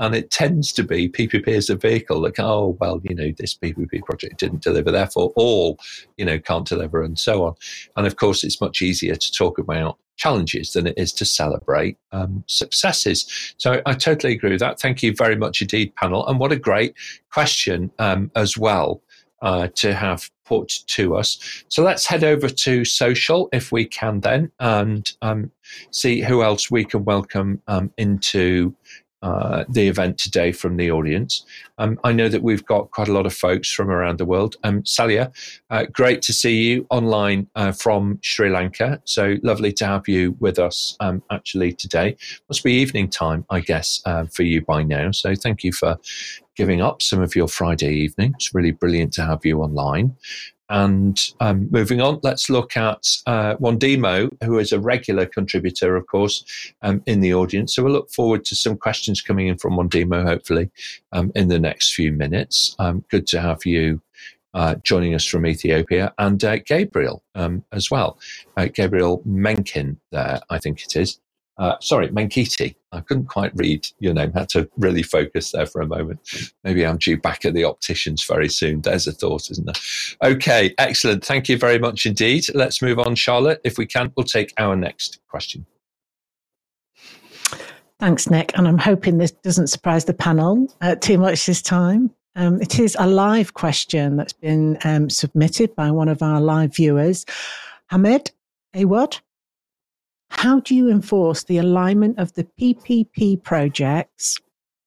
And 0.00 0.14
it 0.14 0.30
tends 0.30 0.72
to 0.74 0.84
be 0.84 1.08
PPP 1.08 1.48
as 1.48 1.68
a 1.70 1.76
vehicle, 1.76 2.20
like, 2.20 2.38
oh, 2.38 2.76
well, 2.80 3.00
you 3.02 3.16
know, 3.16 3.32
this 3.36 3.54
PPP 3.54 4.04
project 4.04 4.38
didn't 4.38 4.62
deliver, 4.62 4.92
therefore 4.92 5.32
all, 5.34 5.76
you 6.16 6.24
know, 6.24 6.38
can't 6.38 6.68
deliver, 6.68 7.02
and 7.02 7.18
so 7.18 7.44
on. 7.44 7.54
And 7.96 8.06
of 8.06 8.14
course, 8.14 8.44
it's 8.44 8.60
much 8.60 8.80
easier 8.80 9.16
to 9.16 9.32
talk 9.32 9.58
about 9.58 9.98
challenges 10.18 10.74
than 10.74 10.86
it 10.86 10.94
is 10.98 11.12
to 11.14 11.24
celebrate 11.24 11.96
um, 12.12 12.44
successes. 12.46 13.54
So 13.56 13.80
I 13.86 13.94
totally 13.94 14.34
agree 14.34 14.50
with 14.50 14.60
that. 14.60 14.78
Thank 14.78 15.02
you 15.02 15.14
very 15.14 15.36
much 15.36 15.62
indeed, 15.62 15.94
panel. 15.94 16.26
And 16.26 16.38
what 16.38 16.52
a 16.52 16.56
great 16.56 16.94
question 17.32 17.90
um, 17.98 18.30
as 18.36 18.58
well 18.58 19.00
uh, 19.40 19.68
to 19.76 19.94
have 19.94 20.30
put 20.44 20.80
to 20.86 21.16
us. 21.16 21.64
So 21.68 21.82
let's 21.82 22.06
head 22.06 22.24
over 22.24 22.48
to 22.48 22.84
social 22.84 23.48
if 23.52 23.70
we 23.70 23.84
can 23.84 24.20
then 24.20 24.50
and 24.58 25.10
um, 25.22 25.50
see 25.90 26.20
who 26.20 26.42
else 26.42 26.70
we 26.70 26.84
can 26.84 27.04
welcome 27.04 27.62
um, 27.68 27.92
into 27.96 28.74
uh, 29.22 29.64
the 29.68 29.88
event 29.88 30.18
today 30.18 30.52
from 30.52 30.76
the 30.76 30.90
audience. 30.90 31.44
Um, 31.78 31.98
I 32.04 32.12
know 32.12 32.28
that 32.28 32.42
we've 32.42 32.64
got 32.64 32.90
quite 32.90 33.08
a 33.08 33.12
lot 33.12 33.26
of 33.26 33.34
folks 33.34 33.70
from 33.70 33.90
around 33.90 34.18
the 34.18 34.24
world. 34.24 34.56
Um, 34.64 34.82
Salia, 34.82 35.32
uh, 35.70 35.86
great 35.92 36.22
to 36.22 36.32
see 36.32 36.62
you 36.62 36.86
online 36.90 37.48
uh, 37.54 37.72
from 37.72 38.18
Sri 38.22 38.50
Lanka. 38.50 39.00
So 39.04 39.36
lovely 39.42 39.72
to 39.74 39.86
have 39.86 40.08
you 40.08 40.36
with 40.38 40.58
us 40.58 40.96
um, 41.00 41.22
actually 41.30 41.72
today. 41.72 42.16
Must 42.48 42.62
be 42.62 42.72
evening 42.72 43.08
time, 43.08 43.44
I 43.50 43.60
guess, 43.60 44.00
uh, 44.04 44.26
for 44.26 44.42
you 44.42 44.62
by 44.62 44.82
now. 44.82 45.10
So 45.10 45.34
thank 45.34 45.64
you 45.64 45.72
for 45.72 45.98
giving 46.56 46.80
up 46.80 47.02
some 47.02 47.20
of 47.20 47.36
your 47.36 47.48
Friday 47.48 47.94
evening. 47.94 48.32
It's 48.34 48.54
really 48.54 48.72
brilliant 48.72 49.12
to 49.14 49.24
have 49.24 49.44
you 49.44 49.62
online. 49.62 50.16
And 50.70 51.18
um, 51.40 51.68
moving 51.70 52.00
on, 52.00 52.20
let's 52.22 52.50
look 52.50 52.76
at 52.76 53.06
uh, 53.26 53.56
Wandimo, 53.56 54.30
who 54.44 54.58
is 54.58 54.72
a 54.72 54.80
regular 54.80 55.26
contributor, 55.26 55.96
of 55.96 56.06
course, 56.06 56.44
um, 56.82 57.02
in 57.06 57.20
the 57.20 57.34
audience. 57.34 57.74
So 57.74 57.82
we'll 57.82 57.92
look 57.92 58.10
forward 58.10 58.44
to 58.46 58.54
some 58.54 58.76
questions 58.76 59.22
coming 59.22 59.48
in 59.48 59.56
from 59.56 59.76
Wandimo, 59.76 60.24
hopefully, 60.24 60.70
um, 61.12 61.32
in 61.34 61.48
the 61.48 61.58
next 61.58 61.94
few 61.94 62.12
minutes. 62.12 62.76
Um, 62.78 63.04
good 63.10 63.26
to 63.28 63.40
have 63.40 63.64
you 63.64 64.02
uh, 64.54 64.74
joining 64.82 65.14
us 65.14 65.24
from 65.24 65.46
Ethiopia, 65.46 66.12
and 66.18 66.42
uh, 66.42 66.58
Gabriel 66.58 67.22
um, 67.34 67.64
as 67.72 67.90
well. 67.90 68.18
Uh, 68.56 68.66
Gabriel 68.72 69.22
Menkin, 69.26 69.96
there, 70.10 70.40
I 70.50 70.58
think 70.58 70.82
it 70.82 70.96
is. 70.96 71.18
Uh, 71.58 71.76
sorry, 71.80 72.08
Menkiti. 72.08 72.76
I 72.92 73.00
couldn't 73.00 73.26
quite 73.26 73.52
read 73.56 73.86
your 73.98 74.14
name. 74.14 74.32
Had 74.32 74.48
to 74.50 74.68
really 74.78 75.02
focus 75.02 75.50
there 75.50 75.66
for 75.66 75.80
a 75.82 75.86
moment. 75.86 76.20
Maybe 76.62 76.86
I'm 76.86 76.98
due 76.98 77.18
back 77.18 77.44
at 77.44 77.54
the 77.54 77.64
opticians 77.64 78.24
very 78.24 78.48
soon. 78.48 78.80
There's 78.80 79.06
a 79.06 79.12
thought, 79.12 79.50
isn't 79.50 79.66
there? 79.66 80.30
Okay, 80.32 80.74
excellent. 80.78 81.24
Thank 81.24 81.48
you 81.48 81.58
very 81.58 81.78
much 81.78 82.06
indeed. 82.06 82.44
Let's 82.54 82.80
move 82.80 82.98
on, 82.98 83.16
Charlotte. 83.16 83.60
If 83.64 83.76
we 83.76 83.86
can, 83.86 84.12
we'll 84.16 84.24
take 84.24 84.54
our 84.56 84.76
next 84.76 85.20
question. 85.28 85.66
Thanks, 87.98 88.30
Nick. 88.30 88.56
And 88.56 88.68
I'm 88.68 88.78
hoping 88.78 89.18
this 89.18 89.32
doesn't 89.32 89.66
surprise 89.66 90.04
the 90.04 90.14
panel 90.14 90.72
uh, 90.80 90.94
too 90.94 91.18
much 91.18 91.46
this 91.46 91.60
time. 91.60 92.14
Um, 92.36 92.62
it 92.62 92.78
is 92.78 92.96
a 93.00 93.08
live 93.08 93.54
question 93.54 94.16
that's 94.16 94.32
been 94.32 94.78
um, 94.84 95.10
submitted 95.10 95.74
by 95.74 95.90
one 95.90 96.08
of 96.08 96.22
our 96.22 96.40
live 96.40 96.76
viewers, 96.76 97.26
Hamid 97.90 98.30
Awad. 98.74 99.18
How 100.30 100.60
do 100.60 100.74
you 100.74 100.90
enforce 100.90 101.44
the 101.44 101.58
alignment 101.58 102.18
of 102.18 102.32
the 102.34 102.44
PPP 102.44 103.42
projects 103.42 104.38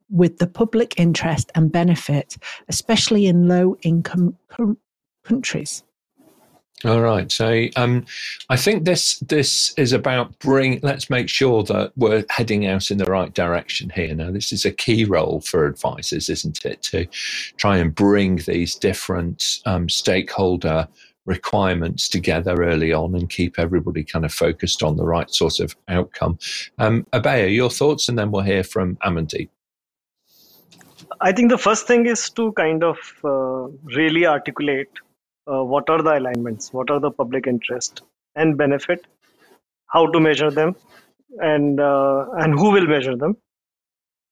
with 0.09 0.37
the 0.37 0.47
public 0.47 0.93
interest 0.97 1.51
and 1.55 1.71
benefit, 1.71 2.37
especially 2.67 3.27
in 3.27 3.47
low 3.47 3.75
income 3.81 4.37
com- 4.49 4.77
countries? 5.23 5.83
All 6.83 7.01
right. 7.01 7.31
So 7.31 7.67
um, 7.75 8.05
I 8.49 8.57
think 8.57 8.85
this 8.85 9.19
this 9.19 9.73
is 9.77 9.93
about 9.93 10.37
bring. 10.39 10.79
Let's 10.81 11.11
make 11.11 11.29
sure 11.29 11.63
that 11.63 11.91
we're 11.95 12.25
heading 12.29 12.65
out 12.65 12.89
in 12.89 12.97
the 12.97 13.05
right 13.05 13.31
direction 13.33 13.91
here. 13.91 14.15
Now, 14.15 14.31
this 14.31 14.51
is 14.51 14.65
a 14.65 14.71
key 14.71 15.05
role 15.05 15.41
for 15.41 15.67
advisors, 15.67 16.27
isn't 16.27 16.65
it, 16.65 16.81
to 16.83 17.05
try 17.57 17.77
and 17.77 17.93
bring 17.93 18.37
these 18.37 18.75
different 18.75 19.59
um, 19.65 19.89
stakeholder 19.89 20.87
requirements 21.25 22.09
together 22.09 22.63
early 22.63 22.91
on 22.91 23.15
and 23.15 23.29
keep 23.29 23.59
everybody 23.59 24.03
kind 24.03 24.25
of 24.25 24.33
focused 24.33 24.81
on 24.83 24.97
the 24.97 25.05
right 25.05 25.33
sort 25.33 25.59
of 25.59 25.75
outcome. 25.87 26.39
Um, 26.79 27.05
Abhaya, 27.13 27.53
your 27.53 27.69
thoughts, 27.69 28.09
and 28.09 28.17
then 28.17 28.31
we'll 28.31 28.43
hear 28.43 28.63
from 28.63 28.95
Amandeep. 28.97 29.49
I 31.19 31.31
think 31.31 31.51
the 31.51 31.57
first 31.57 31.85
thing 31.85 32.07
is 32.07 32.29
to 32.31 32.51
kind 32.53 32.83
of 32.83 32.97
uh, 33.23 33.67
really 33.83 34.25
articulate 34.25 34.89
uh, 35.51 35.63
what 35.63 35.89
are 35.89 36.01
the 36.01 36.17
alignments, 36.17 36.73
what 36.73 36.89
are 36.89 36.99
the 36.99 37.11
public 37.11 37.45
interest 37.45 38.01
and 38.35 38.57
benefit, 38.57 39.05
how 39.87 40.07
to 40.07 40.19
measure 40.19 40.49
them, 40.49 40.75
and 41.39 41.79
uh, 41.79 42.25
and 42.37 42.53
who 42.53 42.71
will 42.71 42.87
measure 42.87 43.15
them, 43.15 43.37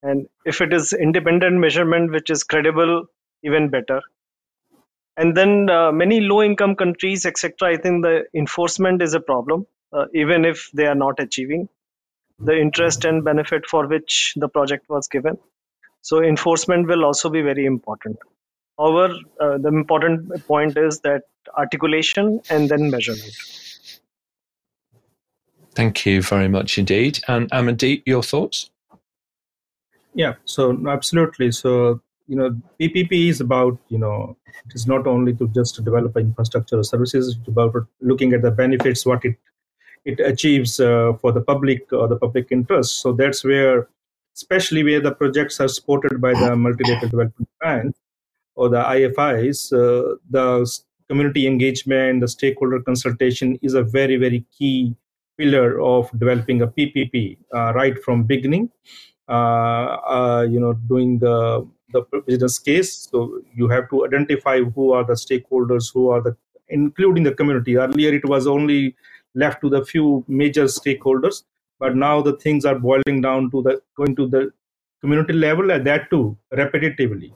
and 0.01 0.27
if 0.45 0.61
it 0.61 0.73
is 0.73 0.93
independent 0.93 1.57
measurement 1.57 2.11
which 2.11 2.29
is 2.29 2.43
credible, 2.43 3.05
even 3.43 3.69
better 3.69 4.01
and 5.19 5.35
then 5.37 5.69
uh, 5.69 5.91
many 5.91 6.19
low 6.31 6.41
income 6.49 6.75
countries 6.81 7.25
etc 7.31 7.69
i 7.73 7.77
think 7.83 8.03
the 8.07 8.15
enforcement 8.43 9.01
is 9.07 9.13
a 9.13 9.25
problem 9.31 9.65
uh, 9.93 10.05
even 10.13 10.45
if 10.53 10.69
they 10.73 10.87
are 10.93 10.99
not 11.05 11.19
achieving 11.25 11.67
the 12.39 12.57
interest 12.57 13.05
and 13.05 13.23
benefit 13.23 13.65
for 13.65 13.87
which 13.87 14.33
the 14.37 14.47
project 14.47 14.85
was 14.89 15.07
given. 15.07 15.37
So 16.01 16.23
enforcement 16.23 16.87
will 16.87 17.03
also 17.03 17.29
be 17.29 17.41
very 17.41 17.65
important. 17.65 18.17
However 18.77 19.13
uh, 19.41 19.57
the 19.57 19.67
important 19.67 20.47
point 20.47 20.77
is 20.77 21.01
that 21.01 21.23
articulation 21.57 22.39
and 22.49 22.69
then 22.69 22.89
measurement. 22.89 23.35
Thank 25.75 26.05
you 26.05 26.21
very 26.21 26.47
much 26.47 26.77
indeed. 26.77 27.19
And 27.27 27.49
amandeep 27.51 28.03
your 28.05 28.23
thoughts? 28.23 28.71
Yeah 30.13 30.35
so 30.45 30.87
absolutely. 30.87 31.51
So 31.51 32.01
you 32.29 32.35
know 32.35 32.49
ppp 32.79 33.29
is 33.29 33.41
about 33.41 33.77
you 33.89 33.97
know 33.97 34.37
it 34.65 34.75
is 34.75 34.85
not 34.87 35.07
only 35.07 35.33
to 35.33 35.47
just 35.49 35.83
develop 35.83 36.15
infrastructure 36.15 36.79
or 36.79 36.83
services 36.83 37.35
it's 37.35 37.47
about 37.47 37.75
looking 38.01 38.33
at 38.33 38.43
the 38.43 38.51
benefits 38.51 39.05
what 39.05 39.25
it 39.25 39.35
it 40.05 40.19
achieves 40.19 40.79
uh, 40.79 41.13
for 41.21 41.31
the 41.31 41.41
public 41.41 41.91
or 41.91 42.07
the 42.07 42.15
public 42.15 42.47
interest. 42.51 43.01
So 43.01 43.13
that's 43.13 43.43
where 43.43 43.87
especially 44.35 44.83
where 44.83 45.01
the 45.01 45.11
projects 45.11 45.59
are 45.59 45.67
supported 45.67 46.21
by 46.21 46.33
the 46.33 46.55
multilateral 46.55 47.09
development 47.09 47.49
bank 47.59 47.95
or 48.55 48.69
the 48.69 48.81
ifis 48.81 49.73
uh, 49.73 50.15
the 50.29 50.47
community 51.09 51.45
engagement 51.47 52.21
the 52.21 52.27
stakeholder 52.27 52.79
consultation 52.81 53.57
is 53.61 53.73
a 53.73 53.83
very 53.83 54.15
very 54.15 54.45
key 54.57 54.95
pillar 55.37 55.81
of 55.81 56.09
developing 56.17 56.61
a 56.61 56.67
ppp 56.67 57.37
uh, 57.53 57.73
right 57.73 58.01
from 58.03 58.23
beginning 58.23 58.69
uh, 59.27 59.97
uh, 60.15 60.47
you 60.49 60.59
know 60.59 60.73
doing 60.73 61.19
the 61.19 61.67
the 61.91 62.03
business 62.27 62.59
case. 62.59 62.93
So 63.11 63.41
you 63.53 63.67
have 63.69 63.89
to 63.89 64.05
identify 64.05 64.59
who 64.61 64.91
are 64.93 65.03
the 65.03 65.13
stakeholders, 65.13 65.93
who 65.93 66.09
are 66.09 66.21
the 66.21 66.35
including 66.69 67.23
the 67.23 67.33
community. 67.33 67.77
Earlier 67.77 68.13
it 68.13 68.25
was 68.25 68.47
only 68.47 68.95
left 69.35 69.61
to 69.61 69.69
the 69.69 69.85
few 69.85 70.23
major 70.27 70.65
stakeholders, 70.65 71.43
but 71.79 71.95
now 71.95 72.21
the 72.21 72.33
things 72.37 72.65
are 72.65 72.77
boiling 72.77 73.21
down 73.21 73.49
to 73.51 73.61
the 73.63 73.81
going 73.95 74.15
to 74.15 74.27
the 74.27 74.51
community 75.01 75.33
level 75.33 75.71
and 75.71 75.85
that 75.87 76.09
too 76.09 76.37
repetitively. 76.53 77.31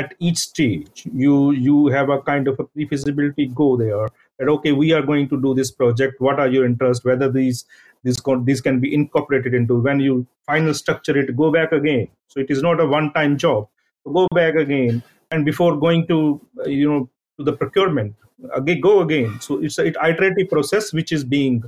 at 0.00 0.14
each 0.20 0.38
stage 0.38 1.06
you 1.12 1.50
you 1.66 1.88
have 1.88 2.10
a 2.10 2.20
kind 2.22 2.48
of 2.50 2.58
a 2.60 2.64
pre-feasibility 2.64 3.46
go 3.60 3.76
there 3.76 4.06
that 4.38 4.48
okay 4.48 4.72
we 4.72 4.92
are 4.92 5.02
going 5.02 5.28
to 5.32 5.40
do 5.46 5.54
this 5.54 5.70
project 5.70 6.20
what 6.20 6.38
are 6.38 6.48
your 6.48 6.64
interests 6.66 7.04
whether 7.04 7.28
these 7.36 7.64
this 8.04 8.20
this 8.50 8.60
can 8.60 8.78
be 8.84 8.92
incorporated 8.98 9.54
into 9.54 9.78
when 9.86 9.98
you 10.00 10.26
final 10.46 10.74
structure 10.82 11.16
it 11.22 11.34
go 11.36 11.50
back 11.50 11.72
again 11.72 12.06
so 12.28 12.38
it 12.40 12.50
is 12.56 12.62
not 12.62 12.80
a 12.80 12.86
one 12.86 13.12
time 13.18 13.36
job 13.46 13.66
go 14.08 14.26
back 14.34 14.54
again 14.54 15.02
and 15.30 15.44
before 15.44 15.76
going 15.76 16.06
to 16.06 16.40
uh, 16.60 16.68
you 16.68 16.90
know 16.90 17.10
to 17.38 17.44
the 17.44 17.52
procurement 17.52 18.14
again 18.54 18.80
go 18.80 19.00
again. 19.00 19.40
So 19.40 19.62
it's 19.62 19.78
an 19.78 19.88
iterative 19.88 20.48
process 20.48 20.92
which 20.92 21.12
is 21.12 21.24
being 21.24 21.64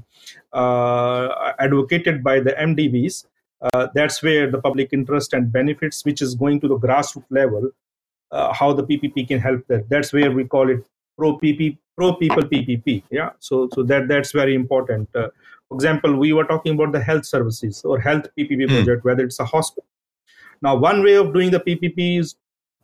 uh, 0.53 1.53
advocated 1.59 2.22
by 2.22 2.41
the 2.41 2.53
mdbs 2.53 3.26
uh, 3.62 3.88
that's 3.95 4.22
where 4.22 4.51
the 4.51 4.61
public 4.61 4.93
interest 4.93 5.32
and 5.34 5.53
benefits 5.53 6.05
which 6.05 6.22
is 6.22 6.34
going 6.34 6.61
to 6.61 6.68
the 6.68 6.78
grassroots 6.78 7.24
level 7.30 7.70
uh, 8.30 8.53
how 8.53 8.72
the 8.72 8.82
ppp 8.82 9.26
can 9.28 9.38
help 9.38 9.66
that 9.66 9.88
that's 9.88 10.12
where 10.12 10.30
we 10.30 10.45
call 10.45 10.70
it 10.70 10.84
pro 11.18 11.36
pp 11.38 11.76
pro 11.97 12.14
people 12.14 12.43
ppp 12.43 13.03
yeah. 13.11 13.30
So 13.38 13.68
so 13.74 13.82
that 13.84 14.09
that's 14.09 14.32
very 14.32 14.55
important. 14.55 15.09
Uh, 15.14 15.28
for 15.68 15.74
example 15.74 16.16
we 16.16 16.32
were 16.32 16.45
talking 16.45 16.74
about 16.74 16.93
the 16.93 17.01
health 17.01 17.26
services 17.26 17.84
or 17.84 18.01
health 18.01 18.26
ppp 18.38 18.66
mm. 18.66 18.68
project 18.68 19.05
whether 19.05 19.24
it's 19.24 19.41
a 19.41 19.45
hospital 19.45 19.84
now 20.63 20.77
one 20.77 21.03
way 21.03 21.15
of 21.15 21.33
doing 21.33 21.51
the 21.51 21.61
ppp 21.61 22.19
is 22.21 22.35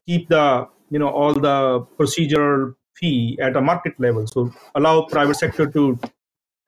keep 0.07 0.29
the 0.29 0.66
you 0.91 0.99
know 0.99 1.09
all 1.09 1.35
the 1.35 1.87
procedural 1.99 2.74
fee 2.97 3.39
at 3.41 3.57
a 3.57 3.61
market 3.61 3.99
level. 3.99 4.27
So 4.27 4.53
allow 4.74 5.03
private 5.03 5.37
sector 5.37 5.66
to 5.66 5.99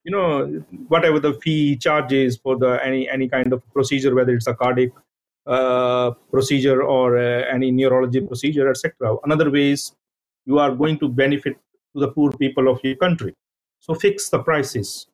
you 0.05 0.13
know 0.13 0.63
whatever 0.89 1.21
the 1.21 1.35
fee 1.43 1.77
charges 1.77 2.37
for 2.37 2.57
the 2.57 2.79
any 2.85 3.09
any 3.09 3.29
kind 3.29 3.53
of 3.53 3.63
procedure 3.73 4.15
whether 4.15 4.35
it's 4.35 4.47
a 4.47 4.55
cardiac 4.55 4.91
uh, 5.47 6.11
procedure 6.31 6.83
or 6.83 7.19
uh, 7.19 7.45
any 7.53 7.71
neurology 7.71 8.21
procedure 8.21 8.69
etc 8.71 9.17
another 9.25 9.51
way 9.51 9.71
is 9.73 9.93
you 10.45 10.59
are 10.59 10.75
going 10.75 10.99
to 10.99 11.09
benefit 11.09 11.55
to 11.95 12.01
the 12.01 12.09
poor 12.09 12.33
people 12.33 12.69
of 12.69 12.81
your 12.83 12.97
country. 12.97 13.35
So 13.81 13.95
fix 13.95 14.29
the 14.29 14.39
prices 14.39 15.08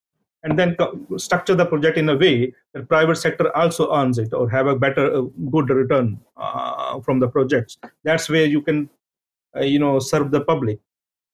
and 0.44 0.58
then 0.58 0.76
structure 1.16 1.54
the 1.54 1.64
project 1.64 1.96
in 1.96 2.08
a 2.10 2.16
way 2.16 2.52
that 2.74 2.88
private 2.88 3.16
sector 3.16 3.54
also 3.56 3.92
earns 3.92 4.18
it 4.18 4.32
or 4.32 4.48
have 4.48 4.66
a 4.66 4.76
better 4.76 5.06
uh, 5.16 5.22
good 5.50 5.70
return 5.70 6.20
uh, 6.36 7.00
from 7.00 7.18
the 7.18 7.28
projects. 7.28 7.78
That's 8.04 8.28
where 8.28 8.44
you 8.44 8.60
can 8.60 8.90
uh, 9.56 9.64
you 9.64 9.78
know 9.78 9.98
serve 9.98 10.30
the 10.30 10.42
public. 10.42 10.78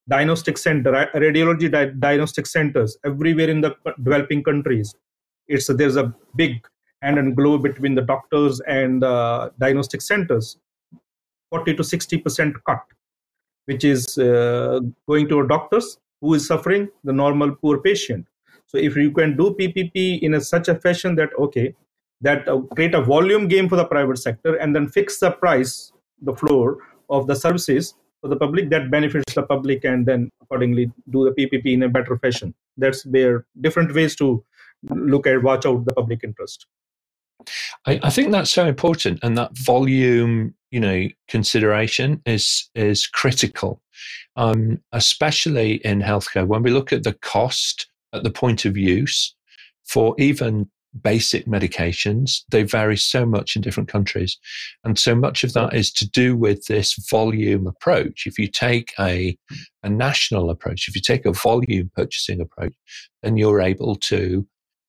Diagnostic 0.08 0.58
center 0.58 0.92
radiology 1.14 1.70
di- 1.70 1.92
diagnostic 1.98 2.46
centers 2.46 2.96
everywhere 3.04 3.50
in 3.50 3.60
the 3.60 3.74
developing 4.02 4.42
countries. 4.42 4.94
It's 5.48 5.66
there's 5.66 5.96
a 5.96 6.14
big 6.36 6.64
hand 7.02 7.18
and 7.18 7.36
glow 7.36 7.58
between 7.58 7.94
the 7.96 8.02
doctors 8.02 8.60
and 8.60 9.02
uh, 9.04 9.50
diagnostic 9.58 10.02
centers. 10.02 10.56
40 11.50 11.74
to 11.74 11.82
60 11.82 12.18
percent 12.18 12.56
cut 12.64 12.82
which 13.66 13.84
is 13.84 14.18
uh, 14.18 14.80
going 15.08 15.28
to 15.28 15.40
a 15.40 15.46
doctors 15.46 15.98
who 16.20 16.34
is 16.34 16.46
suffering 16.46 16.88
the 17.04 17.12
normal 17.12 17.50
poor 17.56 17.78
patient 17.78 18.24
so 18.70 18.78
if 18.78 18.96
you 18.96 19.10
can 19.10 19.36
do 19.36 19.54
ppp 19.60 20.20
in 20.20 20.34
a, 20.34 20.40
such 20.40 20.68
a 20.68 20.74
fashion 20.74 21.14
that 21.14 21.30
okay 21.38 21.74
that 22.20 22.48
uh, 22.48 22.58
create 22.74 22.94
a 22.94 23.00
volume 23.00 23.48
game 23.48 23.68
for 23.68 23.76
the 23.76 23.84
private 23.84 24.18
sector 24.18 24.54
and 24.56 24.76
then 24.76 24.88
fix 24.88 25.18
the 25.18 25.30
price 25.30 25.92
the 26.22 26.34
floor 26.34 26.78
of 27.08 27.26
the 27.26 27.34
services 27.34 27.94
for 28.20 28.28
the 28.28 28.36
public 28.36 28.70
that 28.70 28.90
benefits 28.90 29.34
the 29.34 29.42
public 29.42 29.84
and 29.84 30.06
then 30.06 30.30
accordingly 30.42 30.90
do 31.10 31.24
the 31.24 31.32
ppp 31.32 31.72
in 31.72 31.82
a 31.82 31.88
better 31.88 32.18
fashion. 32.18 32.54
That's 32.76 33.04
where 33.06 33.46
different 33.60 33.94
ways 33.94 34.14
to 34.16 34.44
look 34.90 35.26
at 35.26 35.42
watch 35.42 35.66
out 35.66 35.84
the 35.84 35.94
public 35.94 36.20
interest. 36.24 36.66
I, 37.86 37.98
I, 38.02 38.10
think 38.10 38.30
that's 38.30 38.50
so 38.50 38.66
important 38.66 39.20
and 39.22 39.36
that 39.38 39.56
volume 39.56 40.54
you 40.70 40.80
know 40.80 41.08
consideration 41.28 42.20
is 42.26 42.68
is 42.74 43.06
critical. 43.06 43.80
Um, 44.36 44.80
especially 44.92 45.74
in 45.84 46.00
healthcare 46.00 46.46
when 46.46 46.62
we 46.62 46.70
look 46.70 46.92
at 46.92 47.02
the 47.02 47.12
cost 47.14 47.89
at 48.12 48.24
the 48.24 48.30
point 48.30 48.64
of 48.64 48.76
use 48.76 49.34
for 49.84 50.14
even 50.18 50.68
basic 51.02 51.46
medications. 51.46 52.42
They 52.50 52.64
vary 52.64 52.96
so 52.96 53.24
much 53.24 53.54
in 53.54 53.62
different 53.62 53.88
countries. 53.88 54.36
And 54.84 54.98
so 54.98 55.14
much 55.14 55.44
of 55.44 55.52
that 55.52 55.74
is 55.74 55.92
to 55.92 56.08
do 56.08 56.36
with 56.36 56.66
this 56.66 56.94
volume 57.10 57.66
approach. 57.66 58.26
If 58.26 58.38
you 58.38 58.48
take 58.48 58.92
a, 58.98 59.36
a 59.82 59.88
national 59.88 60.50
approach, 60.50 60.88
if 60.88 60.96
you 60.96 61.00
take 61.00 61.26
a 61.26 61.32
volume 61.32 61.90
purchasing 61.94 62.40
approach, 62.40 62.74
then 63.22 63.36
you're 63.36 63.60
able 63.60 63.96
to 63.96 64.46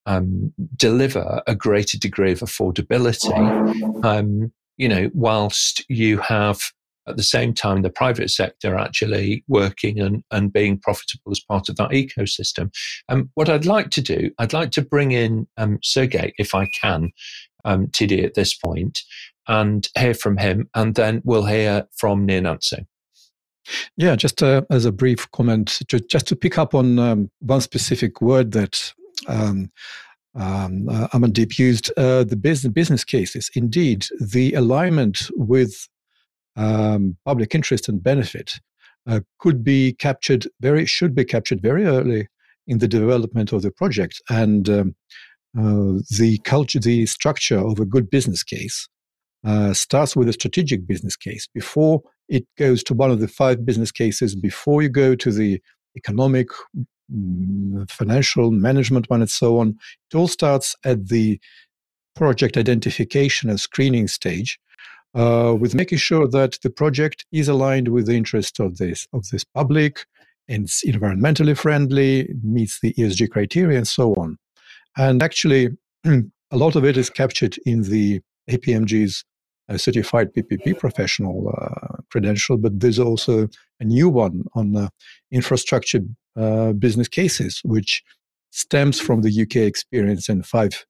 um, 0.07 0.51
deliver 0.76 1.41
a 1.45 1.55
greater 1.55 1.97
degree 1.97 2.32
of 2.32 2.39
affordability, 2.39 4.03
um, 4.03 4.51
you 4.78 4.89
know, 4.89 5.11
whilst 5.13 5.88
you 5.89 6.17
have 6.17 6.72
at 7.07 7.17
the 7.17 7.23
same 7.23 7.53
time 7.53 7.81
the 7.81 7.89
private 7.89 8.29
sector 8.29 8.75
actually 8.75 9.43
working 9.47 9.99
and, 9.99 10.23
and 10.31 10.53
being 10.53 10.77
profitable 10.77 11.31
as 11.31 11.39
part 11.39 11.69
of 11.69 11.75
that 11.77 11.91
ecosystem. 11.91 12.71
Um, 13.09 13.29
what 13.35 13.49
I'd 13.49 13.65
like 13.65 13.89
to 13.91 14.01
do, 14.01 14.31
I'd 14.37 14.53
like 14.53 14.71
to 14.71 14.81
bring 14.81 15.11
in 15.11 15.47
um, 15.57 15.79
Sergei, 15.83 16.33
if 16.37 16.53
I 16.53 16.67
can, 16.67 17.11
um, 17.65 17.87
TD 17.87 18.23
at 18.23 18.35
this 18.35 18.53
point, 18.53 18.99
and 19.47 19.87
hear 19.97 20.13
from 20.13 20.37
him, 20.37 20.69
and 20.75 20.95
then 20.95 21.21
we'll 21.25 21.45
hear 21.45 21.87
from 21.97 22.27
Nyananso. 22.27 22.85
Yeah, 23.97 24.15
just 24.15 24.41
uh, 24.41 24.63
as 24.69 24.85
a 24.85 24.91
brief 24.91 25.29
comment, 25.31 25.79
to, 25.89 25.99
just 25.99 26.27
to 26.27 26.35
pick 26.35 26.57
up 26.57 26.73
on 26.73 26.97
um, 26.99 27.31
one 27.39 27.61
specific 27.61 28.21
word 28.21 28.51
that 28.51 28.93
um, 29.27 29.71
um, 30.35 30.87
uh, 30.89 31.07
Amandeep 31.09 31.59
used, 31.59 31.91
uh, 31.97 32.23
the 32.23 32.35
business, 32.35 32.71
business 32.71 33.03
cases. 33.03 33.49
Indeed, 33.55 34.07
the 34.19 34.53
alignment 34.53 35.29
with 35.35 35.87
um, 36.55 37.17
public 37.25 37.55
interest 37.55 37.87
and 37.87 38.03
benefit 38.03 38.59
uh, 39.07 39.21
could 39.39 39.63
be 39.63 39.93
captured 39.93 40.47
very 40.59 40.85
should 40.85 41.15
be 41.15 41.25
captured 41.25 41.61
very 41.61 41.85
early 41.85 42.27
in 42.67 42.77
the 42.77 42.87
development 42.87 43.51
of 43.51 43.61
the 43.61 43.71
project. 43.71 44.21
And 44.29 44.69
um, 44.69 44.95
uh, 45.57 45.99
the 46.17 46.39
culture 46.43 46.79
the 46.79 47.05
structure 47.05 47.57
of 47.57 47.79
a 47.79 47.85
good 47.85 48.09
business 48.09 48.43
case 48.43 48.87
uh, 49.45 49.73
starts 49.73 50.15
with 50.15 50.29
a 50.29 50.33
strategic 50.33 50.87
business 50.87 51.15
case 51.15 51.47
before 51.53 52.01
it 52.29 52.45
goes 52.57 52.83
to 52.83 52.93
one 52.93 53.11
of 53.11 53.19
the 53.19 53.27
five 53.27 53.65
business 53.65 53.91
cases 53.91 54.35
before 54.35 54.81
you 54.81 54.89
go 54.89 55.15
to 55.15 55.31
the 55.31 55.61
economic 55.97 56.47
mm, 57.13 57.89
financial 57.89 58.51
management 58.51 59.09
one 59.09 59.21
and 59.21 59.29
so 59.29 59.59
on. 59.59 59.75
It 60.11 60.15
all 60.15 60.27
starts 60.27 60.75
at 60.85 61.09
the 61.09 61.39
project 62.15 62.55
identification 62.55 63.49
and 63.49 63.59
screening 63.59 64.07
stage 64.07 64.59
uh, 65.14 65.55
with 65.59 65.76
making 65.76 65.97
sure 65.97 66.28
that 66.28 66.57
the 66.64 66.70
project 66.70 67.26
is 67.32 67.47
aligned 67.47 67.89
with 67.89 68.07
the 68.07 68.16
interests 68.16 68.59
of 68.59 68.78
this 68.78 69.07
of 69.14 69.28
this 69.30 69.43
public 69.43 70.05
and 70.47 70.66
it's 70.66 70.84
environmentally 70.86 71.57
friendly, 71.57 72.30
meets 72.43 72.80
the 72.82 72.93
ESG 72.93 73.30
criteria, 73.30 73.78
and 73.78 73.88
so 73.88 74.14
on. 74.16 74.38
And 74.97 75.24
actually, 75.24 75.70
a 76.05 76.22
lot 76.51 76.76
of 76.76 76.84
it 76.84 76.97
is 76.97 77.09
captured 77.09 77.57
in 77.66 77.84
the 77.84 78.22
APMG's 78.49 79.24
uh, 79.70 79.78
certified 79.78 80.34
PPP 80.34 80.78
professional 80.78 81.53
uh, 81.57 82.01
credential, 82.12 82.57
but 82.57 82.80
there's 82.80 82.99
also 82.99 83.47
a 83.80 83.86
new 83.86 84.09
one 84.09 84.43
on 84.53 84.76
uh, 84.76 84.89
infrastructure 85.32 86.01
uh, 86.36 86.74
business 86.74 87.07
cases, 87.07 87.62
which 87.64 88.03
stems 88.49 88.99
from 88.99 89.22
the 89.22 89.41
UK 89.43 89.57
experience 89.57 90.28
and 90.28 90.45
five 90.45 90.86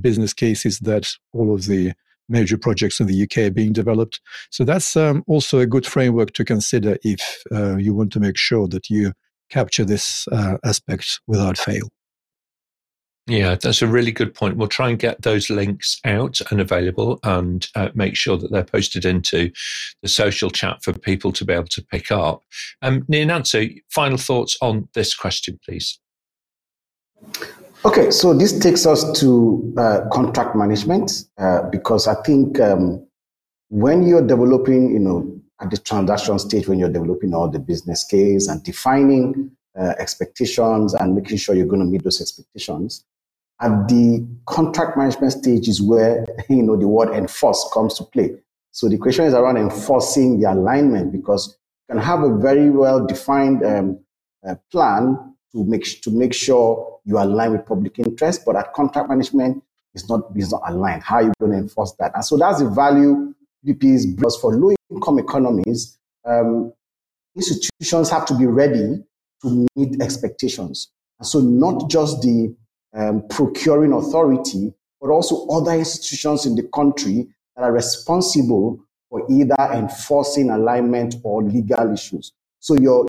business 0.00 0.32
cases 0.32 0.78
that 0.78 1.12
all 1.34 1.54
of 1.54 1.66
the 1.66 1.92
major 2.28 2.56
projects 2.56 3.00
in 3.00 3.06
the 3.06 3.22
UK 3.22 3.52
being 3.52 3.72
developed. 3.72 4.20
So 4.50 4.64
that's 4.64 4.96
um, 4.96 5.24
also 5.26 5.58
a 5.58 5.66
good 5.66 5.86
framework 5.86 6.32
to 6.34 6.44
consider 6.44 6.96
if 7.02 7.42
uh, 7.52 7.76
you 7.76 7.94
want 7.94 8.12
to 8.12 8.20
make 8.20 8.36
sure 8.36 8.68
that 8.68 8.88
you 8.88 9.12
capture 9.50 9.84
this 9.84 10.26
uh, 10.32 10.56
aspect 10.64 11.20
without 11.26 11.58
fail. 11.58 11.88
Yeah, 13.28 13.54
that's 13.54 13.82
a 13.82 13.86
really 13.86 14.10
good 14.10 14.34
point. 14.34 14.56
We'll 14.56 14.66
try 14.66 14.88
and 14.88 14.98
get 14.98 15.22
those 15.22 15.48
links 15.48 16.00
out 16.04 16.40
and 16.50 16.60
available 16.60 17.20
and 17.22 17.64
uh, 17.76 17.90
make 17.94 18.16
sure 18.16 18.36
that 18.36 18.50
they're 18.50 18.64
posted 18.64 19.04
into 19.04 19.52
the 20.02 20.08
social 20.08 20.50
chat 20.50 20.82
for 20.82 20.92
people 20.92 21.30
to 21.32 21.44
be 21.44 21.52
able 21.52 21.66
to 21.66 21.84
pick 21.84 22.10
up. 22.10 22.42
Um, 22.82 23.02
Nyananso, 23.02 23.78
final 23.90 24.18
thoughts 24.18 24.56
on 24.60 24.88
this 24.94 25.14
question, 25.14 25.60
please. 25.64 26.00
Okay, 27.84 28.12
so 28.12 28.32
this 28.32 28.56
takes 28.60 28.86
us 28.86 29.18
to 29.18 29.74
uh, 29.76 30.02
contract 30.12 30.54
management 30.54 31.24
uh, 31.38 31.62
because 31.68 32.06
I 32.06 32.14
think 32.22 32.60
um, 32.60 33.04
when 33.70 34.06
you're 34.06 34.24
developing, 34.24 34.92
you 34.92 35.00
know, 35.00 35.40
at 35.60 35.70
the 35.72 35.78
transaction 35.78 36.38
stage, 36.38 36.68
when 36.68 36.78
you're 36.78 36.92
developing 36.92 37.34
all 37.34 37.48
the 37.50 37.58
business 37.58 38.04
case 38.04 38.46
and 38.46 38.62
defining 38.62 39.50
uh, 39.76 39.94
expectations 39.98 40.94
and 40.94 41.16
making 41.16 41.38
sure 41.38 41.56
you're 41.56 41.66
going 41.66 41.80
to 41.80 41.86
meet 41.86 42.04
those 42.04 42.20
expectations, 42.20 43.04
at 43.60 43.88
the 43.88 44.24
contract 44.46 44.96
management 44.96 45.32
stage 45.32 45.66
is 45.66 45.82
where 45.82 46.24
you 46.48 46.62
know 46.62 46.76
the 46.76 46.86
word 46.86 47.12
enforce 47.12 47.68
comes 47.74 47.94
to 47.94 48.04
play. 48.04 48.30
So 48.70 48.88
the 48.88 48.96
question 48.96 49.24
is 49.24 49.34
around 49.34 49.56
enforcing 49.56 50.38
the 50.38 50.52
alignment 50.52 51.10
because 51.10 51.58
you 51.88 51.94
can 51.96 52.04
have 52.04 52.22
a 52.22 52.38
very 52.38 52.70
well 52.70 53.04
defined 53.04 53.64
um, 53.64 53.98
uh, 54.46 54.54
plan 54.70 55.31
to 55.52 55.64
make 55.64 56.02
to 56.02 56.10
make 56.10 56.32
sure 56.32 57.00
you 57.04 57.18
align 57.18 57.52
with 57.52 57.66
public 57.66 57.98
interest, 57.98 58.42
but 58.44 58.56
at 58.56 58.72
contract 58.72 59.08
management, 59.08 59.62
it's 59.94 60.08
not, 60.08 60.20
it's 60.34 60.52
not 60.52 60.62
aligned. 60.66 61.02
How 61.02 61.16
are 61.16 61.22
you 61.22 61.32
going 61.38 61.52
to 61.52 61.58
enforce 61.58 61.92
that? 61.98 62.12
And 62.14 62.24
so 62.24 62.36
that's 62.36 62.60
the 62.60 62.70
value 62.70 63.34
PPPs 63.66 64.16
because 64.16 64.36
for 64.40 64.54
low 64.54 64.74
income 64.90 65.18
economies, 65.18 65.98
um, 66.24 66.72
institutions 67.36 68.10
have 68.10 68.24
to 68.26 68.34
be 68.36 68.46
ready 68.46 69.02
to 69.42 69.66
meet 69.76 70.00
expectations. 70.00 70.90
And 71.18 71.26
so, 71.26 71.40
not 71.40 71.90
just 71.90 72.22
the 72.22 72.54
um, 72.94 73.26
procuring 73.28 73.92
authority, 73.92 74.72
but 75.00 75.10
also 75.10 75.46
other 75.48 75.72
institutions 75.72 76.46
in 76.46 76.54
the 76.54 76.62
country 76.74 77.28
that 77.56 77.62
are 77.62 77.72
responsible 77.72 78.80
for 79.10 79.26
either 79.30 79.54
enforcing 79.72 80.50
alignment 80.50 81.16
or 81.22 81.42
legal 81.42 81.92
issues. 81.92 82.32
So, 82.60 82.74
your 82.74 83.06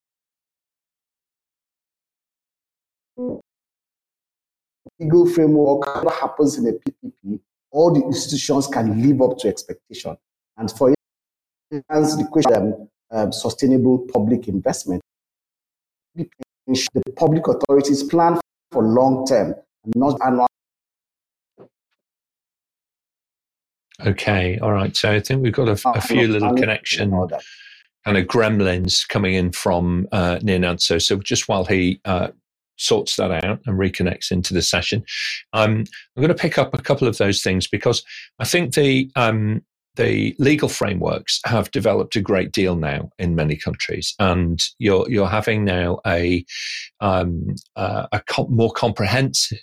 legal 5.04 5.28
framework, 5.28 6.04
what 6.04 6.14
happens 6.16 6.58
in 6.58 6.68
a 6.68 6.72
PPP, 6.74 7.40
all 7.72 7.94
the 7.94 8.06
institutions 8.06 8.68
can 8.68 9.02
live 9.02 9.22
up 9.22 9.38
to 9.40 9.48
expectation. 9.48 10.16
And 10.58 10.72
for 10.72 10.94
instance, 11.72 12.16
the 12.16 12.28
question 12.32 12.90
um, 13.12 13.32
sustainable 13.32 14.00
public 14.12 14.48
investment, 14.48 15.02
the 16.16 16.28
public 17.16 17.48
authorities 17.48 18.04
plan 18.04 18.40
for 18.72 18.84
long 18.84 19.26
term, 19.26 19.56
not 19.96 20.20
annual. 20.26 20.48
Okay, 24.06 24.58
all 24.60 24.74
right. 24.74 24.96
So 24.96 25.12
I 25.12 25.20
think 25.20 25.44
we've 25.44 25.54
got 25.54 25.70
a, 25.70 25.90
a 25.90 26.02
few 26.02 26.28
little 26.28 26.54
connection 26.56 27.12
kind 28.06 28.18
of 28.18 28.28
gremlins 28.28 29.08
coming 29.08 29.34
in 29.34 29.52
from 29.52 30.08
uh, 30.12 30.38
Nyananso. 30.40 31.02
So 31.02 31.18
just 31.18 31.48
while 31.48 31.66
he 31.66 32.02
uh, 32.06 32.30
sorts 32.78 33.16
that 33.16 33.32
out 33.32 33.60
and 33.66 33.80
reconnects 33.80 34.32
into 34.32 34.54
the 34.54 34.62
session. 34.62 35.04
Um, 35.54 35.86
I'm 36.16 36.22
going 36.22 36.30
to 36.30 36.36
pick 36.36 36.58
up 36.58 36.74
a 36.74 36.82
couple 36.82 37.08
of 37.08 37.18
those 37.18 37.42
things 37.42 37.68
because 37.68 38.04
I 38.40 38.46
think 38.46 38.74
the 38.74 39.10
um, 39.16 39.64
the 39.96 40.36
legal 40.40 40.70
frameworks 40.70 41.40
have 41.46 41.70
developed 41.70 42.16
a 42.16 42.22
great 42.22 42.52
deal 42.52 42.76
now 42.76 43.12
in 43.20 43.36
many 43.36 43.56
countries, 43.56 44.16
and 44.20 44.64
you're 44.80 45.10
you're 45.10 45.28
having 45.28 45.66
now 45.66 46.00
a 46.06 46.46
um, 47.00 47.56
uh, 47.76 48.08
a 48.12 48.22
more 48.50 48.72
comprehensive 48.72 49.60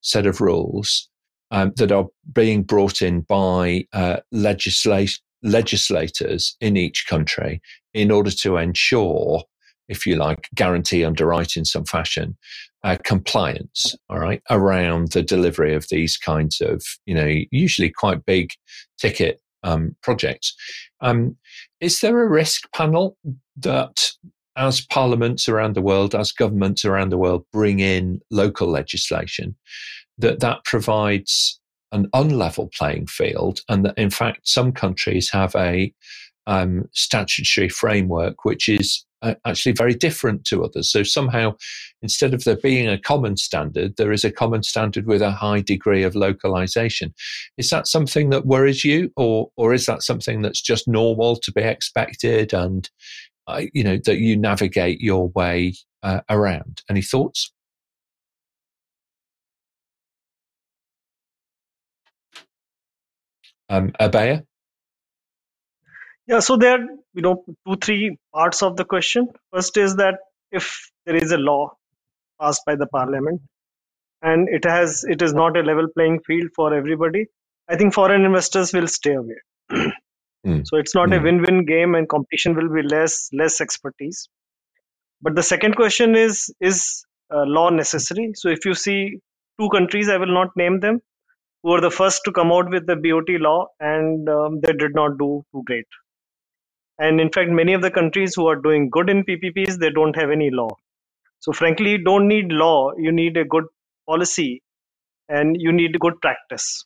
set 0.00 0.26
of 0.26 0.40
rules 0.40 1.08
um, 1.50 1.72
that 1.76 1.90
are 1.90 2.06
being 2.32 2.62
brought 2.62 3.02
in 3.02 3.22
by 3.22 3.86
uh, 3.92 4.18
legislators 4.32 6.56
in 6.60 6.76
each 6.76 7.06
country 7.08 7.60
in 7.92 8.10
order 8.10 8.30
to 8.30 8.56
ensure 8.56 9.42
if 9.88 10.06
you 10.06 10.16
like, 10.16 10.48
guarantee 10.54 11.04
underwrite 11.04 11.56
in 11.56 11.64
some 11.64 11.84
fashion, 11.84 12.36
uh, 12.82 12.96
compliance, 13.04 13.94
all 14.08 14.18
right, 14.18 14.42
around 14.50 15.12
the 15.12 15.22
delivery 15.22 15.74
of 15.74 15.86
these 15.90 16.16
kinds 16.16 16.60
of, 16.60 16.82
you 17.06 17.14
know, 17.14 17.34
usually 17.50 17.90
quite 17.90 18.26
big 18.26 18.50
ticket 18.98 19.40
um, 19.62 19.96
projects. 20.02 20.54
Um, 21.00 21.36
is 21.80 22.00
there 22.00 22.22
a 22.22 22.28
risk 22.28 22.70
panel 22.72 23.16
that 23.56 24.10
as 24.56 24.80
parliaments 24.86 25.48
around 25.48 25.74
the 25.74 25.82
world, 25.82 26.14
as 26.14 26.30
governments 26.30 26.84
around 26.84 27.10
the 27.10 27.18
world 27.18 27.44
bring 27.52 27.80
in 27.80 28.20
local 28.30 28.68
legislation, 28.68 29.56
that 30.18 30.40
that 30.40 30.64
provides 30.64 31.58
an 31.92 32.08
unlevel 32.14 32.72
playing 32.72 33.06
field 33.06 33.60
and 33.68 33.84
that 33.84 33.96
in 33.96 34.10
fact 34.10 34.40
some 34.48 34.72
countries 34.72 35.30
have 35.30 35.54
a 35.54 35.92
um, 36.46 36.88
statutory 36.92 37.68
framework 37.68 38.44
which 38.44 38.68
is 38.68 39.04
actually 39.44 39.72
very 39.72 39.94
different 39.94 40.44
to 40.44 40.64
others. 40.64 40.90
So 40.90 41.02
somehow, 41.02 41.54
instead 42.02 42.34
of 42.34 42.44
there 42.44 42.56
being 42.56 42.88
a 42.88 42.98
common 42.98 43.36
standard, 43.36 43.96
there 43.96 44.12
is 44.12 44.24
a 44.24 44.30
common 44.30 44.62
standard 44.62 45.06
with 45.06 45.22
a 45.22 45.30
high 45.30 45.60
degree 45.60 46.02
of 46.02 46.14
localization. 46.14 47.14
Is 47.56 47.70
that 47.70 47.86
something 47.86 48.30
that 48.30 48.46
worries 48.46 48.84
you, 48.84 49.10
or 49.16 49.50
or 49.56 49.74
is 49.74 49.86
that 49.86 50.02
something 50.02 50.42
that's 50.42 50.60
just 50.60 50.88
normal 50.88 51.36
to 51.36 51.52
be 51.52 51.62
expected, 51.62 52.52
and 52.52 52.88
uh, 53.46 53.62
you 53.72 53.84
know 53.84 53.98
that 54.04 54.18
you 54.18 54.36
navigate 54.36 55.00
your 55.00 55.28
way 55.28 55.74
uh, 56.02 56.20
around? 56.28 56.82
Any 56.90 57.02
thoughts? 57.02 57.52
Um, 63.68 63.92
Abhaya? 64.00 64.44
Yeah, 66.26 66.40
so 66.40 66.56
there 66.56 66.78
are 66.78 66.86
you 67.14 67.22
know 67.22 67.44
two 67.66 67.76
three 67.76 68.18
parts 68.34 68.62
of 68.62 68.76
the 68.76 68.84
question. 68.84 69.28
First 69.52 69.76
is 69.76 69.96
that 69.96 70.18
if 70.52 70.90
there 71.06 71.16
is 71.16 71.32
a 71.32 71.38
law 71.38 71.72
passed 72.40 72.62
by 72.66 72.76
the 72.76 72.86
parliament 72.86 73.42
and 74.22 74.48
it 74.48 74.64
has 74.64 75.04
it 75.04 75.20
is 75.22 75.34
not 75.34 75.56
a 75.56 75.62
level 75.62 75.86
playing 75.94 76.20
field 76.26 76.50
for 76.56 76.72
everybody, 76.74 77.26
I 77.68 77.76
think 77.76 77.92
foreign 77.94 78.24
investors 78.24 78.72
will 78.72 78.88
stay 78.88 79.14
away. 79.14 79.40
mm. 80.46 80.66
So 80.66 80.78
it's 80.78 80.94
not 80.94 81.10
mm. 81.10 81.16
a 81.16 81.18
hmm. 81.18 81.24
win-win 81.24 81.64
game, 81.66 81.94
and 81.94 82.08
competition 82.08 82.56
will 82.56 82.72
be 82.72 82.82
less 82.82 83.28
less 83.32 83.60
expertise. 83.60 84.28
But 85.20 85.34
the 85.36 85.42
second 85.42 85.76
question 85.76 86.16
is 86.16 86.54
is 86.60 87.04
uh, 87.34 87.44
law 87.46 87.68
necessary? 87.70 88.32
So 88.34 88.48
if 88.48 88.64
you 88.64 88.74
see 88.74 89.18
two 89.60 89.68
countries, 89.70 90.08
I 90.08 90.16
will 90.16 90.34
not 90.40 90.56
name 90.56 90.80
them, 90.80 91.00
who 91.62 91.70
were 91.70 91.80
the 91.82 91.90
first 91.90 92.22
to 92.24 92.32
come 92.32 92.52
out 92.52 92.70
with 92.70 92.86
the 92.86 92.96
BOT 92.96 93.28
law, 93.40 93.66
and 93.80 94.28
um, 94.28 94.60
they 94.60 94.72
did 94.72 94.94
not 94.94 95.18
do 95.18 95.44
too 95.52 95.62
great. 95.66 95.86
And 96.98 97.20
in 97.20 97.30
fact, 97.32 97.50
many 97.50 97.74
of 97.74 97.82
the 97.82 97.90
countries 97.90 98.34
who 98.36 98.46
are 98.48 98.56
doing 98.56 98.90
good 98.90 99.10
in 99.10 99.24
PPPs, 99.24 99.78
they 99.78 99.90
don't 99.90 100.16
have 100.16 100.30
any 100.30 100.50
law. 100.50 100.70
So 101.40 101.52
frankly, 101.52 101.92
you 101.92 102.04
don't 102.04 102.28
need 102.28 102.52
law. 102.52 102.92
You 102.96 103.12
need 103.12 103.36
a 103.36 103.44
good 103.44 103.64
policy 104.08 104.62
and 105.28 105.56
you 105.60 105.72
need 105.72 105.98
good 106.00 106.20
practice. 106.20 106.84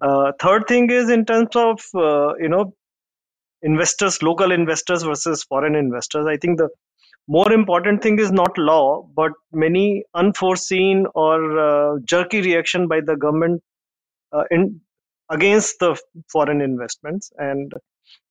Uh, 0.00 0.32
third 0.40 0.66
thing 0.68 0.90
is 0.90 1.10
in 1.10 1.24
terms 1.26 1.56
of, 1.56 1.80
uh, 1.94 2.34
you 2.36 2.48
know, 2.48 2.74
investors, 3.62 4.22
local 4.22 4.52
investors 4.52 5.02
versus 5.02 5.44
foreign 5.44 5.74
investors. 5.74 6.26
I 6.28 6.36
think 6.36 6.58
the 6.58 6.68
more 7.28 7.52
important 7.52 8.02
thing 8.02 8.18
is 8.18 8.32
not 8.32 8.56
law, 8.58 9.08
but 9.16 9.32
many 9.52 10.04
unforeseen 10.14 11.06
or 11.14 11.58
uh, 11.58 11.98
jerky 12.04 12.42
reaction 12.42 12.88
by 12.88 13.00
the 13.00 13.16
government 13.16 13.62
uh, 14.32 14.44
in 14.50 14.80
against 15.30 15.78
the 15.80 15.98
foreign 16.30 16.60
investments 16.60 17.32
and 17.38 17.72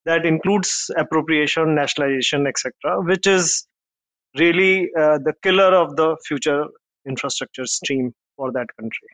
that 0.05 0.25
includes 0.25 0.91
appropriation, 0.97 1.75
nationalization, 1.75 2.47
etc., 2.47 2.71
which 3.03 3.27
is 3.27 3.67
really 4.37 4.89
uh, 4.97 5.19
the 5.19 5.33
killer 5.43 5.75
of 5.75 5.95
the 5.95 6.17
future 6.25 6.65
infrastructure 7.07 7.65
stream 7.65 8.13
for 8.35 8.51
that 8.51 8.67
country. 8.79 9.07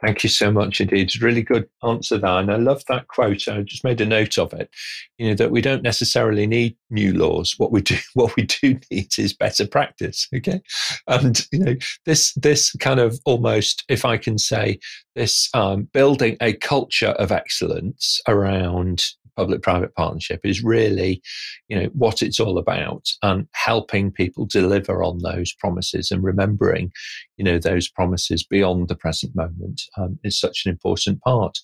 Thank 0.00 0.24
you 0.24 0.28
so 0.28 0.50
much 0.50 0.80
indeed. 0.80 1.06
It's 1.06 1.22
a 1.22 1.24
really 1.24 1.42
good 1.42 1.68
answer 1.84 2.18
there. 2.18 2.38
And 2.38 2.50
I 2.50 2.56
love 2.56 2.82
that 2.88 3.06
quote. 3.06 3.46
I 3.46 3.62
just 3.62 3.84
made 3.84 4.00
a 4.00 4.06
note 4.06 4.36
of 4.36 4.52
it. 4.52 4.68
You 5.16 5.28
know, 5.28 5.34
that 5.34 5.52
we 5.52 5.60
don't 5.60 5.82
necessarily 5.82 6.46
need 6.46 6.76
new 6.90 7.12
laws. 7.12 7.54
What 7.56 7.70
we 7.70 7.82
do 7.82 7.96
what 8.14 8.34
we 8.34 8.44
do 8.44 8.80
need 8.90 9.10
is 9.16 9.32
better 9.32 9.66
practice. 9.66 10.28
Okay. 10.34 10.60
And 11.06 11.46
you 11.52 11.58
know, 11.60 11.76
this 12.04 12.34
this 12.34 12.72
kind 12.80 12.98
of 12.98 13.20
almost, 13.24 13.84
if 13.88 14.04
I 14.04 14.16
can 14.16 14.38
say, 14.38 14.80
this 15.14 15.48
um, 15.54 15.88
building 15.92 16.36
a 16.40 16.54
culture 16.54 17.14
of 17.18 17.30
excellence 17.30 18.20
around 18.26 19.04
public-private 19.36 19.94
partnership 19.94 20.40
is 20.44 20.62
really, 20.62 21.22
you 21.68 21.78
know, 21.78 21.86
what 21.94 22.22
it's 22.22 22.40
all 22.40 22.58
about 22.58 23.06
and 23.22 23.46
helping 23.52 24.10
people 24.10 24.46
deliver 24.46 25.02
on 25.02 25.18
those 25.18 25.52
promises 25.52 26.10
and 26.10 26.22
remembering, 26.22 26.92
you 27.36 27.44
know, 27.44 27.58
those 27.58 27.88
promises 27.88 28.44
beyond 28.44 28.88
the 28.88 28.96
present 28.96 29.34
moment 29.34 29.82
um, 29.96 30.18
is 30.24 30.38
such 30.38 30.62
an 30.64 30.70
important 30.70 31.20
part. 31.22 31.58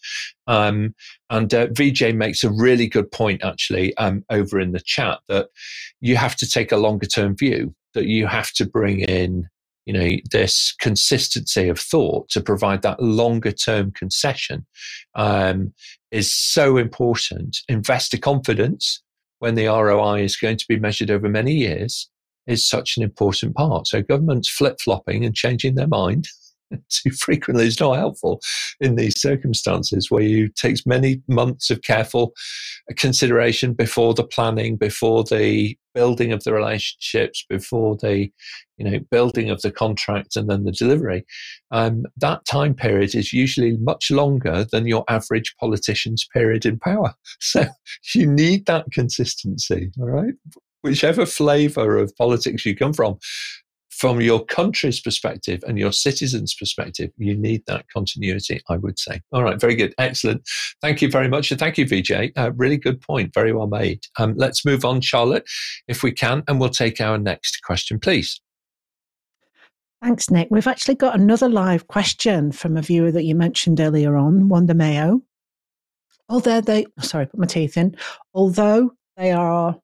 Um, 0.46 0.94
and 1.30 1.52
uh, 1.52 1.68
VJ 1.72 2.14
makes 2.14 2.42
a 2.42 2.50
really 2.50 2.86
good 2.86 3.10
point 3.12 3.44
actually 3.44 3.96
um, 3.96 4.24
over 4.30 4.58
in 4.58 4.72
the 4.72 4.80
chat 4.80 5.20
that 5.28 5.48
you 6.00 6.16
have 6.16 6.36
to 6.36 6.48
take 6.48 6.72
a 6.72 6.76
longer 6.76 7.06
term 7.06 7.36
view 7.36 7.74
that 7.94 8.06
you 8.06 8.26
have 8.26 8.52
to 8.52 8.66
bring 8.66 9.00
in 9.00 9.48
you 9.89 9.95
know 9.95 10.11
this 10.30 10.74
consistency 10.78 11.66
of 11.66 11.80
thought 11.80 12.28
to 12.28 12.43
provide 12.43 12.82
that 12.82 13.03
longer 13.03 13.51
term 13.51 13.91
concession 13.93 14.66
um, 15.14 15.72
is 16.11 16.30
so 16.30 16.76
important. 16.76 17.57
Investor 17.68 18.18
confidence 18.18 19.03
when 19.39 19.55
the 19.55 19.66
roi 19.66 20.20
is 20.22 20.36
going 20.36 20.59
to 20.59 20.66
be 20.68 20.78
measured 20.78 21.11
over 21.11 21.26
many 21.26 21.55
years 21.55 22.11
is 22.47 22.68
such 22.68 22.99
an 22.99 23.03
important 23.03 23.55
part. 23.57 23.86
So 23.86 24.03
governments 24.03 24.49
flip-flopping 24.51 25.24
and 25.24 25.34
changing 25.34 25.74
their 25.74 25.86
mind 25.86 26.28
too 26.90 27.10
frequently. 27.10 27.66
Is 27.66 27.80
not 27.80 27.96
helpful 27.96 28.40
in 28.80 28.96
these 28.96 29.20
circumstances 29.20 30.10
where 30.10 30.22
you 30.22 30.48
takes 30.48 30.86
many 30.86 31.22
months 31.28 31.70
of 31.70 31.82
careful 31.82 32.32
consideration 32.96 33.74
before 33.74 34.14
the 34.14 34.24
planning 34.24 34.76
before 34.76 35.24
the 35.24 35.76
building 35.94 36.32
of 36.32 36.44
the 36.44 36.52
relationships 36.52 37.44
before 37.48 37.96
the 37.96 38.30
you 38.76 38.88
know 38.88 38.98
building 39.10 39.50
of 39.50 39.60
the 39.62 39.70
contract 39.70 40.36
and 40.36 40.48
then 40.48 40.64
the 40.64 40.72
delivery. 40.72 41.24
Um, 41.70 42.04
that 42.16 42.44
time 42.46 42.74
period 42.74 43.14
is 43.14 43.32
usually 43.32 43.76
much 43.78 44.10
longer 44.10 44.64
than 44.70 44.86
your 44.86 45.04
average 45.08 45.54
politician's 45.58 46.26
period 46.32 46.66
in 46.66 46.78
power. 46.78 47.14
So 47.40 47.66
you 48.14 48.30
need 48.30 48.66
that 48.66 48.86
consistency 48.92 49.90
all 49.98 50.08
right? 50.08 50.34
Whichever 50.82 51.26
flavor 51.26 51.96
of 51.96 52.14
politics 52.16 52.64
you 52.66 52.76
come 52.76 52.92
from 52.92 53.18
from 53.99 54.20
your 54.20 54.44
country's 54.44 55.01
perspective 55.01 55.61
and 55.66 55.76
your 55.76 55.92
citizens' 55.92 56.55
perspective, 56.55 57.11
you 57.16 57.36
need 57.36 57.64
that 57.66 57.84
continuity, 57.92 58.61
I 58.68 58.76
would 58.76 58.96
say. 58.96 59.20
All 59.32 59.42
right, 59.42 59.61
very 59.61 59.74
good. 59.74 59.92
Excellent. 59.99 60.42
Thank 60.80 61.03
you 61.03 61.11
very 61.11 61.28
much. 61.28 61.51
And 61.51 61.59
thank 61.59 61.76
you, 61.76 61.84
Vijay. 61.84 62.30
Uh, 62.36 62.53
really 62.53 62.76
good 62.76 63.01
point. 63.01 63.34
Very 63.34 63.53
well 63.53 63.66
made. 63.66 64.01
Um, 64.16 64.34
let's 64.36 64.64
move 64.64 64.84
on, 64.84 65.01
Charlotte, 65.01 65.44
if 65.88 66.05
we 66.05 66.12
can, 66.12 66.44
and 66.46 66.61
we'll 66.61 66.68
take 66.68 67.01
our 67.01 67.18
next 67.18 67.61
question, 67.64 67.99
please. 67.99 68.40
Thanks, 70.01 70.30
Nick. 70.30 70.46
We've 70.49 70.68
actually 70.68 70.94
got 70.94 71.18
another 71.18 71.49
live 71.49 71.88
question 71.88 72.53
from 72.53 72.76
a 72.76 72.82
viewer 72.82 73.11
that 73.11 73.24
you 73.24 73.34
mentioned 73.34 73.80
earlier 73.80 74.16
on, 74.16 74.49
Wanda 74.49 74.74
Mayo. 74.74 75.22
Although 76.28 76.61
they, 76.61 76.86
sorry, 77.01 77.26
put 77.26 77.40
my 77.40 77.46
teeth 77.46 77.76
in. 77.76 77.96
Although 78.32 78.92
they 79.16 79.32
are 79.32 79.76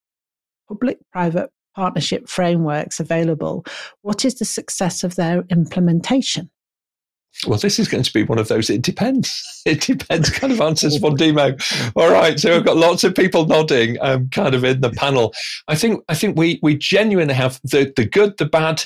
public-private 0.69 1.51
partnership 1.75 2.29
frameworks 2.29 3.01
available, 3.01 3.65
what 4.03 4.25
is 4.25 4.37
the 4.37 4.45
success 4.45 5.05
of 5.05 5.17
their 5.17 5.45
implementation? 5.51 6.51
Well, 7.47 7.59
this 7.59 7.79
is 7.79 7.89
going 7.89 8.05
to 8.05 8.13
be 8.13 8.23
one 8.23 8.39
of 8.39 8.49
those. 8.49 8.71
It 8.71 8.83
depends. 8.83 9.43
It 9.67 9.81
depends 9.81 10.29
kind 10.29 10.53
of 10.53 10.61
answers 10.61 10.99
for 10.99 11.11
Demo. 11.17 11.57
All 11.97 12.11
right. 12.11 12.39
So 12.39 12.53
we've 12.53 12.67
got 12.67 12.77
lots 12.77 13.03
of 13.03 13.15
people 13.15 13.47
nodding, 13.47 13.97
um, 14.03 14.29
kind 14.29 14.55
of 14.55 14.63
in 14.63 14.83
the 14.83 14.91
panel. 14.91 15.33
I 15.69 15.75
think 15.75 16.05
I 16.11 16.15
think 16.15 16.37
we 16.37 16.61
we 16.63 16.77
genuinely 16.77 17.33
have 17.33 17.63
the 17.65 17.91
the 17.97 18.05
good, 18.05 18.37
the 18.37 18.45
bad, 18.45 18.85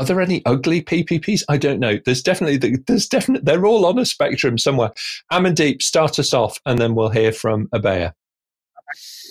are 0.00 0.04
there 0.06 0.20
any 0.22 0.42
ugly 0.46 0.82
PPPs? 0.82 1.42
I 1.50 1.58
don't 1.58 1.78
know. 1.78 1.98
There's 2.06 2.22
definitely 2.22 2.74
there's 2.86 3.06
definitely 3.06 3.44
they're 3.44 3.66
all 3.66 3.84
on 3.84 3.98
a 3.98 4.06
spectrum 4.06 4.56
somewhere. 4.56 4.92
Amandeep, 5.30 5.82
start 5.82 6.18
us 6.18 6.32
off, 6.32 6.58
and 6.64 6.78
then 6.78 6.94
we'll 6.94 7.10
hear 7.10 7.32
from 7.32 7.68
Abhaya. 7.68 8.12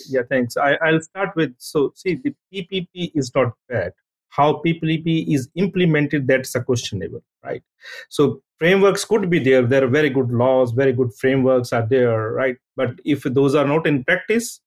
Yeah, 0.08 0.22
thanks. 0.28 0.56
I, 0.56 0.74
I'll 0.82 1.00
start 1.00 1.30
with 1.36 1.54
so 1.58 1.92
see 1.94 2.14
the 2.14 2.34
PPP 2.52 3.12
is 3.14 3.32
not 3.34 3.52
bad. 3.68 3.92
How 4.28 4.62
PPP 4.64 5.34
is 5.34 5.48
implemented 5.56 6.26
that's 6.28 6.54
a 6.54 6.62
questionable, 6.62 7.22
right? 7.44 7.62
So 8.08 8.42
frameworks 8.58 9.04
could 9.04 9.28
be 9.28 9.40
there. 9.40 9.62
There 9.62 9.84
are 9.84 9.88
very 9.88 10.10
good 10.10 10.30
laws, 10.30 10.70
very 10.72 10.92
good 10.92 11.12
frameworks 11.14 11.72
are 11.72 11.86
there, 11.86 12.32
right? 12.32 12.56
But 12.76 13.00
if 13.04 13.22
those 13.24 13.54
are 13.54 13.66
not 13.66 13.86
in 13.86 14.04
practice, 14.04 14.60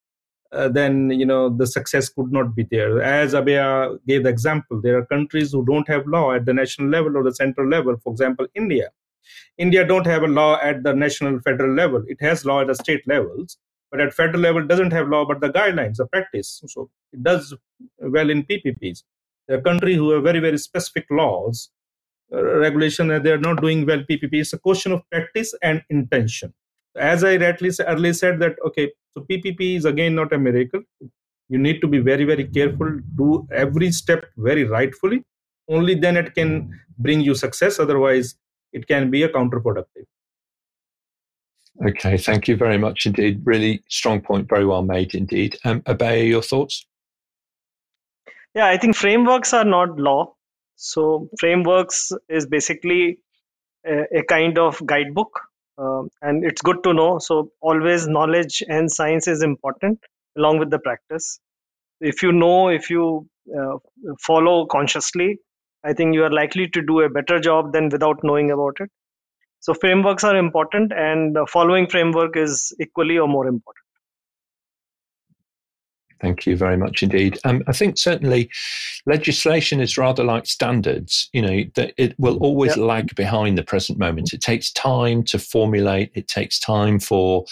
uh, 0.51 0.69
then 0.69 1.09
you 1.09 1.25
know 1.25 1.49
the 1.49 1.65
success 1.65 2.09
could 2.09 2.31
not 2.31 2.55
be 2.55 2.67
there. 2.69 3.01
As 3.01 3.33
Abhaya 3.33 3.97
gave 4.07 4.23
the 4.23 4.29
example, 4.29 4.81
there 4.81 4.97
are 4.97 5.05
countries 5.05 5.51
who 5.51 5.65
don't 5.65 5.87
have 5.87 6.05
law 6.07 6.33
at 6.33 6.45
the 6.45 6.53
national 6.53 6.89
level 6.89 7.17
or 7.17 7.23
the 7.23 7.33
central 7.33 7.67
level. 7.67 7.97
For 8.03 8.11
example, 8.11 8.47
India. 8.55 8.89
India 9.57 9.85
don't 9.85 10.05
have 10.05 10.23
a 10.23 10.27
law 10.27 10.59
at 10.61 10.83
the 10.83 10.93
national 10.93 11.39
federal 11.39 11.73
level. 11.73 12.03
It 12.07 12.17
has 12.21 12.45
law 12.45 12.61
at 12.61 12.67
the 12.67 12.75
state 12.75 13.07
levels, 13.07 13.57
but 13.93 14.01
at 14.01 14.13
federal 14.15 14.41
level 14.41 14.67
doesn't 14.67 14.93
have 14.93 15.09
law 15.09 15.25
but 15.25 15.41
the 15.41 15.51
guidelines, 15.51 15.97
the 15.97 16.07
practice. 16.07 16.63
So 16.67 16.91
it 17.13 17.23
does 17.23 17.55
well 17.99 18.31
in 18.31 18.43
PPPs. 18.43 19.03
There 19.47 19.59
are 19.59 19.63
countries 19.63 19.97
who 19.97 20.11
have 20.11 20.23
very 20.23 20.41
very 20.41 20.59
specific 20.59 21.07
laws, 21.11 21.69
uh, 22.33 22.43
regulation, 22.43 23.11
and 23.11 23.25
they 23.25 23.31
are 23.31 23.45
not 23.49 23.61
doing 23.61 23.85
well 23.85 23.99
PPP. 24.11 24.33
It's 24.33 24.53
a 24.53 24.59
question 24.59 24.93
of 24.93 25.09
practice 25.11 25.55
and 25.63 25.83
intention 25.91 26.53
as 26.97 27.23
I 27.23 27.37
rightly 27.37 27.71
earlier 27.81 28.13
said 28.13 28.39
that 28.41 28.55
okay, 28.67 28.91
so 29.11 29.21
PPP 29.21 29.77
is 29.77 29.85
again 29.85 30.15
not 30.15 30.33
a 30.33 30.39
miracle. 30.39 30.81
You 31.49 31.57
need 31.57 31.81
to 31.81 31.87
be 31.87 31.99
very 31.99 32.25
very 32.25 32.45
careful, 32.45 32.99
do 33.15 33.47
every 33.51 33.91
step 33.91 34.25
very 34.37 34.63
rightfully. 34.63 35.23
Only 35.69 35.95
then 35.95 36.17
it 36.17 36.35
can 36.35 36.79
bring 36.99 37.21
you 37.21 37.35
success. 37.35 37.79
Otherwise, 37.79 38.35
it 38.73 38.87
can 38.87 39.11
be 39.11 39.23
a 39.23 39.29
counterproductive. 39.29 40.05
Okay, 41.82 42.17
thank 42.17 42.47
you 42.47 42.55
very 42.55 42.78
much 42.78 43.05
indeed. 43.05 43.41
Really 43.43 43.84
strong 43.88 44.21
point, 44.21 44.47
very 44.47 44.65
well 44.65 44.84
made 44.84 45.15
indeed. 45.15 45.57
Um, 45.65 45.82
Abhaya, 45.82 46.28
your 46.28 46.41
thoughts? 46.41 46.86
Yeah, 48.53 48.67
I 48.67 48.78
think 48.78 48.95
frameworks 48.95 49.53
are 49.53 49.65
not 49.65 49.97
law. 49.97 50.36
So 50.76 51.30
frameworks 51.39 52.11
is 52.30 52.45
basically 52.45 53.17
a, 53.86 54.19
a 54.19 54.24
kind 54.24 54.57
of 54.57 54.86
guidebook 54.86 55.39
um, 55.78 56.09
and 56.21 56.43
it's 56.43 56.61
good 56.61 56.84
to 56.84 56.93
know 56.93 57.19
so 57.19 57.51
always 57.61 58.07
knowledge 58.07 58.63
and 58.67 58.91
science 58.91 59.28
is 59.28 59.41
important 59.41 59.99
along 60.38 60.59
with 60.59 60.69
the 60.69 60.80
practice 60.80 61.39
if 61.99 62.21
you 62.21 62.32
know 62.32 62.69
if 62.69 62.89
you 62.89 63.28
uh, 63.57 63.78
follow 64.19 64.65
consciously 64.65 65.38
i 65.84 65.93
think 65.93 66.13
you 66.13 66.24
are 66.24 66.32
likely 66.32 66.67
to 66.67 66.82
do 66.82 67.01
a 67.01 67.09
better 67.09 67.39
job 67.39 67.71
than 67.74 67.89
without 67.89 68.24
knowing 68.24 68.51
about 68.51 68.76
it 68.80 68.89
so 69.66 69.74
frameworks 69.74 70.26
are 70.26 70.36
important 70.36 70.91
and 70.91 71.38
following 71.49 71.88
framework 71.88 72.36
is 72.36 72.76
equally 72.86 73.18
or 73.18 73.28
more 73.30 73.47
important 73.47 73.82
Thank 76.24 76.45
you 76.45 76.55
very 76.55 76.78
much 76.78 77.03
indeed. 77.03 77.38
Um, 77.43 77.63
I 77.67 77.74
think 77.74 77.97
certainly 77.97 78.49
legislation 79.05 79.82
is 79.82 79.97
rather 79.97 80.24
like 80.24 80.45
standards, 80.45 81.30
you 81.34 81.41
know, 81.41 81.65
that 81.76 81.93
it 81.97 82.15
will 82.17 82.38
always 82.38 82.78
yep. 82.78 82.86
lag 82.86 83.15
behind 83.15 83.57
the 83.57 83.63
present 83.63 83.99
moment. 83.99 84.32
It 84.32 84.39
takes 84.39 84.71
time 84.71 85.24
to 85.26 85.38
formulate, 85.38 86.11
it 86.13 86.30
takes 86.30 86.61
time 86.61 87.01
for 87.01 87.43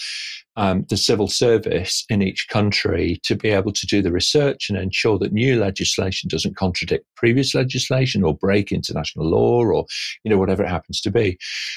um, 0.56 0.86
the 0.88 0.96
civil 0.96 1.28
service 1.28 2.06
in 2.08 2.22
each 2.22 2.48
country 2.48 3.20
to 3.24 3.36
be 3.36 3.50
able 3.50 3.72
to 3.72 3.86
do 3.86 4.00
the 4.00 4.10
research 4.10 4.70
and 4.70 4.78
ensure 4.78 5.18
that 5.18 5.34
new 5.34 5.60
legislation 5.60 6.28
doesn't 6.28 6.56
contradict 6.56 7.04
previous 7.14 7.54
legislation 7.54 8.22
or 8.22 8.34
break 8.34 8.72
international 8.72 9.28
law 9.28 9.62
or, 9.64 9.84
you 10.24 10.30
know, 10.30 10.38
whatever 10.38 10.64
it 10.64 10.70
happens 10.70 10.98
to 11.02 11.10
be. 11.10 11.36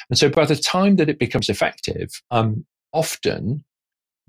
And 0.09 0.17
so 0.17 0.29
by 0.29 0.45
the 0.45 0.55
time 0.55 0.95
that 0.95 1.09
it 1.09 1.19
becomes 1.19 1.49
effective, 1.49 2.21
um, 2.31 2.65
often 2.93 3.65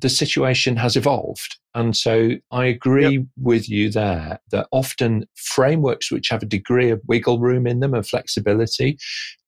the 0.01 0.09
situation 0.09 0.76
has 0.76 0.97
evolved. 0.97 1.59
And 1.74 1.97
so 1.97 2.32
I 2.51 2.66
agree 2.66 3.18
yep. 3.18 3.26
with 3.38 3.68
you 3.68 3.90
there 3.90 4.40
that 4.51 4.66
often 4.70 5.26
frameworks 5.36 6.11
which 6.11 6.28
have 6.28 6.42
a 6.42 6.47
degree 6.47 6.90
of 6.90 7.01
wiggle 7.07 7.38
room 7.38 7.66
in 7.66 7.80
them 7.80 7.94
and 7.94 8.07
flexibility 8.07 8.99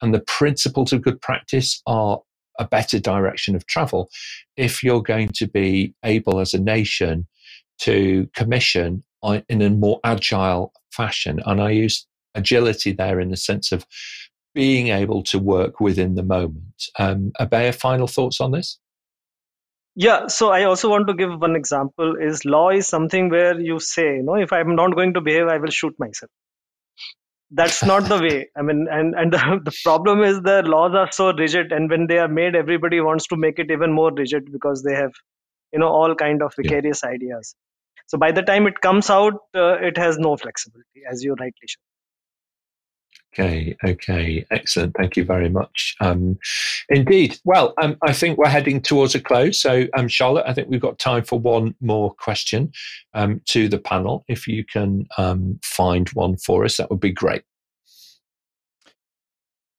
and 0.03 0.15
the 0.15 0.21
principles 0.21 0.93
of 0.93 1.03
good 1.03 1.21
practice 1.21 1.83
are 1.87 2.21
a 2.59 2.67
better 2.67 2.99
direction 2.99 3.55
of 3.55 3.67
travel 3.67 4.11
if 4.57 4.83
you're 4.83 5.03
going 5.03 5.29
to 5.29 5.47
be 5.47 5.95
able 6.05 6.41
as 6.41 6.55
a 6.55 6.61
nation 6.61 7.27
to 7.79 8.29
commission 8.35 9.03
in 9.49 9.63
a 9.63 9.71
more 9.71 10.01
agile 10.05 10.73
fashion. 10.91 11.41
And 11.47 11.61
I 11.61 11.71
use 11.71 12.07
agility 12.35 12.93
there 12.93 13.21
in 13.21 13.31
the 13.31 13.37
sense 13.37 13.73
of 13.73 13.87
being 14.55 14.89
able 14.89 15.23
to 15.23 15.39
work 15.39 15.81
within 15.81 16.15
the 16.15 16.23
moment. 16.23 16.85
Um, 16.99 17.33
Abhaya, 17.41 17.75
final 17.75 18.07
thoughts 18.07 18.41
on 18.41 18.51
this? 18.53 18.79
Yeah 20.05 20.27
so 20.33 20.49
i 20.57 20.65
also 20.71 20.89
want 20.91 21.09
to 21.09 21.15
give 21.21 21.33
one 21.45 21.57
example 21.59 22.15
is 22.27 22.45
law 22.45 22.69
is 22.81 22.87
something 22.87 23.31
where 23.35 23.61
you 23.69 23.79
say 23.87 24.07
you 24.17 24.23
know 24.27 24.37
if 24.47 24.53
i'm 24.59 24.75
not 24.81 24.95
going 24.99 25.13
to 25.15 25.21
behave 25.29 25.49
i 25.55 25.59
will 25.59 25.79
shoot 25.81 25.95
myself. 25.99 26.31
That's 27.59 27.83
not 27.89 28.09
the 28.09 28.17
way. 28.23 28.49
I 28.61 28.63
mean 28.69 28.81
and 28.95 29.15
and 29.21 29.33
the, 29.37 29.61
the 29.69 29.75
problem 29.83 30.23
is 30.23 30.41
the 30.49 30.57
laws 30.73 30.97
are 31.03 31.11
so 31.19 31.29
rigid 31.33 31.73
and 31.77 31.91
when 31.93 32.07
they 32.11 32.19
are 32.25 32.33
made 32.39 32.59
everybody 32.61 33.01
wants 33.07 33.27
to 33.29 33.39
make 33.45 33.63
it 33.63 33.71
even 33.77 33.95
more 33.99 34.11
rigid 34.19 34.51
because 34.57 34.83
they 34.89 34.95
have 34.95 35.15
you 35.73 35.79
know 35.83 35.89
all 36.01 36.15
kind 36.25 36.43
of 36.43 36.53
vicarious 36.61 37.01
yeah. 37.05 37.15
ideas. 37.15 37.55
So 38.13 38.19
by 38.25 38.33
the 38.33 38.43
time 38.51 38.67
it 38.73 38.83
comes 38.89 39.09
out 39.17 39.41
uh, 39.63 39.77
it 39.91 39.97
has 40.05 40.19
no 40.27 40.37
flexibility 40.37 41.09
as 41.11 41.25
you 41.29 41.39
rightly 41.45 41.73
said 41.75 41.88
Okay, 43.35 43.77
okay, 43.85 44.45
excellent. 44.51 44.97
Thank 44.97 45.17
you 45.17 45.25
very 45.25 45.49
much. 45.49 45.95
Um, 46.01 46.39
indeed. 46.89 47.39
Well, 47.45 47.75
um, 47.81 47.97
I 48.03 48.13
think 48.13 48.39
we're 48.39 48.49
heading 48.49 48.81
towards 48.81 49.15
a 49.15 49.21
close. 49.21 49.61
So, 49.61 49.87
um, 49.95 50.09
Charlotte, 50.09 50.47
I 50.47 50.55
think 50.55 50.69
we've 50.69 50.81
got 50.81 50.99
time 50.99 51.25
for 51.25 51.39
one 51.39 51.75
more 51.81 52.15
question 52.15 52.73
um, 53.15 53.41
to 53.47 53.69
the 53.69 53.79
panel. 53.79 54.25
If 54.29 54.49
you 54.49 54.65
can 54.65 55.07
um, 55.19 55.61
find 55.63 56.09
one 56.11 56.37
for 56.39 56.65
us, 56.65 56.79
that 56.79 56.91
would 56.91 57.01
be 57.01 57.13
great. 57.13 57.43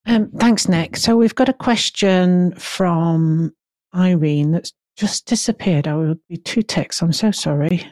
Um, 0.06 0.32
thanks, 0.38 0.70
Nick. 0.70 0.96
So, 0.96 1.18
we've 1.18 1.36
got 1.36 1.50
a 1.50 1.54
question 1.54 2.54
from 2.56 3.54
Irene 3.96 4.52
that's 4.52 4.74
just 4.96 5.26
disappeared. 5.26 5.88
I 5.88 5.96
will 5.96 6.16
be 6.30 6.38
two 6.38 6.62
ticks. 6.62 7.02
I'm 7.02 7.14
so 7.14 7.32
sorry. 7.32 7.86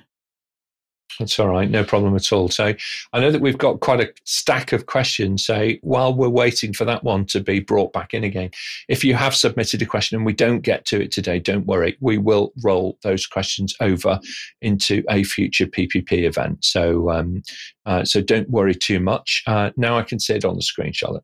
That's 1.20 1.40
all 1.40 1.48
right, 1.48 1.70
no 1.70 1.84
problem 1.84 2.16
at 2.16 2.32
all. 2.32 2.50
So 2.50 2.74
I 3.14 3.20
know 3.20 3.32
that 3.32 3.42
we've 3.42 3.58
got 3.58 3.80
quite 3.80 4.02
a 4.02 4.14
stack 4.26 4.72
of 4.72 4.86
questions. 4.86 5.46
So 5.46 5.72
while 5.82 6.14
we're 6.14 6.30
waiting 6.30 6.74
for 6.74 6.86
that 6.86 7.04
one 7.04 7.26
to 7.28 7.40
be 7.40 7.60
brought 7.60 7.92
back 7.92 8.14
in 8.14 8.24
again, 8.24 8.52
if 8.88 9.04
you 9.04 9.16
have 9.16 9.36
submitted 9.36 9.82
a 9.82 9.86
question 9.86 10.18
and 10.18 10.26
we 10.26 10.34
don't 10.34 10.62
get 10.62 10.86
to 10.86 11.02
it 11.02 11.12
today, 11.12 11.40
don't 11.40 11.66
worry. 11.66 11.98
We 12.02 12.18
will 12.18 12.54
roll 12.64 12.98
those 13.02 13.26
questions 13.26 13.76
over 13.80 14.20
into 14.62 15.04
a 15.10 15.24
future 15.24 15.66
PPP 15.66 16.24
event. 16.28 16.64
So 16.64 17.10
um, 17.10 17.42
uh, 17.86 18.04
so 18.04 18.22
don't 18.22 18.50
worry 18.50 18.76
too 18.76 19.00
much. 19.00 19.44
Uh, 19.48 19.72
now 19.78 19.98
I 19.98 20.04
can 20.04 20.20
see 20.20 20.36
it 20.36 20.46
on 20.46 20.56
the 20.56 20.62
screen, 20.62 20.94
Charlotte. 20.94 21.24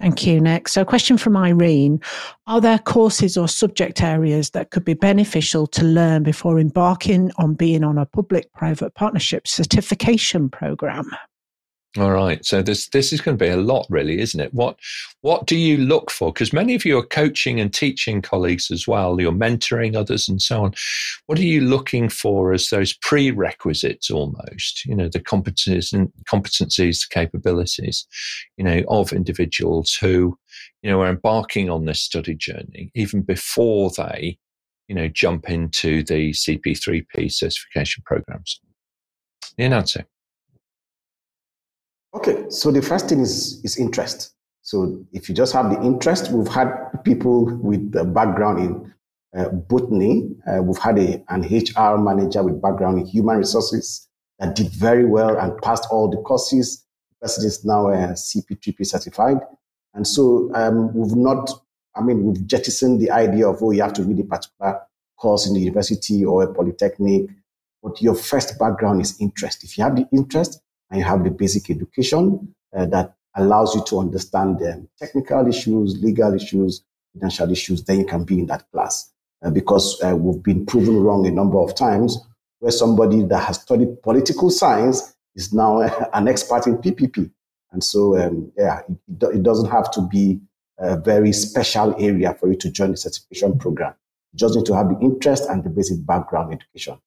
Thank 0.00 0.26
you, 0.26 0.40
Nick. 0.42 0.68
So, 0.68 0.82
a 0.82 0.84
question 0.84 1.16
from 1.16 1.36
Irene 1.36 2.00
Are 2.46 2.60
there 2.60 2.78
courses 2.78 3.36
or 3.36 3.48
subject 3.48 4.02
areas 4.02 4.50
that 4.50 4.70
could 4.70 4.84
be 4.84 4.94
beneficial 4.94 5.66
to 5.68 5.84
learn 5.84 6.22
before 6.22 6.60
embarking 6.60 7.30
on 7.38 7.54
being 7.54 7.82
on 7.82 7.96
a 7.96 8.04
public 8.04 8.52
private 8.52 8.94
partnership 8.94 9.48
certification 9.48 10.50
program? 10.50 11.10
All 11.98 12.10
right. 12.10 12.44
So 12.44 12.60
this 12.60 12.88
this 12.88 13.12
is 13.12 13.20
going 13.20 13.38
to 13.38 13.44
be 13.44 13.50
a 13.50 13.56
lot, 13.56 13.86
really, 13.88 14.20
isn't 14.20 14.40
it? 14.40 14.52
What 14.52 14.78
what 15.22 15.46
do 15.46 15.56
you 15.56 15.78
look 15.78 16.10
for? 16.10 16.32
Because 16.32 16.52
many 16.52 16.74
of 16.74 16.84
you 16.84 16.98
are 16.98 17.06
coaching 17.06 17.58
and 17.58 17.72
teaching 17.72 18.20
colleagues 18.20 18.70
as 18.70 18.86
well. 18.86 19.20
You're 19.20 19.32
mentoring 19.32 19.96
others 19.96 20.28
and 20.28 20.40
so 20.42 20.64
on. 20.64 20.74
What 21.26 21.38
are 21.38 21.44
you 21.44 21.62
looking 21.62 22.08
for 22.08 22.52
as 22.52 22.68
those 22.68 22.92
prerequisites, 22.92 24.10
almost? 24.10 24.84
You 24.84 24.94
know, 24.94 25.08
the 25.08 25.20
competencies 25.20 25.92
and 25.92 26.12
competencies, 26.30 27.08
the 27.08 27.14
capabilities, 27.14 28.06
you 28.56 28.64
know, 28.64 28.82
of 28.88 29.12
individuals 29.12 29.96
who, 29.98 30.38
you 30.82 30.90
know, 30.90 31.00
are 31.00 31.10
embarking 31.10 31.70
on 31.70 31.86
this 31.86 32.00
study 32.00 32.34
journey 32.34 32.90
even 32.94 33.22
before 33.22 33.90
they, 33.96 34.38
you 34.88 34.94
know, 34.94 35.08
jump 35.08 35.48
into 35.48 36.02
the 36.02 36.32
CP3P 36.32 37.32
certification 37.32 38.02
programs. 38.06 38.60
In 39.56 39.72
answer. 39.72 40.04
Okay, 42.14 42.46
so 42.48 42.70
the 42.70 42.82
first 42.82 43.08
thing 43.08 43.20
is 43.20 43.60
is 43.64 43.76
interest. 43.76 44.34
So 44.62 45.04
if 45.12 45.28
you 45.28 45.34
just 45.34 45.52
have 45.52 45.70
the 45.70 45.80
interest, 45.82 46.32
we've 46.32 46.48
had 46.48 46.72
people 47.04 47.44
with 47.58 47.92
the 47.92 48.04
background 48.04 48.58
in 48.58 48.94
uh, 49.36 49.48
botany. 49.50 50.30
Uh, 50.46 50.62
we've 50.62 50.78
had 50.78 50.98
a, 50.98 51.22
an 51.28 51.42
HR 51.42 51.98
manager 51.98 52.42
with 52.42 52.60
background 52.60 52.98
in 52.98 53.06
human 53.06 53.36
resources 53.36 54.08
that 54.38 54.56
did 54.56 54.72
very 54.72 55.04
well 55.04 55.38
and 55.38 55.56
passed 55.62 55.86
all 55.90 56.10
the 56.10 56.16
courses. 56.16 56.84
The 57.10 57.26
person 57.26 57.46
is 57.46 57.64
now 57.64 57.88
a 57.88 58.14
CP3P 58.14 58.86
certified. 58.86 59.38
And 59.94 60.06
so 60.06 60.50
um, 60.54 60.92
we've 60.94 61.16
not, 61.16 61.50
I 61.94 62.02
mean, 62.02 62.24
we've 62.24 62.46
jettisoned 62.46 63.00
the 63.00 63.10
idea 63.10 63.48
of, 63.48 63.62
oh, 63.62 63.70
you 63.70 63.82
have 63.82 63.94
to 63.94 64.02
read 64.02 64.20
a 64.20 64.24
particular 64.24 64.80
course 65.16 65.46
in 65.46 65.54
the 65.54 65.60
university 65.60 66.24
or 66.24 66.42
a 66.42 66.52
polytechnic. 66.52 67.30
But 67.82 68.02
your 68.02 68.14
first 68.14 68.58
background 68.58 69.00
is 69.00 69.20
interest. 69.20 69.64
If 69.64 69.78
you 69.78 69.84
have 69.84 69.96
the 69.96 70.08
interest, 70.12 70.60
and 70.90 71.00
you 71.00 71.04
have 71.04 71.24
the 71.24 71.30
basic 71.30 71.70
education 71.70 72.54
uh, 72.76 72.86
that 72.86 73.14
allows 73.36 73.74
you 73.74 73.84
to 73.84 73.98
understand 73.98 74.58
the 74.58 74.86
technical 74.98 75.46
issues, 75.46 76.02
legal 76.02 76.34
issues, 76.34 76.82
financial 77.12 77.50
issues, 77.50 77.84
then 77.84 78.00
you 78.00 78.06
can 78.06 78.24
be 78.24 78.38
in 78.38 78.46
that 78.46 78.70
class. 78.70 79.10
Uh, 79.44 79.50
because 79.50 80.00
uh, 80.02 80.16
we've 80.16 80.42
been 80.42 80.64
proven 80.64 80.98
wrong 80.98 81.26
a 81.26 81.30
number 81.30 81.58
of 81.58 81.74
times 81.74 82.18
where 82.60 82.72
somebody 82.72 83.22
that 83.22 83.38
has 83.38 83.60
studied 83.60 84.02
political 84.02 84.48
science 84.48 85.14
is 85.34 85.52
now 85.52 85.80
an 86.14 86.26
expert 86.26 86.66
in 86.66 86.78
PPP. 86.78 87.30
And 87.72 87.84
so, 87.84 88.18
um, 88.18 88.50
yeah, 88.56 88.80
it, 88.88 89.26
it, 89.36 89.42
doesn't 89.42 89.70
have 89.70 89.90
to 89.90 90.00
be 90.00 90.40
a 90.78 90.96
very 90.98 91.32
special 91.32 91.94
area 91.98 92.32
for 92.34 92.48
you 92.48 92.56
to 92.56 92.70
join 92.70 92.92
the 92.92 92.96
certification 92.96 93.58
program. 93.58 93.94
You 94.32 94.38
just 94.38 94.56
need 94.56 94.66
to 94.66 94.74
have 94.74 94.88
the 94.88 94.98
interest 95.00 95.48
and 95.48 95.62
the 95.62 95.68
basic 95.68 96.04
background 96.06 96.54
education. 96.54 96.98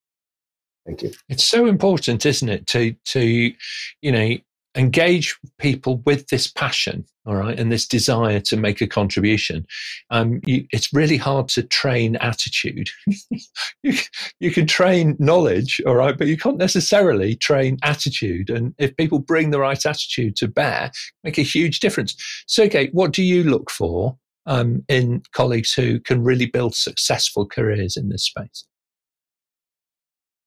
Thank 0.89 1.03
you. 1.03 1.11
It's 1.29 1.45
so 1.45 1.67
important, 1.67 2.25
isn't 2.25 2.49
it, 2.49 2.65
to 2.67 2.95
to 3.09 3.53
you 4.01 4.11
know 4.11 4.37
engage 4.75 5.37
people 5.59 6.01
with 6.03 6.27
this 6.29 6.47
passion, 6.47 7.05
all 7.27 7.35
right, 7.35 7.59
and 7.59 7.71
this 7.71 7.87
desire 7.87 8.39
to 8.39 8.57
make 8.57 8.81
a 8.81 8.87
contribution. 8.87 9.67
Um, 10.09 10.41
you, 10.47 10.65
it's 10.71 10.91
really 10.91 11.17
hard 11.17 11.47
to 11.49 11.61
train 11.61 12.15
attitude. 12.15 12.89
you, 13.83 13.93
you 14.39 14.49
can 14.49 14.65
train 14.65 15.15
knowledge, 15.19 15.79
all 15.85 15.95
right, 15.95 16.17
but 16.17 16.25
you 16.25 16.37
can't 16.37 16.57
necessarily 16.57 17.35
train 17.35 17.77
attitude. 17.83 18.49
And 18.49 18.73
if 18.79 18.97
people 18.97 19.19
bring 19.19 19.51
the 19.51 19.59
right 19.59 19.85
attitude 19.85 20.35
to 20.37 20.47
bear, 20.47 20.91
make 21.23 21.37
a 21.37 21.43
huge 21.43 21.81
difference. 21.81 22.15
So, 22.47 22.63
okay, 22.63 22.89
what 22.93 23.11
do 23.11 23.21
you 23.21 23.43
look 23.43 23.69
for 23.69 24.17
um, 24.47 24.83
in 24.89 25.21
colleagues 25.33 25.71
who 25.71 25.99
can 25.99 26.23
really 26.23 26.47
build 26.47 26.73
successful 26.73 27.45
careers 27.45 27.95
in 27.95 28.09
this 28.09 28.23
space? 28.23 28.65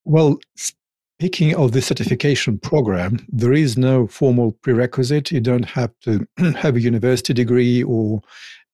Well, 0.04 0.38
speaking 0.56 1.54
of 1.54 1.72
the 1.72 1.82
certification 1.82 2.58
program, 2.58 3.24
there 3.28 3.52
is 3.52 3.78
no 3.78 4.06
formal 4.06 4.52
prerequisite. 4.62 5.30
You 5.30 5.40
don't 5.40 5.64
have 5.64 5.92
to 6.00 6.26
have 6.56 6.76
a 6.76 6.80
university 6.80 7.32
degree 7.32 7.82
or 7.82 8.20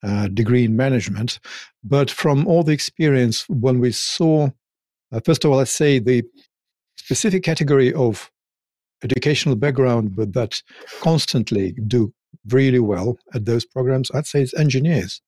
a 0.03 0.29
degree 0.29 0.65
in 0.65 0.77
management. 0.77 1.41
But 1.85 2.11
from 2.11 2.47
all 2.47 2.63
the 2.63 2.73
experience, 2.73 3.49
when 3.49 3.81
we 3.81 3.93
saw, 3.93 4.51
uh, 5.13 5.21
first 5.25 5.45
of 5.45 5.51
all, 5.51 5.59
let's 5.59 5.71
say 5.73 5.99
the 5.99 6.23
specific 6.97 7.43
category 7.43 7.93
of 7.93 8.31
educational 9.03 9.57
background, 9.57 10.17
but 10.17 10.33
that 10.33 10.63
constantly 11.01 11.73
do 11.87 12.13
really 12.51 12.79
well 12.79 13.19
at 13.35 13.45
those 13.45 13.65
programs, 13.65 14.11
I'd 14.15 14.27
say 14.27 14.43
it's 14.43 14.55
engineers. 14.55 15.21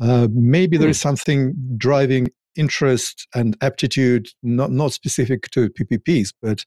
Uh, 0.00 0.28
maybe 0.32 0.76
there 0.76 0.88
hmm. 0.88 0.92
something 0.92 1.54
driving 1.76 2.28
interest 2.56 3.26
and 3.34 3.56
aptitude, 3.60 4.28
not, 4.42 4.70
not 4.70 4.92
specific 4.92 5.50
to 5.50 5.70
PPPs, 5.70 6.32
but 6.40 6.64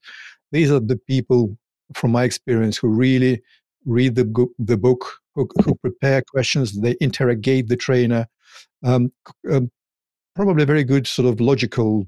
these 0.52 0.72
are 0.72 0.80
the 0.80 0.98
people, 0.98 1.58
from 1.94 2.12
my 2.12 2.24
experience, 2.24 2.78
who 2.78 2.88
really 2.88 3.42
read 3.86 4.16
the, 4.16 4.48
the 4.58 4.78
book, 4.78 5.06
who, 5.36 5.48
who 5.64 5.76
prepare 5.76 6.22
questions, 6.22 6.80
they 6.80 6.96
interrogate 7.00 7.68
the 7.68 7.78
trainer. 7.78 8.28
Um, 8.84 9.12
um, 9.52 9.72
probably 10.36 10.64
a 10.64 10.68
very 10.68 10.84
good 10.84 11.08
sort 11.08 11.28
of 11.28 11.40
logical 11.40 12.06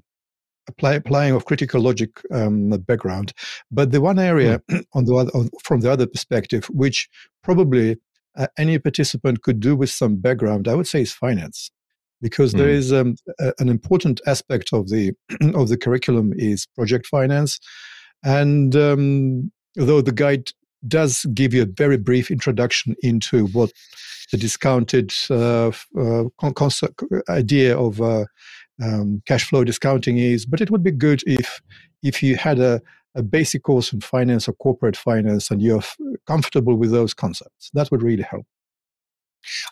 apply, 0.68 0.96
applying 0.96 1.34
of 1.34 1.46
critical 1.46 1.82
logic 1.82 2.10
um, 2.32 2.70
background. 2.70 3.34
But 3.72 3.92
the 3.92 4.02
one 4.02 4.20
area 4.20 4.62
mm. 4.70 4.84
on 4.94 5.06
the 5.06 5.16
other, 5.16 5.32
on, 5.32 5.50
from 5.64 5.82
the 5.82 5.92
other 5.92 6.08
perspective, 6.08 6.66
which 6.66 7.10
probably 7.44 7.98
uh, 8.36 8.48
any 8.58 8.78
participant 8.80 9.42
could 9.42 9.60
do 9.60 9.76
with 9.76 9.90
some 9.90 10.18
background, 10.18 10.68
I 10.68 10.76
would 10.76 10.88
say 10.88 11.02
is 11.02 11.14
finance 11.14 11.72
because 12.22 12.54
mm. 12.54 12.58
there 12.58 12.70
is 12.70 12.92
um, 12.92 13.16
a, 13.40 13.54
an 13.60 13.70
important 13.70 14.22
aspect 14.26 14.74
of 14.74 14.90
the 14.90 15.14
of 15.56 15.70
the 15.70 15.78
curriculum 15.78 16.34
is 16.36 16.66
project 16.76 17.06
finance, 17.08 17.60
and 18.24 18.76
um, 18.76 19.52
although 19.80 20.02
the 20.02 20.12
guide 20.12 20.52
does 20.88 21.26
give 21.34 21.54
you 21.54 21.64
a 21.64 21.66
very 21.66 21.98
brief 21.98 22.30
introduction 22.30 22.96
into 23.02 23.48
what 23.48 23.72
the 24.32 24.38
discounted 24.38 25.14
uh, 25.30 25.72
uh, 26.00 26.24
concept, 26.56 27.04
idea 27.30 27.78
of 27.78 28.02
uh, 28.02 28.26
um, 28.82 29.22
cash 29.26 29.46
flow 29.46 29.64
discounting 29.64 30.18
is, 30.18 30.46
but 30.46 30.62
it 30.62 30.70
would 30.70 30.84
be 30.84 30.92
good 30.92 31.24
if 31.26 31.62
if 32.04 32.22
you 32.22 32.36
had 32.36 32.60
a, 32.60 32.82
a 33.16 33.24
basic 33.24 33.64
course 33.64 33.92
in 33.92 34.02
finance 34.02 34.48
or 34.48 34.54
corporate 34.54 34.96
finance 34.96 35.50
and 35.50 35.62
you're 35.62 35.82
comfortable 36.28 36.76
with 36.76 36.92
those 36.92 37.14
concepts. 37.14 37.72
That 37.74 37.90
would 37.90 38.04
really 38.04 38.24
help. 38.24 38.46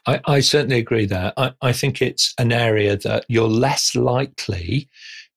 I, 0.05 0.21
I 0.26 0.39
certainly 0.39 0.78
agree 0.78 1.05
there. 1.05 1.34
I, 1.38 1.53
I 1.61 1.71
think 1.73 2.01
it's 2.01 2.34
an 2.38 2.51
area 2.51 2.97
that 2.97 3.26
you're 3.28 3.47
less 3.47 3.95
likely 3.95 4.89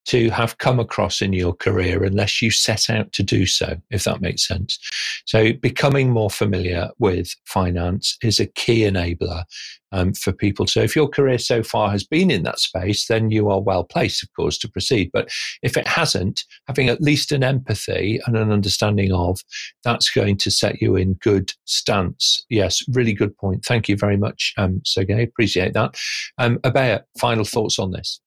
to 0.09 0.31
have 0.31 0.57
come 0.57 0.81
across 0.81 1.21
in 1.21 1.35
your 1.35 1.53
career 1.53 2.03
unless 2.03 2.41
you 2.41 2.51
set 2.51 2.89
out 2.89 3.13
to 3.13 3.23
do 3.23 3.45
so, 3.45 3.77
if 3.91 4.05
that 4.05 4.23
makes 4.23 4.47
sense. 4.47 4.79
So, 5.27 5.53
becoming 5.53 6.11
more 6.11 6.31
familiar 6.31 6.89
with 6.99 7.35
finance 7.45 8.17
is 8.23 8.41
a 8.41 8.47
key 8.47 8.81
enabler 8.81 9.45
um, 9.93 10.15
for 10.15 10.33
people. 10.33 10.67
So, 10.67 10.81
if 10.81 10.97
your 10.97 11.09
career 11.09 11.37
so 11.37 11.63
far 11.63 11.91
has 11.91 12.05
been 12.05 12.31
in 12.31 12.43
that 12.45 12.59
space, 12.59 13.07
then 13.07 13.31
you 13.31 13.51
are 13.51 13.61
well 13.61 13.85
placed, 13.85 14.23
of 14.23 14.33
course, 14.35 14.57
to 14.59 14.71
proceed. 14.71 15.11
But 15.13 15.29
if 15.63 15.77
it 15.77 15.87
hasn't, 15.87 16.45
having 16.67 16.89
at 16.89 17.03
least 17.03 17.31
an 17.31 17.45
empathy 17.45 18.19
and 18.27 18.35
an 18.35 18.51
understanding 18.51 19.13
of 19.13 19.41
that's 19.85 20.11
going 20.11 20.39
to 20.39 20.51
set 20.51 20.81
you 20.81 20.97
in 20.97 21.15
good 21.15 21.53
stance. 21.67 22.47
Yes, 22.49 22.83
really 22.89 23.13
good 23.13 23.37
point. 23.37 23.63
Thank 23.63 23.91
you 23.91 23.97
very 23.97 24.17
much, 24.17 24.55
um, 24.57 24.81
Sergei. 24.87 25.23
Appreciate 25.23 25.75
that. 25.75 25.97
Um, 26.39 26.59
Abhay, 26.61 27.03
final 27.19 27.45
thoughts 27.45 27.79
on 27.79 27.91
this? 27.91 28.21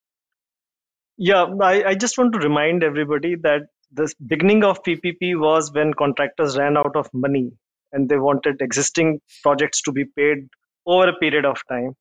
Yeah, 1.24 1.45
I, 1.61 1.84
I 1.89 1.93
just 1.93 2.17
want 2.17 2.34
to 2.34 2.39
remind 2.39 2.84
everybody 2.84 3.36
that 3.43 3.67
the 3.93 4.11
beginning 4.26 4.63
of 4.63 4.82
PPP 4.82 5.39
was 5.39 5.72
when 5.72 5.93
contractors 5.93 6.57
ran 6.57 6.78
out 6.78 6.95
of 6.95 7.09
money 7.13 7.51
and 7.91 8.09
they 8.09 8.17
wanted 8.17 8.59
existing 8.59 9.22
projects 9.43 9.84
to 9.84 9.91
be 9.91 10.05
paid 10.05 10.47
over 10.88 11.09
a 11.09 11.15
period 11.15 11.45
of 11.45 11.61
time. 11.69 11.93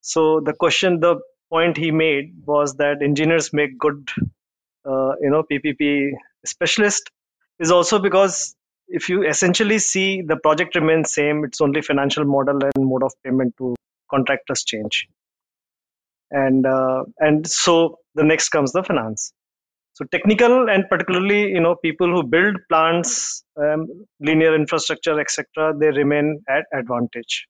So 0.00 0.40
the 0.40 0.54
question, 0.54 1.00
the 1.00 1.16
point 1.50 1.76
he 1.76 1.90
made 1.90 2.32
was 2.46 2.76
that 2.76 3.02
engineers 3.02 3.52
make 3.52 3.78
good, 3.78 4.08
uh, 4.86 5.12
you 5.20 5.28
know, 5.28 5.42
PPP 5.52 6.12
specialist 6.46 7.10
is 7.58 7.70
also 7.70 7.98
because 7.98 8.56
if 8.88 9.10
you 9.10 9.22
essentially 9.22 9.78
see 9.78 10.22
the 10.22 10.36
project 10.36 10.76
remains 10.76 11.12
same, 11.12 11.44
it's 11.44 11.60
only 11.60 11.82
financial 11.82 12.24
model 12.24 12.58
and 12.64 12.86
mode 12.86 13.02
of 13.02 13.12
payment 13.22 13.54
to 13.58 13.76
contractors 14.10 14.64
change 14.64 15.06
and 16.30 16.66
uh, 16.66 17.04
and 17.18 17.46
so 17.46 17.96
the 18.14 18.24
next 18.24 18.50
comes 18.50 18.72
the 18.72 18.82
finance. 18.82 19.32
So 19.94 20.04
technical 20.10 20.70
and 20.70 20.84
particularly 20.88 21.50
you 21.50 21.60
know 21.60 21.76
people 21.82 22.08
who 22.08 22.22
build 22.22 22.56
plants 22.68 23.44
um, 23.62 23.86
linear 24.20 24.54
infrastructure 24.54 25.20
etc 25.20 25.74
they 25.78 25.88
remain 25.88 26.42
at 26.48 26.64
advantage 26.72 27.46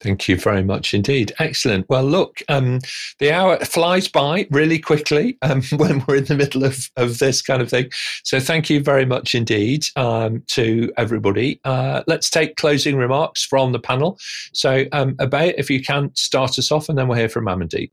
Thank 0.00 0.28
you 0.28 0.36
very 0.36 0.62
much 0.62 0.92
indeed. 0.92 1.32
Excellent. 1.38 1.88
Well, 1.88 2.04
look, 2.04 2.42
um, 2.48 2.80
the 3.18 3.32
hour 3.32 3.56
flies 3.64 4.08
by 4.08 4.46
really 4.50 4.78
quickly 4.78 5.38
um, 5.40 5.62
when 5.76 6.04
we're 6.06 6.16
in 6.16 6.24
the 6.24 6.34
middle 6.34 6.64
of, 6.64 6.90
of 6.96 7.18
this 7.18 7.40
kind 7.40 7.62
of 7.62 7.70
thing. 7.70 7.90
So, 8.22 8.38
thank 8.38 8.68
you 8.68 8.80
very 8.82 9.06
much 9.06 9.34
indeed 9.34 9.86
um, 9.96 10.42
to 10.48 10.92
everybody. 10.98 11.60
Uh, 11.64 12.02
let's 12.06 12.28
take 12.28 12.56
closing 12.56 12.96
remarks 12.96 13.42
from 13.42 13.72
the 13.72 13.78
panel. 13.78 14.18
So, 14.52 14.84
um, 14.92 15.16
if 15.18 15.70
you 15.70 15.82
can 15.82 16.14
start 16.14 16.58
us 16.58 16.70
off, 16.70 16.90
and 16.90 16.98
then 16.98 17.08
we'll 17.08 17.18
hear 17.18 17.30
from 17.30 17.46
Amandeep. 17.46 17.90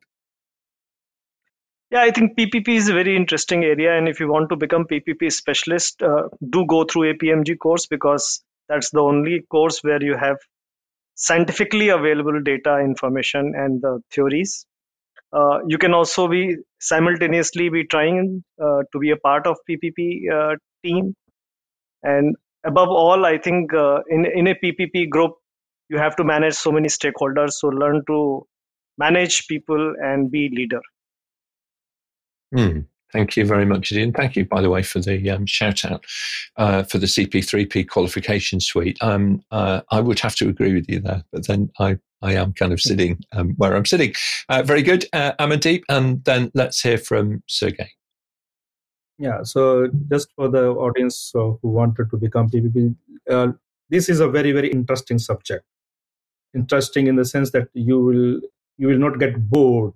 Yeah, 1.89 2.01
I 2.01 2.11
think 2.11 2.35
PPP 2.35 2.69
is 2.69 2.89
a 2.89 2.93
very 2.93 3.15
interesting 3.15 3.63
area, 3.63 3.95
and 3.97 4.09
if 4.09 4.19
you 4.19 4.27
want 4.27 4.49
to 4.49 4.55
become 4.55 4.85
PPP 4.85 5.31
specialist, 5.31 6.01
uh, 6.01 6.23
do 6.49 6.65
go 6.65 6.83
through 6.83 7.13
APMG 7.13 7.59
course 7.59 7.85
because 7.85 8.43
that's 8.67 8.89
the 8.89 8.99
only 8.99 9.41
course 9.49 9.79
where 9.83 10.03
you 10.03 10.17
have 10.17 10.37
scientifically 11.15 11.89
available 11.89 12.41
data, 12.43 12.79
information, 12.79 13.53
and 13.55 13.81
the 13.81 13.99
theories. 14.11 14.65
Uh, 15.31 15.59
you 15.67 15.77
can 15.77 15.93
also 15.93 16.27
be 16.27 16.55
simultaneously 16.79 17.69
be 17.69 17.83
trying 17.85 18.43
uh, 18.61 18.81
to 18.91 18.99
be 18.99 19.09
a 19.09 19.17
part 19.17 19.47
of 19.47 19.57
PPP 19.69 20.31
uh, 20.31 20.55
team, 20.83 21.15
and 22.03 22.35
above 22.63 22.89
all, 22.89 23.25
I 23.25 23.37
think 23.37 23.73
uh, 23.73 24.01
in 24.09 24.25
in 24.25 24.47
a 24.47 24.55
PPP 24.55 25.09
group, 25.09 25.31
you 25.89 25.97
have 25.97 26.15
to 26.17 26.23
manage 26.23 26.53
so 26.53 26.71
many 26.71 26.87
stakeholders. 26.87 27.53
So 27.53 27.69
learn 27.69 28.03
to 28.07 28.45
manage 28.97 29.47
people 29.47 29.95
and 29.99 30.29
be 30.29 30.49
leader. 30.53 30.81
Mm, 32.55 32.85
thank 33.13 33.37
you 33.37 33.45
very 33.45 33.65
much, 33.65 33.91
and 33.91 34.13
thank 34.13 34.35
you, 34.35 34.43
by 34.43 34.61
the 34.61 34.69
way, 34.69 34.81
for 34.83 34.99
the 34.99 35.29
um, 35.29 35.45
shout 35.45 35.85
out 35.85 36.03
uh, 36.57 36.83
for 36.83 36.97
the 36.97 37.05
CP3P 37.05 37.87
qualification 37.87 38.59
suite. 38.59 38.97
Um, 39.01 39.41
uh, 39.51 39.81
I 39.91 40.01
would 40.01 40.19
have 40.19 40.35
to 40.37 40.49
agree 40.49 40.73
with 40.73 40.89
you 40.89 40.99
there, 40.99 41.23
but 41.31 41.47
then 41.47 41.71
I, 41.79 41.97
I 42.21 42.33
am 42.33 42.53
kind 42.53 42.73
of 42.73 42.81
sitting 42.81 43.19
um, 43.31 43.51
where 43.57 43.75
I'm 43.75 43.85
sitting. 43.85 44.13
Uh, 44.49 44.63
very 44.63 44.81
good, 44.81 45.05
uh, 45.13 45.33
Amandeep, 45.39 45.83
and 45.87 46.23
then 46.25 46.51
let's 46.55 46.81
hear 46.81 46.97
from 46.97 47.43
Sergei. 47.47 47.91
Yeah, 49.19 49.43
so 49.43 49.89
just 50.09 50.29
for 50.35 50.49
the 50.49 50.69
audience 50.69 51.31
who 51.33 51.57
wanted 51.61 52.09
to 52.09 52.17
become 52.17 52.49
PPP, 52.49 52.95
uh, 53.29 53.53
this 53.89 54.09
is 54.09 54.19
a 54.19 54.27
very 54.27 54.51
very 54.51 54.71
interesting 54.71 55.19
subject. 55.19 55.63
Interesting 56.55 57.07
in 57.07 57.15
the 57.15 57.25
sense 57.25 57.51
that 57.51 57.69
you 57.73 57.99
will 57.99 58.41
you 58.77 58.87
will 58.87 58.97
not 58.97 59.19
get 59.19 59.49
bored 59.49 59.93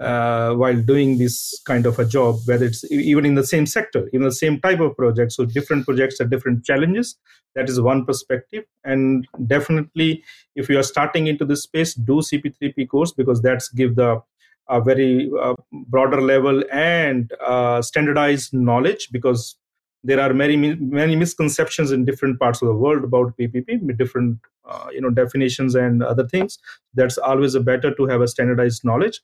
uh, 0.00 0.54
while 0.54 0.80
doing 0.80 1.18
this 1.18 1.60
kind 1.66 1.86
of 1.86 1.98
a 1.98 2.04
job, 2.04 2.36
whether 2.46 2.64
it's 2.64 2.84
even 2.90 3.24
in 3.24 3.34
the 3.34 3.46
same 3.46 3.66
sector, 3.66 4.08
even 4.12 4.24
the 4.24 4.32
same 4.32 4.60
type 4.60 4.80
of 4.80 4.96
project. 4.96 5.32
So 5.32 5.44
different 5.44 5.84
projects 5.84 6.18
have 6.18 6.30
different 6.30 6.64
challenges. 6.64 7.16
That 7.54 7.68
is 7.68 7.80
one 7.80 8.04
perspective. 8.04 8.64
And 8.84 9.26
definitely, 9.46 10.24
if 10.56 10.68
you 10.68 10.78
are 10.78 10.82
starting 10.82 11.26
into 11.26 11.44
this 11.44 11.62
space, 11.62 11.94
do 11.94 12.14
CP3P 12.14 12.88
course 12.88 13.12
because 13.12 13.42
that's 13.42 13.68
give 13.68 13.96
the 13.96 14.22
a 14.68 14.80
very 14.80 15.30
uh, 15.40 15.54
broader 15.88 16.20
level 16.20 16.62
and 16.72 17.32
uh, 17.44 17.82
standardized 17.82 18.54
knowledge 18.54 19.08
because 19.10 19.56
there 20.04 20.20
are 20.20 20.32
many 20.32 20.56
many 20.56 21.14
misconceptions 21.16 21.92
in 21.92 22.04
different 22.04 22.38
parts 22.38 22.62
of 22.62 22.68
the 22.68 22.74
world 22.74 23.04
about 23.04 23.36
PPP 23.36 23.96
different 23.96 24.38
uh, 24.64 24.86
you 24.92 25.00
know 25.00 25.10
definitions 25.10 25.74
and 25.74 26.02
other 26.02 26.26
things. 26.26 26.58
That's 26.94 27.18
always 27.18 27.56
better 27.58 27.94
to 27.94 28.06
have 28.06 28.20
a 28.20 28.28
standardized 28.28 28.84
knowledge 28.84 29.20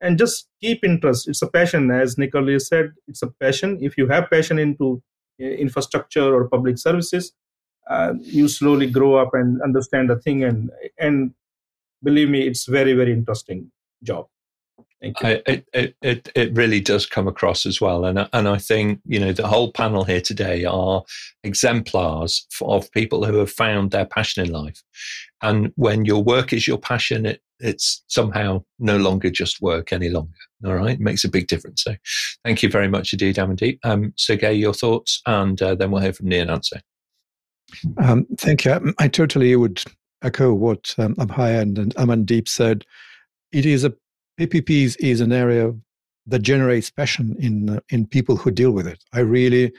and 0.00 0.18
just 0.18 0.48
keep 0.60 0.84
interest 0.84 1.28
it's 1.28 1.42
a 1.42 1.46
passion 1.46 1.90
as 1.90 2.16
earlier 2.34 2.58
said 2.58 2.92
it's 3.08 3.22
a 3.22 3.30
passion 3.40 3.78
if 3.80 3.96
you 3.96 4.06
have 4.06 4.30
passion 4.30 4.58
into 4.58 5.02
uh, 5.40 5.44
infrastructure 5.44 6.34
or 6.34 6.48
public 6.48 6.78
services 6.78 7.32
uh, 7.88 8.12
you 8.20 8.48
slowly 8.48 8.90
grow 8.90 9.14
up 9.16 9.30
and 9.32 9.62
understand 9.62 10.10
the 10.10 10.18
thing 10.18 10.44
and 10.44 10.70
and 10.98 11.32
believe 12.02 12.28
me 12.28 12.46
it's 12.46 12.66
very 12.66 12.92
very 12.92 13.12
interesting 13.12 13.70
job 14.02 14.26
Thank 15.00 15.20
you. 15.20 15.28
I, 15.28 15.62
it, 15.74 15.96
it, 16.00 16.32
it 16.34 16.56
really 16.56 16.80
does 16.80 17.06
come 17.06 17.28
across 17.28 17.66
as 17.66 17.80
well. 17.80 18.04
And, 18.04 18.28
and 18.32 18.48
I 18.48 18.56
think, 18.56 19.00
you 19.04 19.20
know, 19.20 19.32
the 19.32 19.46
whole 19.46 19.70
panel 19.70 20.04
here 20.04 20.20
today 20.20 20.64
are 20.64 21.02
exemplars 21.44 22.46
of 22.62 22.90
people 22.92 23.24
who 23.24 23.36
have 23.36 23.50
found 23.50 23.90
their 23.90 24.06
passion 24.06 24.46
in 24.46 24.52
life. 24.52 24.82
And 25.42 25.72
when 25.76 26.06
your 26.06 26.22
work 26.22 26.52
is 26.52 26.66
your 26.66 26.78
passion, 26.78 27.26
it, 27.26 27.42
it's 27.60 28.02
somehow 28.08 28.62
no 28.78 28.96
longer 28.96 29.30
just 29.30 29.60
work 29.60 29.92
any 29.92 30.08
longer. 30.08 30.32
All 30.64 30.74
right. 30.74 30.94
It 30.94 31.00
makes 31.00 31.24
a 31.24 31.28
big 31.28 31.48
difference. 31.48 31.82
So 31.82 31.94
thank 32.44 32.62
you 32.62 32.70
very 32.70 32.88
much 32.88 33.12
indeed, 33.12 33.36
Amandeep. 33.36 33.78
Um, 33.84 34.12
Sergei, 34.16 34.52
your 34.52 34.74
thoughts, 34.74 35.20
and 35.26 35.60
uh, 35.60 35.74
then 35.74 35.90
we'll 35.90 36.02
hear 36.02 36.12
from 36.12 36.26
Nyananso. 36.26 36.80
Um, 37.98 38.26
thank 38.38 38.64
you. 38.64 38.94
I 38.98 39.08
totally 39.08 39.54
would 39.56 39.82
echo 40.22 40.54
what 40.54 40.94
um, 40.98 41.14
Abhay 41.16 41.60
and, 41.60 41.78
and 41.78 41.94
Amandeep 41.96 42.48
said. 42.48 42.84
It 43.52 43.66
is 43.66 43.84
a 43.84 43.92
PPPs 44.38 44.96
is 45.00 45.20
an 45.20 45.32
area 45.32 45.72
that 46.26 46.40
generates 46.40 46.90
passion 46.90 47.36
in 47.38 47.70
uh, 47.70 47.80
in 47.88 48.06
people 48.06 48.36
who 48.36 48.50
deal 48.50 48.72
with 48.72 48.86
it. 48.86 49.02
I 49.12 49.20
really 49.20 49.72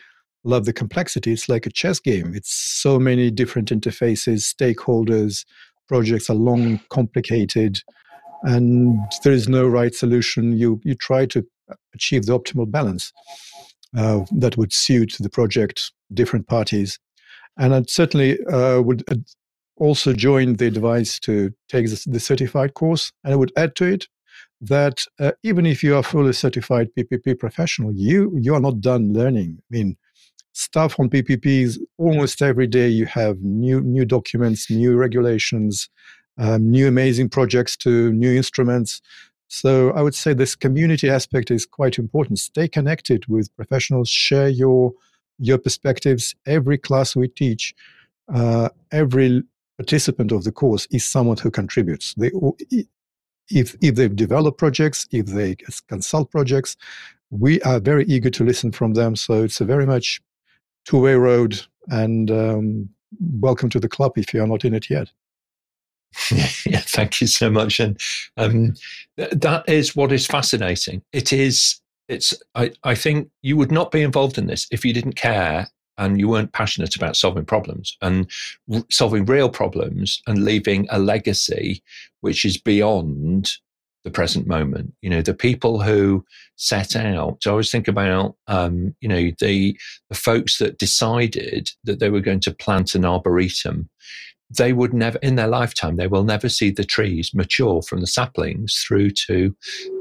love 0.44 0.66
the 0.66 0.74
complexity. 0.74 1.34
It's 1.34 1.50
like 1.50 1.66
a 1.66 1.72
chess 1.72 2.00
game. 2.00 2.34
It's 2.34 2.52
so 2.52 3.00
many 3.00 3.30
different 3.30 3.70
interfaces, 3.70 4.52
stakeholders, 4.54 5.46
projects 5.88 6.30
are 6.30 6.36
long, 6.36 6.80
complicated, 6.90 7.80
and 8.44 9.00
there 9.24 9.34
is 9.34 9.48
no 9.48 9.68
right 9.68 9.94
solution. 9.94 10.58
You 10.58 10.80
you 10.84 10.96
try 10.96 11.26
to 11.28 11.46
achieve 11.94 12.26
the 12.26 12.38
optimal 12.38 12.70
balance 12.70 13.12
uh, 13.98 14.26
that 14.32 14.58
would 14.58 14.74
suit 14.74 15.16
the 15.20 15.30
project, 15.30 15.92
different 16.14 16.48
parties, 16.48 17.00
and 17.58 17.74
I 17.74 17.84
certainly 17.88 18.40
uh, 18.46 18.82
would 18.82 19.04
also 19.78 20.14
join 20.14 20.56
the 20.56 20.66
advice 20.66 21.20
to 21.20 21.52
take 21.70 21.88
the, 21.88 22.04
the 22.08 22.20
certified 22.20 22.74
course, 22.74 23.12
and 23.24 23.34
I 23.34 23.38
would 23.38 23.52
add 23.56 23.76
to 23.78 23.86
it 23.86 24.08
that 24.62 25.02
uh, 25.20 25.32
even 25.44 25.66
if 25.66 25.84
you 25.84 25.96
are 25.96 26.04
fully 26.04 26.34
certified 26.34 26.90
PPP 26.98 27.38
professional, 27.40 27.94
you 27.94 28.36
you 28.40 28.54
are 28.56 28.60
not 28.62 28.82
done 28.82 29.14
learning. 29.14 29.58
I 29.60 29.68
mean, 29.70 29.98
stuff 30.58 31.00
on 31.00 31.10
PPPs 31.10 31.78
almost 31.98 32.42
every 32.42 32.68
day. 32.68 32.88
You 32.90 33.06
have 33.06 33.40
new 33.42 33.80
new 33.82 34.06
documents, 34.06 34.70
new 34.70 34.96
regulations, 34.96 35.90
um, 36.38 36.72
new 36.72 36.88
amazing 36.88 37.30
projects 37.30 37.78
to 37.78 38.12
new 38.12 38.36
instruments. 38.36 39.02
So 39.50 39.92
I 39.92 40.02
would 40.02 40.16
say 40.16 40.34
this 40.34 40.56
community 40.56 41.10
aspect 41.10 41.52
is 41.52 41.66
quite 41.66 41.98
important. 41.98 42.40
Stay 42.40 42.68
connected 42.68 43.26
with 43.28 43.56
professionals. 43.56 44.10
Share 44.10 44.50
your 44.50 44.94
your 45.38 45.60
perspectives. 45.60 46.36
Every 46.46 46.78
class 46.78 47.16
we 47.16 47.28
teach, 47.28 47.76
uh, 48.34 48.70
every 48.92 49.44
participant 49.78 50.32
of 50.32 50.44
the 50.44 50.52
course 50.52 50.88
is 50.90 51.06
someone 51.06 51.38
who 51.38 51.52
contributes. 51.52 52.16
They, 52.16 52.32
if 53.50 53.76
if 53.82 53.96
they've 53.96 54.16
developed 54.16 54.58
projects, 54.58 55.08
if 55.12 55.28
they 55.28 55.56
consult 55.88 56.32
projects, 56.32 56.76
we 57.30 57.62
are 57.62 57.80
very 57.80 58.06
eager 58.06 58.32
to 58.32 58.44
listen 58.44 58.72
from 58.72 58.96
them. 58.96 59.16
So 59.16 59.44
it's 59.44 59.62
a 59.62 59.66
very 59.66 59.86
much 59.86 60.20
two 60.88 61.00
way 61.00 61.16
road, 61.16 61.62
and 61.90 62.32
um, 62.32 62.90
welcome 63.20 63.70
to 63.70 63.80
the 63.80 63.90
club 63.90 64.14
if 64.16 64.34
you 64.34 64.42
are 64.42 64.48
not 64.48 64.66
in 64.66 64.74
it 64.74 64.90
yet. 64.90 65.10
yeah, 66.66 66.80
thank 66.80 67.22
you 67.22 67.28
so 67.28 67.50
much, 67.50 67.80
and 67.80 68.00
um, 68.38 68.74
th- 69.18 69.32
that 69.32 69.68
is 69.68 69.96
what 69.96 70.12
is 70.12 70.26
fascinating. 70.26 71.02
It 71.12 71.32
is. 71.32 71.80
It's. 72.08 72.34
I, 72.56 72.72
I 72.84 72.96
think 72.96 73.30
you 73.42 73.58
would 73.58 73.72
not 73.72 73.92
be 73.92 74.02
involved 74.02 74.38
in 74.38 74.48
this 74.48 74.66
if 74.72 74.86
you 74.86 74.94
didn't 74.94 75.14
care 75.14 75.68
and 76.00 76.20
you 76.20 76.30
weren't 76.30 76.54
passionate 76.54 76.96
about 76.96 77.18
solving 77.18 77.44
problems 77.44 77.98
and 78.02 78.30
r- 78.74 78.84
solving 78.90 79.26
real 79.26 79.50
problems 79.50 80.22
and 80.28 80.46
leaving 80.46 80.88
a 80.90 81.00
legacy 81.00 81.84
which 82.22 82.46
is 82.46 82.58
beyond 82.58 83.52
the 84.08 84.12
present 84.12 84.48
moment. 84.48 84.94
You 85.02 85.10
know, 85.10 85.22
the 85.22 85.34
people 85.34 85.82
who 85.82 86.26
set 86.56 86.96
out. 86.96 87.38
So 87.42 87.50
I 87.50 87.52
always 87.52 87.70
think 87.70 87.90
about, 87.90 88.36
um, 88.48 88.96
you 89.02 89.10
know, 89.10 89.32
the 89.40 89.78
the 90.10 90.16
folks 90.16 90.58
that 90.60 90.78
decided 90.78 91.70
that 91.84 92.00
they 92.00 92.10
were 92.10 92.22
going 92.22 92.40
to 92.42 92.54
plant 92.54 92.96
an 92.96 93.06
arboretum. 93.06 93.90
They 94.50 94.72
would 94.72 94.94
never, 94.94 95.18
in 95.18 95.36
their 95.36 95.50
lifetime, 95.50 95.98
they 95.98 96.08
will 96.08 96.24
never 96.24 96.48
see 96.48 96.72
the 96.72 96.86
trees 96.86 97.34
mature 97.34 97.82
from 97.82 98.00
the 98.00 98.08
saplings 98.08 98.82
through 98.88 99.10
to, 99.28 99.54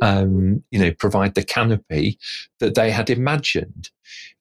um, 0.02 0.62
you 0.70 0.78
know, 0.78 0.92
provide 0.92 1.34
the 1.34 1.42
canopy 1.42 2.16
that 2.61 2.76
they 2.76 2.92
had 2.92 3.11
imagined 3.11 3.90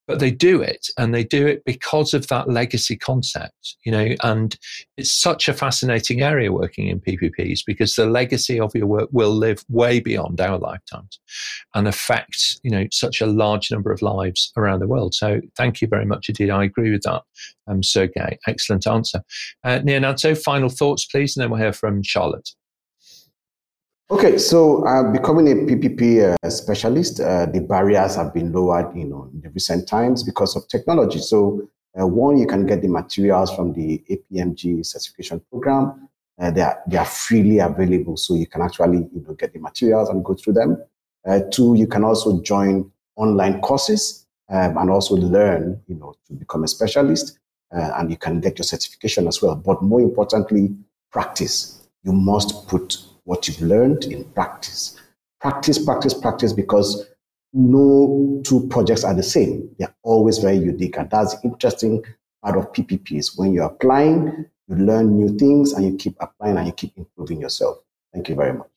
but 0.08 0.20
they 0.20 0.32
do 0.32 0.62
it 0.62 0.88
and 0.98 1.14
they 1.14 1.24
do 1.24 1.46
it 1.48 1.64
because 1.66 2.14
of 2.14 2.28
that 2.28 2.50
legacy 2.50 2.96
concept 2.96 3.76
you 3.86 3.92
know 3.92 4.10
and 4.24 4.58
it's 4.98 5.12
such 5.12 5.48
a 5.48 5.54
fascinating 5.54 6.22
area 6.22 6.52
working 6.52 6.88
in 6.88 7.00
ppps 7.00 7.60
because 7.66 7.96
the 7.96 8.06
legacy 8.06 8.60
of 8.60 8.74
your 8.76 8.88
work 8.88 9.10
will 9.12 9.32
live 9.32 9.64
way 9.70 10.00
beyond 10.00 10.40
our 10.40 10.58
lifetimes 10.58 11.20
and 11.74 11.88
affect 11.88 12.60
you 12.64 12.72
know 12.72 12.86
such 12.92 13.22
a 13.22 13.26
large 13.26 13.72
number 13.72 13.92
of 13.92 14.02
lives 14.02 14.52
around 14.58 14.80
the 14.80 14.88
world. 14.88 15.14
So 15.14 15.42
thank 15.58 15.82
you 15.82 15.88
very 15.88 16.06
much 16.06 16.30
indeed. 16.30 16.50
I 16.50 16.64
agree 16.64 16.92
with 16.92 17.04
that 17.04 17.24
um, 17.68 17.84
Sergei. 17.84 18.38
Excellent 18.48 18.88
answer. 18.88 19.22
Uh, 19.64 19.80
Nyananso, 19.80 20.38
final 20.42 20.70
thoughts 20.70 21.06
please 21.06 21.36
and 21.36 21.44
then 21.44 21.52
we'll 21.52 21.62
hear 21.62 21.74
from 21.74 22.04
charlotte 22.04 22.50
Okay, 24.12 24.38
so 24.38 24.86
uh, 24.86 25.12
becoming 25.12 25.48
a 25.48 25.56
PPP 25.66 26.38
uh, 26.44 26.50
specialist, 26.52 27.20
uh, 27.20 27.48
the 27.48 27.60
barriers 27.60 28.16
have 28.16 28.36
been 28.36 28.52
lowered, 28.52 28.96
you 28.96 29.06
know, 29.06 29.28
in 29.34 29.42
the 29.42 29.50
recent 29.50 29.88
times 29.88 30.22
because 30.22 30.56
of 30.56 30.68
technology. 30.68 31.18
So, 31.18 31.68
uh, 32.00 32.06
one, 32.06 32.38
you 32.38 32.46
can 32.46 32.68
get 32.68 32.84
the 32.84 32.88
materials 32.88 33.52
from 33.56 33.74
the 33.74 34.04
APMG 34.08 34.86
certification 34.86 35.42
program. 35.50 36.08
Uh, 36.40 36.52
they 36.52 36.62
are 36.62 36.78
they 36.86 36.98
are 36.98 37.06
freely 37.06 37.58
available, 37.58 38.16
so 38.16 38.36
you 38.36 38.46
can 38.46 38.62
actually 38.62 39.10
you 39.12 39.26
know 39.28 39.34
get 39.34 39.54
the 39.54 39.60
materials 39.60 40.10
and 40.10 40.24
go 40.24 40.36
through 40.36 40.54
them. 40.54 40.78
Uh, 41.28 41.40
two, 41.52 41.74
you 41.74 41.88
can 41.88 42.04
also 42.04 42.40
join 42.44 42.92
online 43.16 43.60
courses 43.62 44.28
um, 44.52 44.78
and 44.78 44.92
also 44.92 45.16
learn, 45.16 45.82
you 45.88 45.96
know, 45.96 46.14
to 46.28 46.34
become 46.34 46.64
a 46.64 46.68
specialist, 46.68 47.40
and 47.72 48.12
you 48.12 48.18
can 48.18 48.40
get 48.40 48.60
your 48.60 48.66
certification 48.66 49.28
as 49.28 49.42
well. 49.42 49.56
But 49.56 49.82
more 49.82 50.02
importantly, 50.02 50.76
practice. 51.12 51.88
You 52.04 52.14
must 52.14 52.68
put 52.68 52.98
what 53.26 53.48
you've 53.48 53.62
learned 53.62 54.06
in 54.06 54.24
practice. 54.24 55.00
Practice, 55.42 55.84
practice, 55.84 56.14
practice, 56.14 56.54
because 56.54 57.06
no 57.54 58.42
two 58.44 58.68
projects 58.68 59.04
are 59.04 59.14
the 59.14 59.24
same. 59.24 59.70
They're 59.78 59.94
always 60.04 60.40
very 60.40 60.58
unique. 60.58 60.98
And 60.98 61.10
that's 61.10 61.36
the 61.36 61.48
interesting 61.48 62.04
part 62.44 62.58
of 62.58 62.72
PPPs. 62.74 63.38
When 63.38 63.54
you're 63.54 63.66
applying, 63.66 64.46
you 64.68 64.76
learn 64.76 65.18
new 65.18 65.38
things 65.38 65.74
and 65.74 65.86
you 65.86 65.98
keep 65.98 66.16
applying 66.20 66.58
and 66.58 66.68
you 66.68 66.74
keep 66.74 66.98
improving 66.98 67.42
yourself. 67.42 67.78
Thank 68.14 68.30
you 68.30 68.36
very 68.36 68.54
much. 68.54 68.68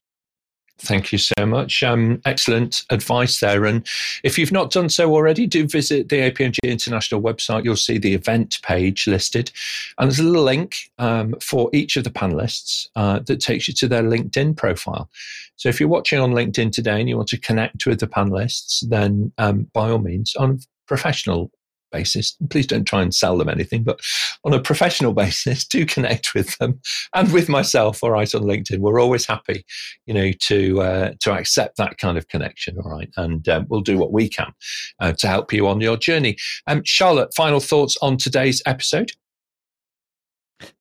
Thank 0.81 1.11
you 1.11 1.19
so 1.19 1.45
much. 1.45 1.83
Um, 1.83 2.23
excellent 2.25 2.85
advice 2.91 3.41
there. 3.41 3.65
And 3.65 3.85
if 4.23 4.39
you've 4.39 4.53
not 4.53 4.71
done 4.71 4.89
so 4.89 5.13
already, 5.13 5.47
do 5.47 5.67
visit 5.67 6.09
the 6.09 6.31
APMG 6.31 6.59
International 6.63 7.21
website. 7.21 7.65
You'll 7.65 7.75
see 7.75 7.99
the 7.99 8.15
event 8.15 8.61
page 8.63 9.09
listed. 9.09 9.51
And 9.99 10.09
there's 10.09 10.21
a 10.21 10.23
little 10.23 10.45
link 10.45 10.77
um, 10.99 11.35
for 11.41 11.69
each 11.73 11.97
of 11.97 12.05
the 12.05 12.11
panelists 12.11 12.89
uh, 12.95 13.19
that 13.27 13.41
takes 13.41 13.67
you 13.67 13.75
to 13.75 13.89
their 13.89 14.05
LinkedIn 14.05 14.57
profile. 14.57 15.11
So 15.57 15.69
if 15.69 15.81
you're 15.81 15.89
watching 15.89 16.21
on 16.21 16.31
LinkedIn 16.31 16.71
today 16.71 17.01
and 17.01 17.09
you 17.09 17.17
want 17.17 17.29
to 17.31 17.41
connect 17.41 17.85
with 17.85 17.99
the 17.99 18.07
panelists, 18.07 18.89
then 18.89 19.33
um, 19.39 19.69
by 19.73 19.91
all 19.91 19.99
means, 19.99 20.37
on 20.37 20.61
professional 20.87 21.51
basis. 21.91 22.37
Please 22.51 22.67
don't 22.67 22.85
try 22.85 23.03
and 23.03 23.15
sell 23.15 23.37
them 23.37 23.49
anything, 23.49 23.85
but 23.85 24.01
on 24.45 24.55
a 24.55 24.61
professional 24.61 25.13
basis, 25.15 25.67
do 25.67 25.87
connect 25.87 26.35
with 26.35 26.57
them 26.59 26.81
and 27.15 27.33
with 27.33 27.49
myself. 27.49 28.03
All 28.03 28.11
right, 28.11 28.33
on 28.35 28.43
LinkedIn, 28.43 28.79
we're 28.79 29.01
always 29.01 29.27
happy, 29.27 29.65
you 30.07 30.15
know, 30.15 30.33
to 30.41 30.83
uh, 30.83 31.13
to 31.21 31.33
accept 31.33 31.77
that 31.77 31.99
kind 31.99 32.19
of 32.19 32.29
connection. 32.29 32.77
All 32.79 32.91
right, 32.91 33.11
and 33.17 33.49
um, 33.49 33.67
we'll 33.69 33.81
do 33.81 33.99
what 33.99 34.13
we 34.13 34.29
can 34.29 34.53
uh, 35.01 35.13
to 35.13 35.29
help 35.29 35.53
you 35.53 35.67
on 35.67 35.81
your 35.81 35.97
journey. 35.97 36.37
Um, 36.67 36.83
Charlotte, 36.85 37.35
final 37.35 37.61
thoughts 37.61 37.97
on 38.03 38.17
today's 38.17 38.63
episode. 38.67 39.13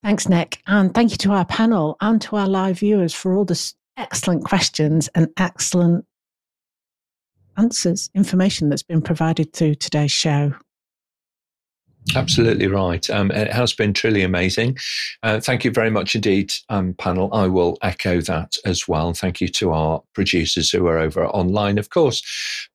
Thanks, 0.03 0.27
Nick, 0.27 0.61
and 0.65 0.93
thank 0.93 1.11
you 1.11 1.17
to 1.17 1.31
our 1.31 1.45
panel 1.45 1.97
and 2.01 2.21
to 2.23 2.35
our 2.35 2.47
live 2.47 2.79
viewers 2.79 3.13
for 3.13 3.35
all 3.35 3.45
the 3.45 3.73
excellent 3.95 4.43
questions 4.43 5.07
and 5.13 5.27
excellent 5.37 6.05
answers, 7.57 8.09
information 8.13 8.69
that's 8.69 8.83
been 8.83 9.01
provided 9.01 9.53
through 9.53 9.75
today's 9.75 10.11
show. 10.11 10.53
Absolutely 12.15 12.67
right. 12.67 13.09
Um, 13.09 13.31
it 13.31 13.51
has 13.51 13.73
been 13.73 13.93
truly 13.93 14.23
amazing. 14.23 14.77
Uh, 15.23 15.39
thank 15.39 15.65
you 15.65 15.71
very 15.71 15.89
much 15.89 16.15
indeed, 16.15 16.53
um, 16.69 16.93
panel. 16.93 17.33
I 17.33 17.47
will 17.47 17.77
echo 17.81 18.21
that 18.21 18.55
as 18.65 18.87
well. 18.87 19.13
Thank 19.13 19.41
you 19.41 19.47
to 19.49 19.71
our 19.71 20.01
producers 20.13 20.71
who 20.71 20.87
are 20.87 20.97
over 20.97 21.25
online, 21.27 21.77
of 21.77 21.89
course. 21.89 22.23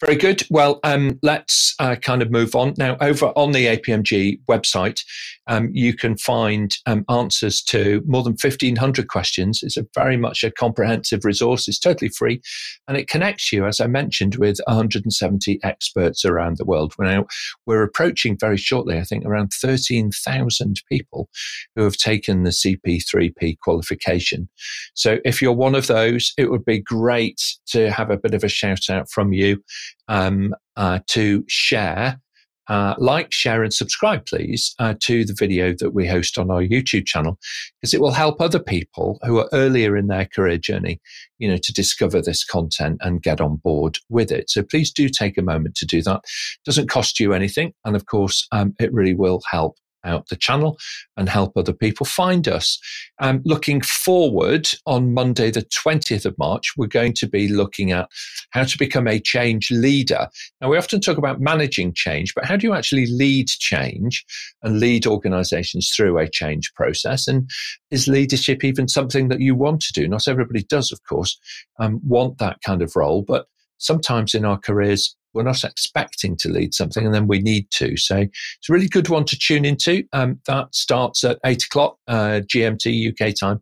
Very 0.01 0.17
good. 0.17 0.43
Well, 0.51 0.81
um, 0.85 1.19
let's 1.23 1.75
uh, 1.79 1.97
kind 1.97 2.23
of 2.23 2.31
move 2.31 2.55
on. 2.55 2.75
Now, 2.77 2.97
over 3.01 3.27
on 3.37 3.53
the 3.53 3.67
APMG 3.67 4.41
website, 4.49 5.03
um, 5.47 5.71
you 5.73 5.95
can 5.95 6.17
find 6.17 6.77
um, 6.87 7.05
answers 7.09 7.63
to 7.63 8.03
more 8.07 8.23
than 8.23 8.37
1,500 8.41 9.09
questions. 9.09 9.61
It's 9.63 9.77
a 9.77 9.87
very 9.95 10.17
much 10.17 10.45
a 10.45 10.51
comprehensive 10.51 11.25
resource. 11.25 11.67
It's 11.69 11.79
totally 11.79 12.11
free 12.11 12.41
and 12.87 12.97
it 12.97 13.09
connects 13.09 13.53
you, 13.53 13.67
as 13.67 13.81
I 13.81 13.87
mentioned, 13.87 14.37
with 14.37 14.59
170 14.67 15.61
experts 15.63 16.25
around 16.25 16.57
the 16.57 16.65
world. 16.65 16.95
We're 16.99 17.07
now 17.07 17.27
we're 17.67 17.83
approaching 17.83 18.37
very 18.39 18.57
shortly, 18.57 18.99
I 18.99 19.05
think 19.05 19.25
around 19.25 19.53
13,000 19.53 20.83
people 20.89 21.29
who 21.75 21.83
have 21.83 21.97
taken 21.97 22.45
the 22.45 22.51
CP3P 22.51 23.59
qualification. 23.59 24.49
So 24.95 25.19
if 25.25 25.43
you're 25.43 25.53
one 25.53 25.75
of 25.75 25.87
those, 25.87 26.33
it 26.39 26.51
would 26.51 26.65
be 26.65 26.81
great 26.81 27.41
to 27.69 27.91
have 27.91 28.11
a 28.11 28.17
bit 28.17 28.35
of 28.35 28.45
a 28.45 28.49
shout 28.49 28.91
out 28.91 29.11
from 29.11 29.33
you 29.33 29.63
um, 30.09 30.55
uh, 30.77 31.01
to 31.09 31.45
share 31.49 32.21
uh, 32.69 32.95
like, 32.99 33.33
share, 33.33 33.63
and 33.63 33.73
subscribe, 33.73 34.25
please, 34.27 34.75
uh, 34.79 34.95
to 35.01 35.25
the 35.25 35.35
video 35.37 35.75
that 35.79 35.93
we 35.93 36.07
host 36.07 36.39
on 36.39 36.51
our 36.51 36.63
YouTube 36.63 37.07
channel, 37.07 37.39
because 37.81 37.95
it 37.95 38.01
will 38.01 38.13
help 38.13 38.41
other 38.41 38.61
people 38.61 39.19
who 39.23 39.39
are 39.39 39.49
earlier 39.53 39.97
in 39.97 40.07
their 40.07 40.27
career 40.27 40.59
journey, 40.59 41.01
you 41.39 41.49
know, 41.49 41.57
to 41.57 41.73
discover 41.73 42.23
this 42.23 42.45
content 42.45 42.99
and 43.01 43.23
get 43.23 43.41
on 43.41 43.57
board 43.57 43.99
with 44.09 44.31
it. 44.31 44.49
So 44.49 44.63
please 44.63 44.93
do 44.93 45.09
take 45.09 45.37
a 45.37 45.43
moment 45.43 45.75
to 45.77 45.87
do 45.87 46.03
that. 46.03 46.21
It 46.25 46.65
doesn't 46.65 46.89
cost 46.89 47.19
you 47.19 47.33
anything, 47.33 47.73
and 47.85 47.97
of 47.97 48.07
course, 48.07 48.47
um, 48.53 48.75
it 48.79 48.93
really 48.93 49.15
will 49.15 49.41
help 49.51 49.77
out 50.05 50.29
the 50.29 50.37
channel 50.37 50.79
and 51.17 51.29
help 51.29 51.57
other 51.57 51.73
people 51.73 52.07
find 52.07 52.49
us. 52.49 52.79
Um, 53.21 53.43
looking 53.45 53.81
forward 53.81 54.69
on 54.87 55.15
Monday, 55.15 55.51
the 55.51 55.63
20th 55.63 56.25
of 56.25 56.37
March, 56.39 56.73
we're 56.77 56.87
going 56.87 57.13
to 57.15 57.29
be 57.29 57.49
looking 57.49 57.93
at 57.93 58.09
how 58.51 58.65
to 58.65 58.79
become 58.79 59.07
a 59.07 59.21
change 59.21 59.71
leader. 59.71 60.29
Now, 60.61 60.71
we 60.71 60.79
often 60.79 61.01
talk 61.01 61.19
about 61.19 61.41
managing 61.41 61.95
change, 61.95 62.35
but 62.35 62.45
how 62.45 62.57
do 62.57 62.67
you 62.67 62.75
actually 62.75 63.07
lead 63.07 63.49
change 63.49 64.25
and 64.63 64.81
lead 64.81 65.07
organizations 65.07 65.91
through 65.91 66.19
a 66.19 66.29
change 66.29 66.73
process? 66.75 67.29
And 67.29 67.49
is 67.91 68.09
leadership 68.09 68.65
even 68.65 68.89
something 68.89 69.29
that 69.29 69.41
you 69.41 69.55
want 69.55 69.83
to 69.83 69.93
do? 69.93 70.09
Not 70.09 70.29
everybody 70.29 70.65
does, 70.65 70.93
of 70.93 71.03
course, 71.05 71.39
um, 71.79 72.01
want 72.07 72.39
that 72.39 72.59
kind 72.65 72.83
of 72.83 72.97
role, 72.97 73.23
but 73.23 73.47
sometimes 73.79 74.35
in 74.35 74.45
our 74.45 74.59
careers, 74.59 75.17
we're 75.35 75.43
not 75.43 75.65
expecting 75.65 76.37
to 76.37 76.49
lead 76.49 76.75
something 76.75 77.05
and 77.05 77.15
then 77.15 77.27
we 77.27 77.41
need 77.41 77.71
to. 77.73 77.97
So 77.97 78.19
it's 78.19 78.69
a 78.69 78.73
really 78.73 78.89
good 78.89 79.09
one 79.09 79.25
to 79.27 79.39
tune 79.39 79.65
into. 79.65 80.05
Um, 80.13 80.41
that 80.47 80.75
starts 80.75 81.25
at 81.25 81.39
eight 81.45 81.65
o'clock 81.65 81.99
uh, 82.09 82.41
GMT 82.47 83.13
UK 83.13 83.35
time 83.39 83.61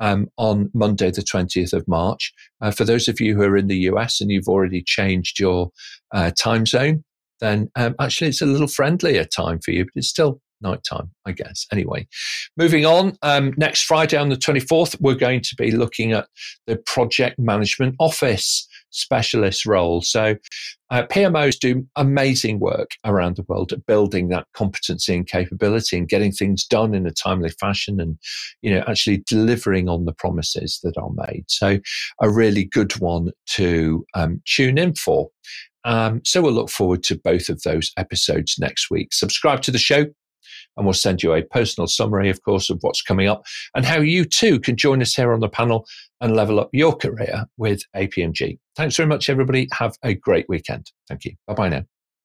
um, 0.00 0.28
on 0.36 0.70
Monday, 0.74 1.10
the 1.10 1.22
20th 1.22 1.72
of 1.72 1.86
March. 1.86 2.32
Uh, 2.60 2.70
for 2.70 2.84
those 2.84 3.08
of 3.08 3.20
you 3.20 3.34
who 3.34 3.42
are 3.42 3.56
in 3.56 3.68
the 3.68 3.78
US 3.90 4.20
and 4.20 4.30
you've 4.30 4.48
already 4.48 4.82
changed 4.82 5.38
your 5.38 5.70
uh, 6.12 6.30
time 6.30 6.66
zone, 6.66 7.04
then 7.40 7.70
um, 7.76 7.94
actually 8.00 8.28
it's 8.28 8.40
a 8.40 8.46
little 8.46 8.68
friendlier 8.68 9.24
time 9.24 9.60
for 9.60 9.72
you, 9.72 9.84
but 9.84 9.92
it's 9.96 10.08
still 10.08 10.40
nighttime, 10.62 11.10
I 11.26 11.32
guess. 11.32 11.66
Anyway, 11.72 12.06
moving 12.56 12.86
on. 12.86 13.16
Um, 13.22 13.54
next 13.56 13.84
Friday 13.84 14.16
on 14.16 14.28
the 14.28 14.36
24th, 14.36 15.00
we're 15.00 15.14
going 15.14 15.40
to 15.40 15.54
be 15.56 15.70
looking 15.70 16.12
at 16.12 16.28
the 16.66 16.76
project 16.76 17.38
management 17.38 17.96
office 17.98 18.68
specialist 18.92 19.66
role. 19.66 20.02
So 20.02 20.36
uh, 20.90 21.06
PMOs 21.10 21.58
do 21.58 21.86
amazing 21.96 22.60
work 22.60 22.90
around 23.04 23.36
the 23.36 23.44
world 23.48 23.72
at 23.72 23.86
building 23.86 24.28
that 24.28 24.46
competency 24.54 25.14
and 25.14 25.26
capability 25.26 25.96
and 25.96 26.08
getting 26.08 26.30
things 26.30 26.64
done 26.64 26.94
in 26.94 27.06
a 27.06 27.10
timely 27.10 27.50
fashion 27.58 28.00
and, 28.00 28.18
you 28.60 28.70
know, 28.70 28.84
actually 28.86 29.24
delivering 29.26 29.88
on 29.88 30.04
the 30.04 30.12
promises 30.12 30.78
that 30.82 30.96
are 30.98 31.10
made. 31.28 31.44
So 31.48 31.78
a 32.20 32.30
really 32.30 32.64
good 32.64 32.92
one 33.00 33.30
to 33.54 34.04
um, 34.14 34.42
tune 34.46 34.78
in 34.78 34.94
for. 34.94 35.30
Um, 35.84 36.20
so 36.24 36.42
we'll 36.42 36.52
look 36.52 36.70
forward 36.70 37.02
to 37.04 37.18
both 37.18 37.48
of 37.48 37.62
those 37.62 37.90
episodes 37.96 38.56
next 38.58 38.90
week. 38.90 39.12
Subscribe 39.12 39.62
to 39.62 39.70
the 39.70 39.78
show 39.78 40.06
and 40.76 40.86
we'll 40.86 40.94
send 40.94 41.22
you 41.22 41.34
a 41.34 41.42
personal 41.42 41.86
summary, 41.86 42.30
of 42.30 42.42
course, 42.42 42.70
of 42.70 42.78
what's 42.80 43.02
coming 43.02 43.28
up 43.28 43.44
and 43.74 43.84
how 43.84 43.98
you 43.98 44.24
too 44.24 44.60
can 44.60 44.76
join 44.76 45.02
us 45.02 45.14
here 45.14 45.32
on 45.32 45.40
the 45.40 45.48
panel 45.48 45.86
and 46.20 46.36
level 46.36 46.60
up 46.60 46.70
your 46.72 46.94
career 46.94 47.46
with 47.56 47.82
APMG. 47.96 48.58
Thanks 48.76 48.96
very 48.96 49.08
much, 49.08 49.28
everybody. 49.28 49.68
Have 49.72 49.96
a 50.02 50.14
great 50.14 50.46
weekend. 50.48 50.90
Thank 51.08 51.24
you. 51.24 51.34
Bye 51.46 51.54
bye 51.54 51.68
now. 51.68 51.82